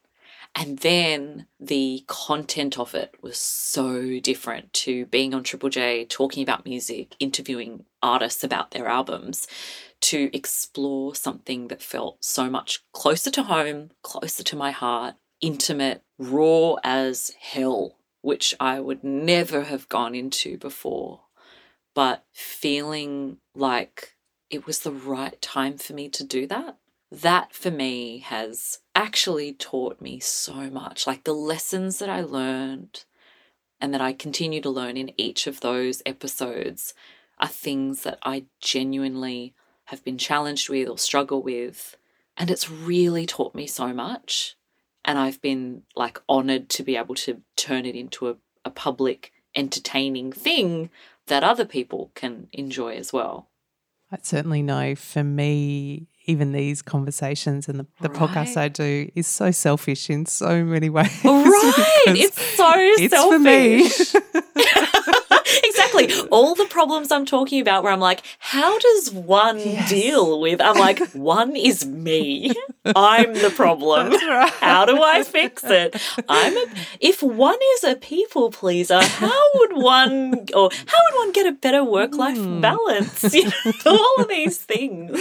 And 0.54 0.80
then 0.80 1.48
the 1.60 2.04
content 2.08 2.78
of 2.78 2.94
it 2.94 3.16
was 3.22 3.38
so 3.38 4.20
different 4.20 4.74
to 4.84 5.06
being 5.06 5.34
on 5.34 5.44
Triple 5.44 5.70
J, 5.70 6.06
talking 6.06 6.44
about 6.44 6.66
music, 6.66 7.16
interviewing 7.20 7.86
artists 8.04 8.44
about 8.44 8.72
their 8.72 8.88
albums, 8.88 9.48
to 10.02 10.30
explore 10.34 11.16
something 11.16 11.70
that 11.70 11.82
felt 11.82 12.24
so 12.24 12.50
much 12.50 12.84
closer 12.92 13.32
to 13.32 13.44
home, 13.44 13.92
closer 14.02 14.44
to 14.44 14.56
my 14.58 14.72
heart, 14.72 15.16
intimate, 15.40 16.04
raw 16.18 16.76
as 16.84 17.32
hell. 17.40 17.96
which 18.22 18.54
I 18.60 18.80
would 18.80 19.04
never 19.04 19.64
have 19.64 19.90
gone 19.90 20.16
into 20.16 20.58
before, 20.58 21.22
but 21.94 22.26
feeling 22.32 23.38
like 23.56 24.16
it 24.50 24.66
was 24.66 24.80
the 24.80 24.92
right 24.92 25.42
time 25.42 25.78
for 25.78 25.94
me 25.94 26.10
to 26.10 26.24
do 26.24 26.48
that. 26.48 26.78
That 27.12 27.54
for 27.54 27.72
me 27.72 28.20
has 28.20 28.80
actually 28.96 29.54
taught 29.54 30.00
me 30.02 30.20
so 30.20 30.70
much. 30.70 31.06
Like 31.06 31.24
the 31.24 31.34
lessons 31.34 32.00
that 32.00 32.10
I 32.10 32.22
learned 32.22 33.04
and 33.80 33.94
that 33.94 34.02
I 34.02 34.14
continue 34.14 34.62
to 34.62 34.70
learn 34.70 34.96
in 34.96 35.12
each 35.18 35.48
of 35.48 35.60
those 35.60 36.02
episodes 36.06 36.94
are 37.40 37.48
things 37.48 38.04
that 38.04 38.20
I 38.24 38.46
genuinely 38.62 39.54
have 39.86 40.04
been 40.06 40.18
challenged 40.18 40.70
with 40.70 40.88
or 40.88 40.98
struggle 40.98 41.42
with. 41.42 41.98
And 42.38 42.50
it's 42.50 42.70
really 42.70 43.26
taught 43.26 43.56
me 43.56 43.68
so 43.68 43.92
much. 43.92 44.56
And 45.04 45.18
I've 45.18 45.42
been 45.42 45.84
like 45.96 46.22
honored 46.30 46.70
to 46.70 46.84
be 46.84 46.96
able 46.96 47.16
to 47.16 47.42
turn 47.56 47.86
it 47.86 47.96
into 47.96 48.30
a, 48.30 48.36
a 48.64 48.70
public, 48.70 49.34
entertaining 49.56 50.32
thing 50.32 50.90
that 51.32 51.46
other 51.46 51.64
people 51.64 52.12
can 52.14 52.50
enjoy 52.52 52.96
as 52.96 53.14
well. 53.14 53.48
I 54.12 54.18
certainly 54.22 54.62
know 54.62 54.96
for 54.96 55.24
me, 55.24 56.08
even 56.26 56.52
these 56.52 56.82
conversations 56.82 57.70
and 57.70 57.80
the, 57.80 57.88
the 58.02 58.10
right. 58.10 58.20
podcast 58.20 58.58
I 58.58 58.68
do 58.68 59.10
is 59.16 59.28
so 59.28 59.50
selfish 59.52 60.10
in 60.10 60.26
so 60.26 60.66
many 60.66 60.90
ways. 60.98 61.08
Right. 61.24 62.04
it's 62.08 62.42
so 62.58 62.74
it's 62.76 63.14
selfish. 63.14 64.12
for 64.12 64.20
me. 64.20 65.14
exactly. 65.64 66.12
All 66.32 66.56
the 66.56 66.66
problems 66.66 67.12
I'm 67.12 67.26
talking 67.26 67.62
about 67.62 67.84
where 67.84 67.92
I'm 67.92 68.00
like, 68.00 68.22
how 68.40 68.78
does 68.80 69.12
one 69.12 69.60
yes. 69.60 69.90
deal 69.90 70.40
with? 70.40 70.62
I'm 70.62 70.78
like, 70.78 71.00
one 71.14 71.56
is 71.56 71.86
me. 71.86 72.54
I'm 72.86 73.34
the 73.34 73.52
problem. 73.56 74.12
Right. 74.12 74.52
How 74.54 74.86
do 74.86 75.02
I 75.02 75.24
fix 75.24 75.64
it? 75.64 76.02
I'm 76.30 76.58
a, 76.58 76.66
if 77.00 77.22
one 77.22 77.58
is 77.76 77.84
a 77.84 77.96
people 77.96 78.52
pleaser, 78.52 79.02
how 79.02 79.42
would 79.56 79.74
one 79.74 80.46
or 80.56 80.70
how 80.86 80.98
would 81.06 81.18
one 81.18 81.32
get 81.32 81.48
a 81.48 81.52
better 81.52 81.84
work 81.84 82.16
life 82.16 82.38
mm. 82.38 82.62
balance? 82.62 83.34
You 83.34 83.46
know, 83.46 83.52
all 83.86 84.16
of 84.20 84.28
these 84.28 84.58
things. 84.58 85.12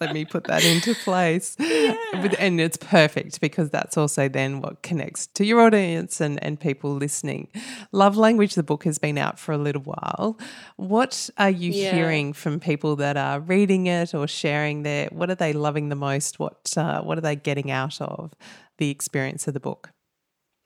Let 0.00 0.12
me 0.12 0.24
put 0.24 0.44
that 0.44 0.64
into 0.64 0.94
place. 0.94 1.56
Yeah. 1.58 1.96
And 2.38 2.60
it's 2.60 2.76
perfect 2.76 3.40
because 3.40 3.70
that's 3.70 3.96
also 3.96 4.28
then 4.28 4.60
what 4.60 4.82
connects 4.82 5.26
to 5.28 5.44
your 5.44 5.60
audience 5.60 6.20
and, 6.20 6.42
and 6.42 6.58
people 6.58 6.94
listening. 6.94 7.48
Love 7.92 8.16
Language, 8.16 8.54
the 8.54 8.62
book 8.62 8.84
has 8.84 8.98
been 8.98 9.18
out 9.18 9.38
for 9.38 9.52
a 9.52 9.58
little 9.58 9.67
while. 9.76 10.38
What 10.76 11.30
are 11.38 11.50
you 11.50 11.70
yeah. 11.70 11.92
hearing 11.92 12.32
from 12.32 12.60
people 12.60 12.96
that 12.96 13.16
are 13.16 13.40
reading 13.40 13.86
it 13.86 14.14
or 14.14 14.26
sharing 14.26 14.82
their? 14.82 15.08
What 15.08 15.30
are 15.30 15.34
they 15.34 15.52
loving 15.52 15.88
the 15.88 15.96
most? 15.96 16.38
What 16.38 16.72
uh, 16.76 17.02
What 17.02 17.18
are 17.18 17.22
they 17.22 17.36
getting 17.36 17.70
out 17.70 18.00
of 18.00 18.34
the 18.78 18.90
experience 18.90 19.46
of 19.46 19.54
the 19.54 19.60
book? 19.60 19.90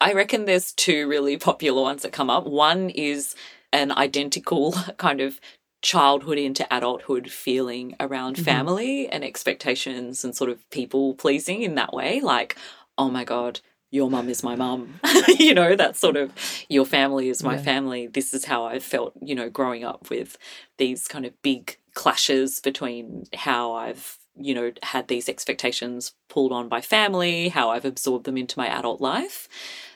I 0.01 0.13
reckon 0.13 0.45
there's 0.45 0.73
two 0.73 1.07
really 1.07 1.37
popular 1.37 1.81
ones 1.81 2.01
that 2.01 2.11
come 2.11 2.29
up. 2.29 2.45
One 2.45 2.89
is 2.89 3.35
an 3.71 3.91
identical 3.91 4.71
kind 4.97 5.21
of 5.21 5.39
childhood 5.81 6.37
into 6.37 6.65
adulthood 6.75 7.29
feeling 7.29 7.95
around 7.99 8.35
mm-hmm. 8.35 8.45
family 8.45 9.07
and 9.07 9.23
expectations 9.23 10.23
and 10.23 10.35
sort 10.35 10.49
of 10.49 10.69
people 10.71 11.13
pleasing 11.13 11.61
in 11.61 11.75
that 11.75 11.93
way. 11.93 12.21
Like, 12.21 12.55
oh 12.97 13.09
my 13.09 13.23
God, 13.23 13.59
your 13.93 14.09
mum 14.09 14.27
is 14.27 14.41
my 14.41 14.55
mum. 14.55 14.99
you 15.39 15.53
know, 15.53 15.75
that 15.75 15.95
sort 15.95 16.17
of 16.17 16.33
your 16.67 16.83
family 16.83 17.29
is 17.29 17.43
my 17.43 17.55
yeah. 17.55 17.61
family. 17.61 18.07
This 18.07 18.33
is 18.33 18.45
how 18.45 18.65
I 18.65 18.79
felt, 18.79 19.13
you 19.21 19.35
know, 19.35 19.51
growing 19.51 19.83
up 19.83 20.09
with 20.09 20.35
these 20.77 21.07
kind 21.07 21.27
of 21.27 21.39
big 21.43 21.77
clashes 21.93 22.59
between 22.59 23.25
how 23.35 23.73
I've, 23.73 24.17
you 24.35 24.55
know, 24.55 24.71
had 24.81 25.09
these 25.09 25.29
expectations 25.29 26.15
pulled 26.27 26.51
on 26.51 26.69
by 26.69 26.81
family, 26.81 27.49
how 27.49 27.69
I've 27.69 27.85
absorbed 27.85 28.25
them 28.25 28.35
into 28.35 28.57
my 28.57 28.65
adult 28.67 28.99
life. 28.99 29.47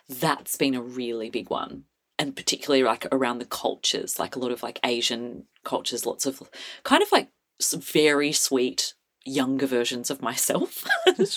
That's 0.08 0.56
been 0.56 0.76
a 0.76 0.82
really 0.82 1.32
big 1.32 1.50
one. 1.50 1.86
And 2.20 2.36
particularly 2.36 2.84
like 2.84 3.08
around 3.12 3.40
the 3.40 3.46
cultures, 3.46 4.20
like 4.20 4.36
a 4.36 4.40
lot 4.40 4.52
of 4.52 4.62
like 4.62 4.80
Asian 4.84 5.46
cultures, 5.64 6.06
lots 6.06 6.28
of 6.28 6.44
kind 6.84 7.02
of 7.02 7.12
like 7.12 7.30
very 7.74 8.32
sweet 8.32 8.94
younger 9.28 9.68
versions 9.68 10.10
of 10.10 10.22
myself 10.22 10.86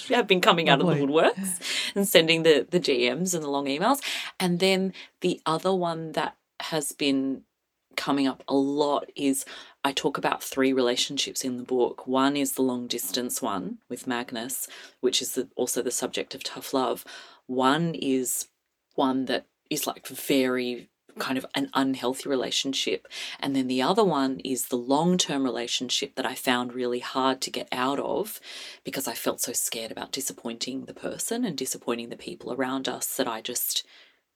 have 0.08 0.26
been 0.28 0.40
coming 0.40 0.68
out 0.68 0.80
of 0.80 0.86
the 0.86 0.94
woodworks 0.94 1.92
and 1.94 2.06
sending 2.06 2.42
the 2.42 2.66
the 2.70 2.80
DMs 2.80 3.34
and 3.34 3.42
the 3.42 3.50
long 3.50 3.66
emails. 3.66 4.00
And 4.38 4.60
then 4.60 4.92
the 5.20 5.40
other 5.44 5.74
one 5.74 6.12
that 6.12 6.36
has 6.60 6.92
been 6.92 7.42
coming 7.96 8.26
up 8.26 8.42
a 8.48 8.54
lot 8.54 9.10
is 9.16 9.44
I 9.84 9.92
talk 9.92 10.16
about 10.16 10.42
three 10.42 10.72
relationships 10.72 11.44
in 11.44 11.56
the 11.56 11.62
book. 11.62 12.06
One 12.06 12.36
is 12.36 12.52
the 12.52 12.62
long 12.62 12.86
distance 12.86 13.42
one 13.42 13.78
with 13.88 14.06
Magnus, 14.06 14.68
which 15.00 15.20
is 15.20 15.34
the, 15.34 15.48
also 15.56 15.82
the 15.82 15.90
subject 15.90 16.34
of 16.34 16.42
tough 16.42 16.72
love. 16.72 17.04
One 17.46 17.94
is 17.94 18.48
one 18.94 19.24
that 19.26 19.46
is 19.70 19.86
like 19.86 20.06
very 20.06 20.88
kind 21.20 21.38
of 21.38 21.46
an 21.54 21.70
unhealthy 21.74 22.28
relationship. 22.28 23.06
And 23.38 23.54
then 23.54 23.68
the 23.68 23.82
other 23.82 24.02
one 24.02 24.40
is 24.40 24.66
the 24.66 24.76
long 24.76 25.18
term 25.18 25.44
relationship 25.44 26.16
that 26.16 26.26
I 26.26 26.34
found 26.34 26.74
really 26.74 26.98
hard 26.98 27.40
to 27.42 27.50
get 27.50 27.68
out 27.70 28.00
of 28.00 28.40
because 28.82 29.06
I 29.06 29.14
felt 29.14 29.40
so 29.40 29.52
scared 29.52 29.92
about 29.92 30.12
disappointing 30.12 30.86
the 30.86 30.94
person 30.94 31.44
and 31.44 31.56
disappointing 31.56 32.08
the 32.08 32.16
people 32.16 32.52
around 32.52 32.88
us 32.88 33.16
that 33.16 33.28
I 33.28 33.40
just 33.40 33.86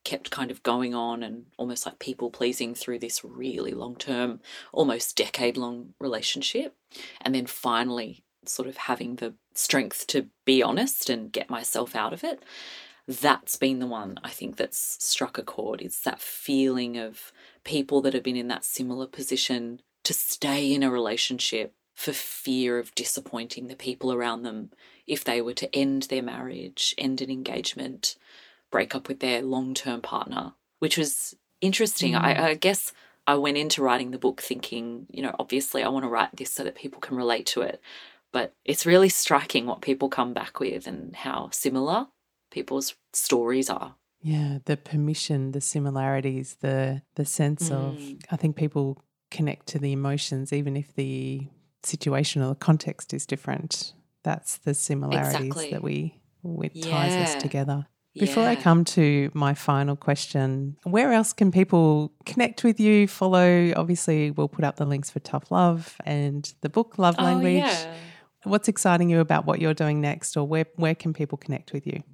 kept 0.05 0.31
kind 0.31 0.51
of 0.51 0.63
going 0.63 0.95
on 0.95 1.23
and 1.23 1.47
almost 1.57 1.87
like 1.87 1.99
people 1.99 2.31
pleasing 2.31 2.75
through 2.75 2.99
this 2.99 3.25
really 3.25 3.73
long 3.73 3.97
term, 3.97 4.41
almost 4.73 5.17
decade 5.17 5.57
long 5.57 5.95
relationship. 5.99 6.77
And 7.23 7.35
then 7.35 7.47
finally, 7.47 8.23
sort 8.47 8.69
of 8.69 8.77
having 8.77 9.17
the 9.17 9.35
strength 9.55 10.07
to 10.09 10.27
be 10.45 10.63
honest 10.63 11.09
and 11.09 11.33
get 11.33 11.49
myself 11.49 11.97
out 11.97 12.13
of 12.13 12.23
it 12.23 12.43
that's 13.07 13.57
been 13.57 13.81
the 13.81 13.87
one 13.87 14.19
I 14.25 14.31
think 14.31 14.57
that's 14.57 14.97
struck 15.05 15.37
a 15.37 15.43
chord. 15.43 15.83
It's 15.83 16.01
that 16.01 16.21
feeling 16.21 16.97
of 16.97 17.33
people 17.65 18.01
that 18.03 18.15
have 18.15 18.23
been 18.23 18.37
in 18.37 18.49
that 18.49 18.65
similar 18.65 19.07
position 19.07 19.81
to 20.05 20.15
stay 20.15 20.73
in 20.73 20.83
a 20.83 20.91
relationship 20.91 21.75
for 21.95 22.13
fear 22.13 22.79
of 22.79 22.95
disappointing 22.95 23.69
the 23.69 23.77
people 23.77 24.13
around 24.13 24.43
them 24.43 24.71
if 25.07 25.23
they 25.23 25.41
were 25.41 25.55
to 25.55 25.75
end 25.75 26.05
their 26.05 26.23
marriage, 26.23 26.95
end 26.99 27.21
an 27.21 27.31
engagement, 27.31 28.17
break 28.71 28.95
up 28.95 29.07
with 29.07 29.21
their 29.21 29.43
long 29.43 29.75
term 29.75 30.01
partner, 30.01 30.55
which 30.79 30.99
was 30.99 31.37
interesting. 31.61 32.13
Mm. 32.15 32.21
I, 32.21 32.49
I 32.49 32.55
guess 32.55 32.93
I 33.27 33.35
went 33.37 33.57
into 33.57 33.83
writing 33.83 34.11
the 34.11 34.19
book 34.19 34.41
thinking, 34.41 35.07
you 35.11 35.23
know, 35.23 35.35
obviously 35.39 35.83
I 35.83 35.89
want 35.89 36.05
to 36.05 36.11
write 36.11 36.37
this 36.37 36.51
so 36.51 36.65
that 36.65 36.75
people 36.75 37.01
can 37.01 37.17
relate 37.17 37.47
to 37.47 37.63
it. 37.63 37.81
But 38.33 38.53
it's 38.65 38.85
really 38.85 39.09
striking 39.09 39.67
what 39.67 39.81
people 39.81 40.09
come 40.09 40.33
back 40.35 40.59
with 40.59 40.89
and 40.89 41.15
how 41.15 41.51
similar 41.53 42.09
people's 42.55 42.95
stories 43.13 43.69
are. 43.69 43.97
Yeah, 44.23 44.59
the 44.65 44.77
permission, 44.79 45.51
the 45.51 45.61
similarities, 45.61 46.57
the 46.61 47.03
the 47.17 47.27
sense 47.27 47.69
mm. 47.69 47.75
of 47.77 48.25
I 48.31 48.37
think 48.37 48.57
people 48.57 49.03
connect 49.31 49.67
to 49.67 49.79
the 49.79 49.93
emotions 49.93 50.53
even 50.53 50.77
if 50.77 50.95
the 50.95 51.49
situation 51.83 52.41
or 52.41 52.49
the 52.51 52.55
context 52.55 53.13
is 53.13 53.27
different. 53.27 53.93
That's 54.23 54.57
the 54.59 54.73
similarities 54.73 55.35
exactly. 55.35 55.71
that 55.73 55.83
we 55.83 56.23
it 56.63 56.73
yeah. 56.75 56.91
ties 56.91 57.29
us 57.29 57.43
together. 57.43 57.87
Before 58.15 58.45
yeah. 58.45 58.51
I 58.51 58.57
come 58.57 58.85
to 58.85 59.29
my 59.35 59.55
final 59.55 59.97
question, 59.97 60.77
where 60.85 61.13
else 61.13 61.33
can 61.33 61.51
people 61.51 62.13
connect 62.25 62.63
with 62.63 62.79
you, 62.79 63.09
follow? 63.09 63.73
Obviously, 63.75 64.31
we'll 64.31 64.49
put 64.49 64.65
up 64.65 64.77
the 64.77 64.87
links 64.87 65.11
for 65.11 65.19
Tough 65.19 65.51
Love 65.51 65.97
and 66.07 66.55
the 66.61 66.69
book 66.69 66.97
Love 66.97 67.17
oh, 67.19 67.25
Language. 67.25 67.57
Yeah. 67.57 67.95
What's 68.45 68.69
exciting 68.69 69.11
you 69.11 69.19
about 69.19 69.47
what 69.47 69.61
you're 69.61 69.75
doing 69.75 70.01
next, 70.01 70.37
or 70.37 70.47
where, 70.47 70.67
where 70.77 70.95
can 70.95 71.13
people 71.13 71.37
connect 71.37 71.73
with 71.73 71.89
you? 71.89 72.05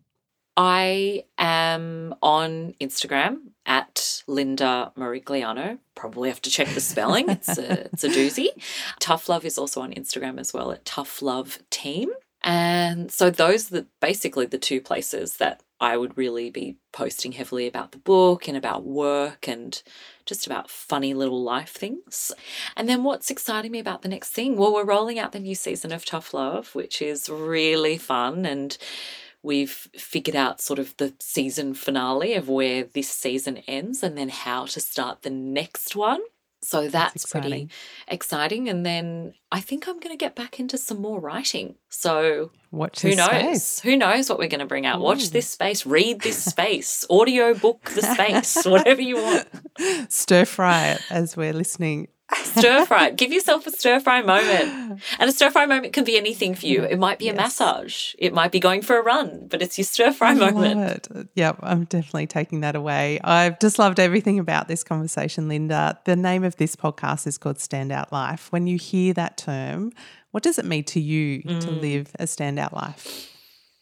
I 0.56 1.24
am 1.38 2.14
on 2.22 2.74
Instagram 2.80 3.38
at 3.66 4.22
Linda 4.26 4.92
Marigliano. 4.96 5.78
Probably 5.94 6.28
have 6.28 6.42
to 6.42 6.50
check 6.50 6.68
the 6.68 6.80
spelling. 6.80 7.28
It's 7.28 7.56
a, 7.56 7.84
it's 7.92 8.04
a 8.04 8.08
doozy. 8.08 8.48
Tough 8.98 9.28
Love 9.28 9.44
is 9.44 9.58
also 9.58 9.80
on 9.80 9.92
Instagram 9.92 10.38
as 10.38 10.52
well 10.52 10.72
at 10.72 10.84
Tough 10.84 11.22
Love 11.22 11.58
Team. 11.70 12.10
And 12.42 13.10
so 13.12 13.30
those 13.30 13.70
are 13.70 13.80
the, 13.80 13.86
basically 14.00 14.46
the 14.46 14.58
two 14.58 14.80
places 14.80 15.36
that 15.36 15.62
I 15.80 15.96
would 15.96 16.16
really 16.16 16.50
be 16.50 16.76
posting 16.92 17.32
heavily 17.32 17.66
about 17.66 17.92
the 17.92 17.98
book 17.98 18.48
and 18.48 18.56
about 18.56 18.84
work 18.84 19.48
and 19.48 19.82
just 20.26 20.46
about 20.46 20.70
funny 20.70 21.14
little 21.14 21.42
life 21.42 21.70
things. 21.70 22.32
And 22.76 22.88
then 22.88 23.02
what's 23.02 23.30
exciting 23.30 23.72
me 23.72 23.78
about 23.78 24.02
the 24.02 24.08
next 24.08 24.30
thing? 24.30 24.56
Well, 24.56 24.74
we're 24.74 24.84
rolling 24.84 25.18
out 25.18 25.32
the 25.32 25.40
new 25.40 25.54
season 25.54 25.90
of 25.92 26.04
Tough 26.04 26.34
Love, 26.34 26.74
which 26.74 27.00
is 27.00 27.30
really 27.30 27.96
fun 27.96 28.44
and 28.44 28.76
we've 29.42 29.88
figured 29.96 30.36
out 30.36 30.60
sort 30.60 30.78
of 30.78 30.96
the 30.98 31.14
season 31.20 31.74
finale 31.74 32.34
of 32.34 32.48
where 32.48 32.84
this 32.84 33.08
season 33.08 33.58
ends 33.66 34.02
and 34.02 34.16
then 34.16 34.28
how 34.28 34.66
to 34.66 34.80
start 34.80 35.22
the 35.22 35.30
next 35.30 35.96
one. 35.96 36.20
So 36.62 36.88
that's, 36.88 37.14
that's 37.14 37.32
pretty 37.32 37.70
exciting. 38.06 38.68
And 38.68 38.84
then 38.84 39.32
I 39.50 39.60
think 39.60 39.88
I'm 39.88 39.98
going 39.98 40.12
to 40.12 40.22
get 40.22 40.36
back 40.36 40.60
into 40.60 40.76
some 40.76 41.00
more 41.00 41.18
writing. 41.18 41.76
So 41.88 42.50
Watch 42.70 43.00
who 43.00 43.14
knows? 43.14 43.28
Space. 43.28 43.80
Who 43.80 43.96
knows 43.96 44.28
what 44.28 44.38
we're 44.38 44.48
going 44.48 44.60
to 44.60 44.66
bring 44.66 44.84
out? 44.84 44.98
Ooh. 44.98 45.02
Watch 45.02 45.28
hmm. 45.28 45.32
this 45.32 45.48
space, 45.48 45.86
read 45.86 46.20
this 46.20 46.44
space, 46.44 47.06
audio 47.08 47.54
book 47.54 47.90
the 47.94 48.02
space, 48.02 48.62
whatever 48.66 49.00
you 49.00 49.16
want. 49.16 49.48
Stir 50.12 50.44
fry 50.44 50.88
it 50.88 51.00
as 51.10 51.34
we're 51.34 51.54
listening 51.54 52.08
Stir 52.42 52.86
fry. 52.86 53.10
Give 53.10 53.32
yourself 53.32 53.66
a 53.66 53.70
stir 53.70 54.00
fry 54.00 54.22
moment. 54.22 55.00
And 55.18 55.28
a 55.28 55.32
stir 55.32 55.50
fry 55.50 55.66
moment 55.66 55.92
can 55.92 56.04
be 56.04 56.16
anything 56.16 56.54
for 56.54 56.66
you. 56.66 56.82
It 56.82 56.98
might 56.98 57.18
be 57.18 57.28
a 57.28 57.34
yes. 57.34 57.36
massage. 57.36 58.14
It 58.18 58.32
might 58.32 58.52
be 58.52 58.60
going 58.60 58.82
for 58.82 58.98
a 58.98 59.02
run, 59.02 59.46
but 59.48 59.62
it's 59.62 59.78
your 59.78 59.84
stir 59.84 60.12
fry 60.12 60.34
moment. 60.34 61.08
Yep, 61.34 61.58
I'm 61.62 61.84
definitely 61.84 62.26
taking 62.26 62.60
that 62.60 62.76
away. 62.76 63.20
I've 63.24 63.58
just 63.58 63.78
loved 63.78 63.98
everything 63.98 64.38
about 64.38 64.68
this 64.68 64.84
conversation, 64.84 65.48
Linda. 65.48 65.98
The 66.04 66.16
name 66.16 66.44
of 66.44 66.56
this 66.56 66.76
podcast 66.76 67.26
is 67.26 67.38
called 67.38 67.56
Standout 67.56 68.12
Life. 68.12 68.52
When 68.52 68.66
you 68.66 68.78
hear 68.78 69.12
that 69.14 69.36
term, 69.36 69.92
what 70.30 70.42
does 70.42 70.58
it 70.58 70.64
mean 70.64 70.84
to 70.84 71.00
you 71.00 71.42
mm. 71.42 71.60
to 71.60 71.70
live 71.70 72.12
a 72.18 72.24
standout 72.24 72.72
life? 72.72 73.32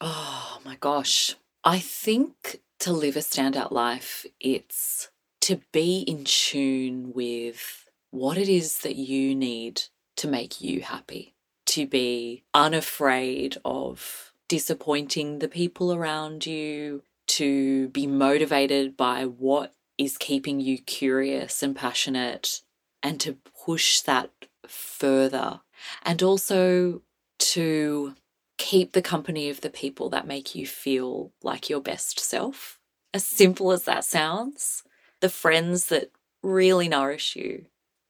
Oh 0.00 0.60
my 0.64 0.76
gosh. 0.76 1.34
I 1.64 1.78
think 1.78 2.60
to 2.80 2.92
live 2.92 3.16
a 3.16 3.20
standout 3.20 3.72
life, 3.72 4.24
it's 4.40 5.10
to 5.40 5.60
be 5.72 6.00
in 6.00 6.24
tune 6.24 7.12
with 7.14 7.87
what 8.18 8.36
it 8.36 8.48
is 8.48 8.78
that 8.78 8.96
you 8.96 9.34
need 9.34 9.82
to 10.16 10.26
make 10.26 10.60
you 10.60 10.80
happy, 10.80 11.34
to 11.66 11.86
be 11.86 12.42
unafraid 12.52 13.56
of 13.64 14.32
disappointing 14.48 15.38
the 15.38 15.48
people 15.48 15.94
around 15.94 16.44
you, 16.44 17.02
to 17.26 17.88
be 17.88 18.06
motivated 18.06 18.96
by 18.96 19.24
what 19.24 19.74
is 19.96 20.18
keeping 20.18 20.58
you 20.60 20.78
curious 20.78 21.62
and 21.62 21.76
passionate, 21.76 22.62
and 23.02 23.20
to 23.20 23.36
push 23.64 24.00
that 24.00 24.30
further. 24.66 25.60
And 26.02 26.22
also 26.22 27.02
to 27.38 28.14
keep 28.56 28.92
the 28.92 29.02
company 29.02 29.48
of 29.48 29.60
the 29.60 29.70
people 29.70 30.08
that 30.10 30.26
make 30.26 30.54
you 30.54 30.66
feel 30.66 31.32
like 31.42 31.70
your 31.70 31.80
best 31.80 32.18
self. 32.18 32.80
As 33.14 33.24
simple 33.24 33.70
as 33.70 33.84
that 33.84 34.04
sounds, 34.04 34.82
the 35.20 35.28
friends 35.28 35.86
that 35.86 36.10
really 36.42 36.88
nourish 36.88 37.36
you, 37.36 37.66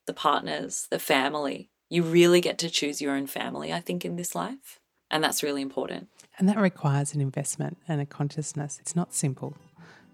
the 0.08 0.12
partners, 0.12 0.88
the 0.90 0.98
family. 0.98 1.70
You 1.88 2.02
really 2.02 2.40
get 2.40 2.58
to 2.58 2.68
choose 2.68 3.00
your 3.00 3.14
own 3.14 3.28
family, 3.28 3.72
I 3.72 3.80
think, 3.80 4.04
in 4.04 4.16
this 4.16 4.34
life. 4.34 4.80
And 5.10 5.22
that's 5.22 5.44
really 5.44 5.62
important. 5.62 6.08
And 6.38 6.48
that 6.48 6.58
requires 6.58 7.14
an 7.14 7.20
investment 7.20 7.78
and 7.86 8.00
a 8.00 8.06
consciousness. 8.06 8.78
It's 8.80 8.96
not 8.96 9.14
simple. 9.14 9.56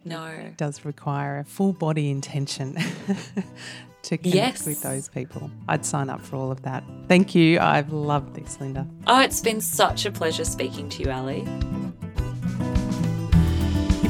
No. 0.04 0.26
It 0.26 0.56
does 0.56 0.84
require 0.84 1.38
a 1.38 1.44
full 1.44 1.72
body 1.72 2.10
intention 2.10 2.74
to 4.02 4.18
connect 4.18 4.34
yes. 4.34 4.66
with 4.66 4.82
those 4.82 5.08
people. 5.08 5.50
I'd 5.68 5.84
sign 5.84 6.10
up 6.10 6.20
for 6.20 6.36
all 6.36 6.50
of 6.50 6.62
that. 6.62 6.84
Thank 7.08 7.34
you. 7.34 7.58
I've 7.58 7.92
loved 7.92 8.34
this, 8.34 8.60
Linda. 8.60 8.86
Oh, 9.06 9.20
it's 9.20 9.40
been 9.40 9.60
such 9.60 10.04
a 10.04 10.12
pleasure 10.12 10.44
speaking 10.44 10.88
to 10.90 11.02
you, 11.02 11.10
Ali. 11.10 11.44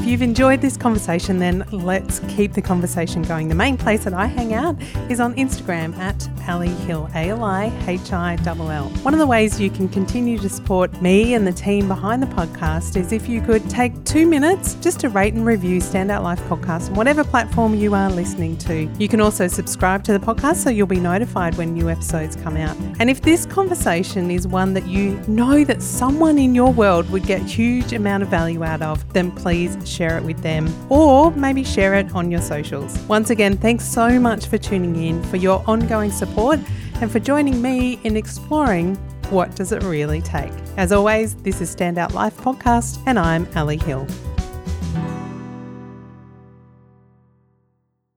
If 0.05 0.11
you've 0.11 0.21
enjoyed 0.21 0.61
this 0.61 0.77
conversation, 0.77 1.39
then 1.39 1.65
let's 1.71 2.19
keep 2.27 2.53
the 2.53 2.61
conversation 2.61 3.23
going. 3.23 3.47
The 3.47 3.55
main 3.55 3.75
place 3.75 4.03
that 4.03 4.13
I 4.13 4.27
hang 4.27 4.53
out 4.53 4.79
is 5.09 5.19
on 5.19 5.33
Instagram 5.33 5.97
at 5.97 6.29
Ali 6.47 6.67
Hill, 6.67 7.09
A 7.15 7.29
L 7.29 7.43
I 7.43 7.73
H 7.87 8.13
I 8.13 8.37
L 8.45 8.69
L. 8.69 8.89
One 9.01 9.15
of 9.15 9.19
the 9.19 9.25
ways 9.25 9.59
you 9.59 9.71
can 9.71 9.89
continue 9.89 10.37
to 10.37 10.47
support 10.47 11.01
me 11.01 11.33
and 11.33 11.47
the 11.47 11.51
team 11.51 11.87
behind 11.87 12.21
the 12.21 12.27
podcast 12.27 12.95
is 12.95 13.11
if 13.11 13.27
you 13.27 13.41
could 13.41 13.67
take 13.67 14.03
two 14.03 14.27
minutes 14.27 14.75
just 14.75 14.99
to 14.99 15.09
rate 15.09 15.33
and 15.33 15.43
review 15.43 15.81
Standout 15.81 16.21
Life 16.21 16.39
podcast 16.41 16.89
on 16.89 16.93
whatever 16.93 17.23
platform 17.23 17.73
you 17.73 17.95
are 17.95 18.11
listening 18.11 18.57
to. 18.57 18.87
You 18.99 19.07
can 19.07 19.19
also 19.19 19.47
subscribe 19.47 20.03
to 20.03 20.13
the 20.13 20.19
podcast 20.19 20.57
so 20.57 20.69
you'll 20.69 20.85
be 20.85 20.99
notified 20.99 21.57
when 21.57 21.73
new 21.73 21.89
episodes 21.89 22.35
come 22.35 22.57
out. 22.57 22.77
And 22.99 23.09
if 23.09 23.21
this 23.21 23.47
conversation 23.47 24.29
is 24.29 24.47
one 24.47 24.75
that 24.75 24.85
you 24.85 25.19
know 25.27 25.63
that 25.63 25.81
someone 25.81 26.37
in 26.37 26.53
your 26.53 26.71
world 26.71 27.09
would 27.09 27.23
get 27.25 27.41
huge 27.41 27.91
amount 27.91 28.21
of 28.21 28.29
value 28.29 28.63
out 28.63 28.83
of, 28.83 29.11
then 29.11 29.31
please 29.31 29.75
share 29.95 30.17
it 30.17 30.23
with 30.23 30.41
them 30.41 30.67
or 30.89 31.31
maybe 31.31 31.63
share 31.63 31.93
it 31.95 32.13
on 32.13 32.29
your 32.29 32.41
socials. 32.41 32.97
Once 33.07 33.29
again, 33.29 33.57
thanks 33.57 33.85
so 33.87 34.19
much 34.19 34.47
for 34.47 34.57
tuning 34.57 34.95
in, 34.95 35.23
for 35.23 35.37
your 35.37 35.63
ongoing 35.67 36.11
support, 36.11 36.59
and 37.01 37.11
for 37.11 37.19
joining 37.19 37.61
me 37.61 37.99
in 38.03 38.15
exploring 38.17 38.95
what 39.29 39.55
does 39.55 39.71
it 39.71 39.83
really 39.83 40.21
take. 40.21 40.51
As 40.77 40.91
always, 40.91 41.35
this 41.35 41.61
is 41.61 41.75
Standout 41.75 42.13
Life 42.13 42.37
Podcast, 42.37 43.01
and 43.05 43.17
I'm 43.17 43.47
Ali 43.55 43.77
Hill. 43.77 44.05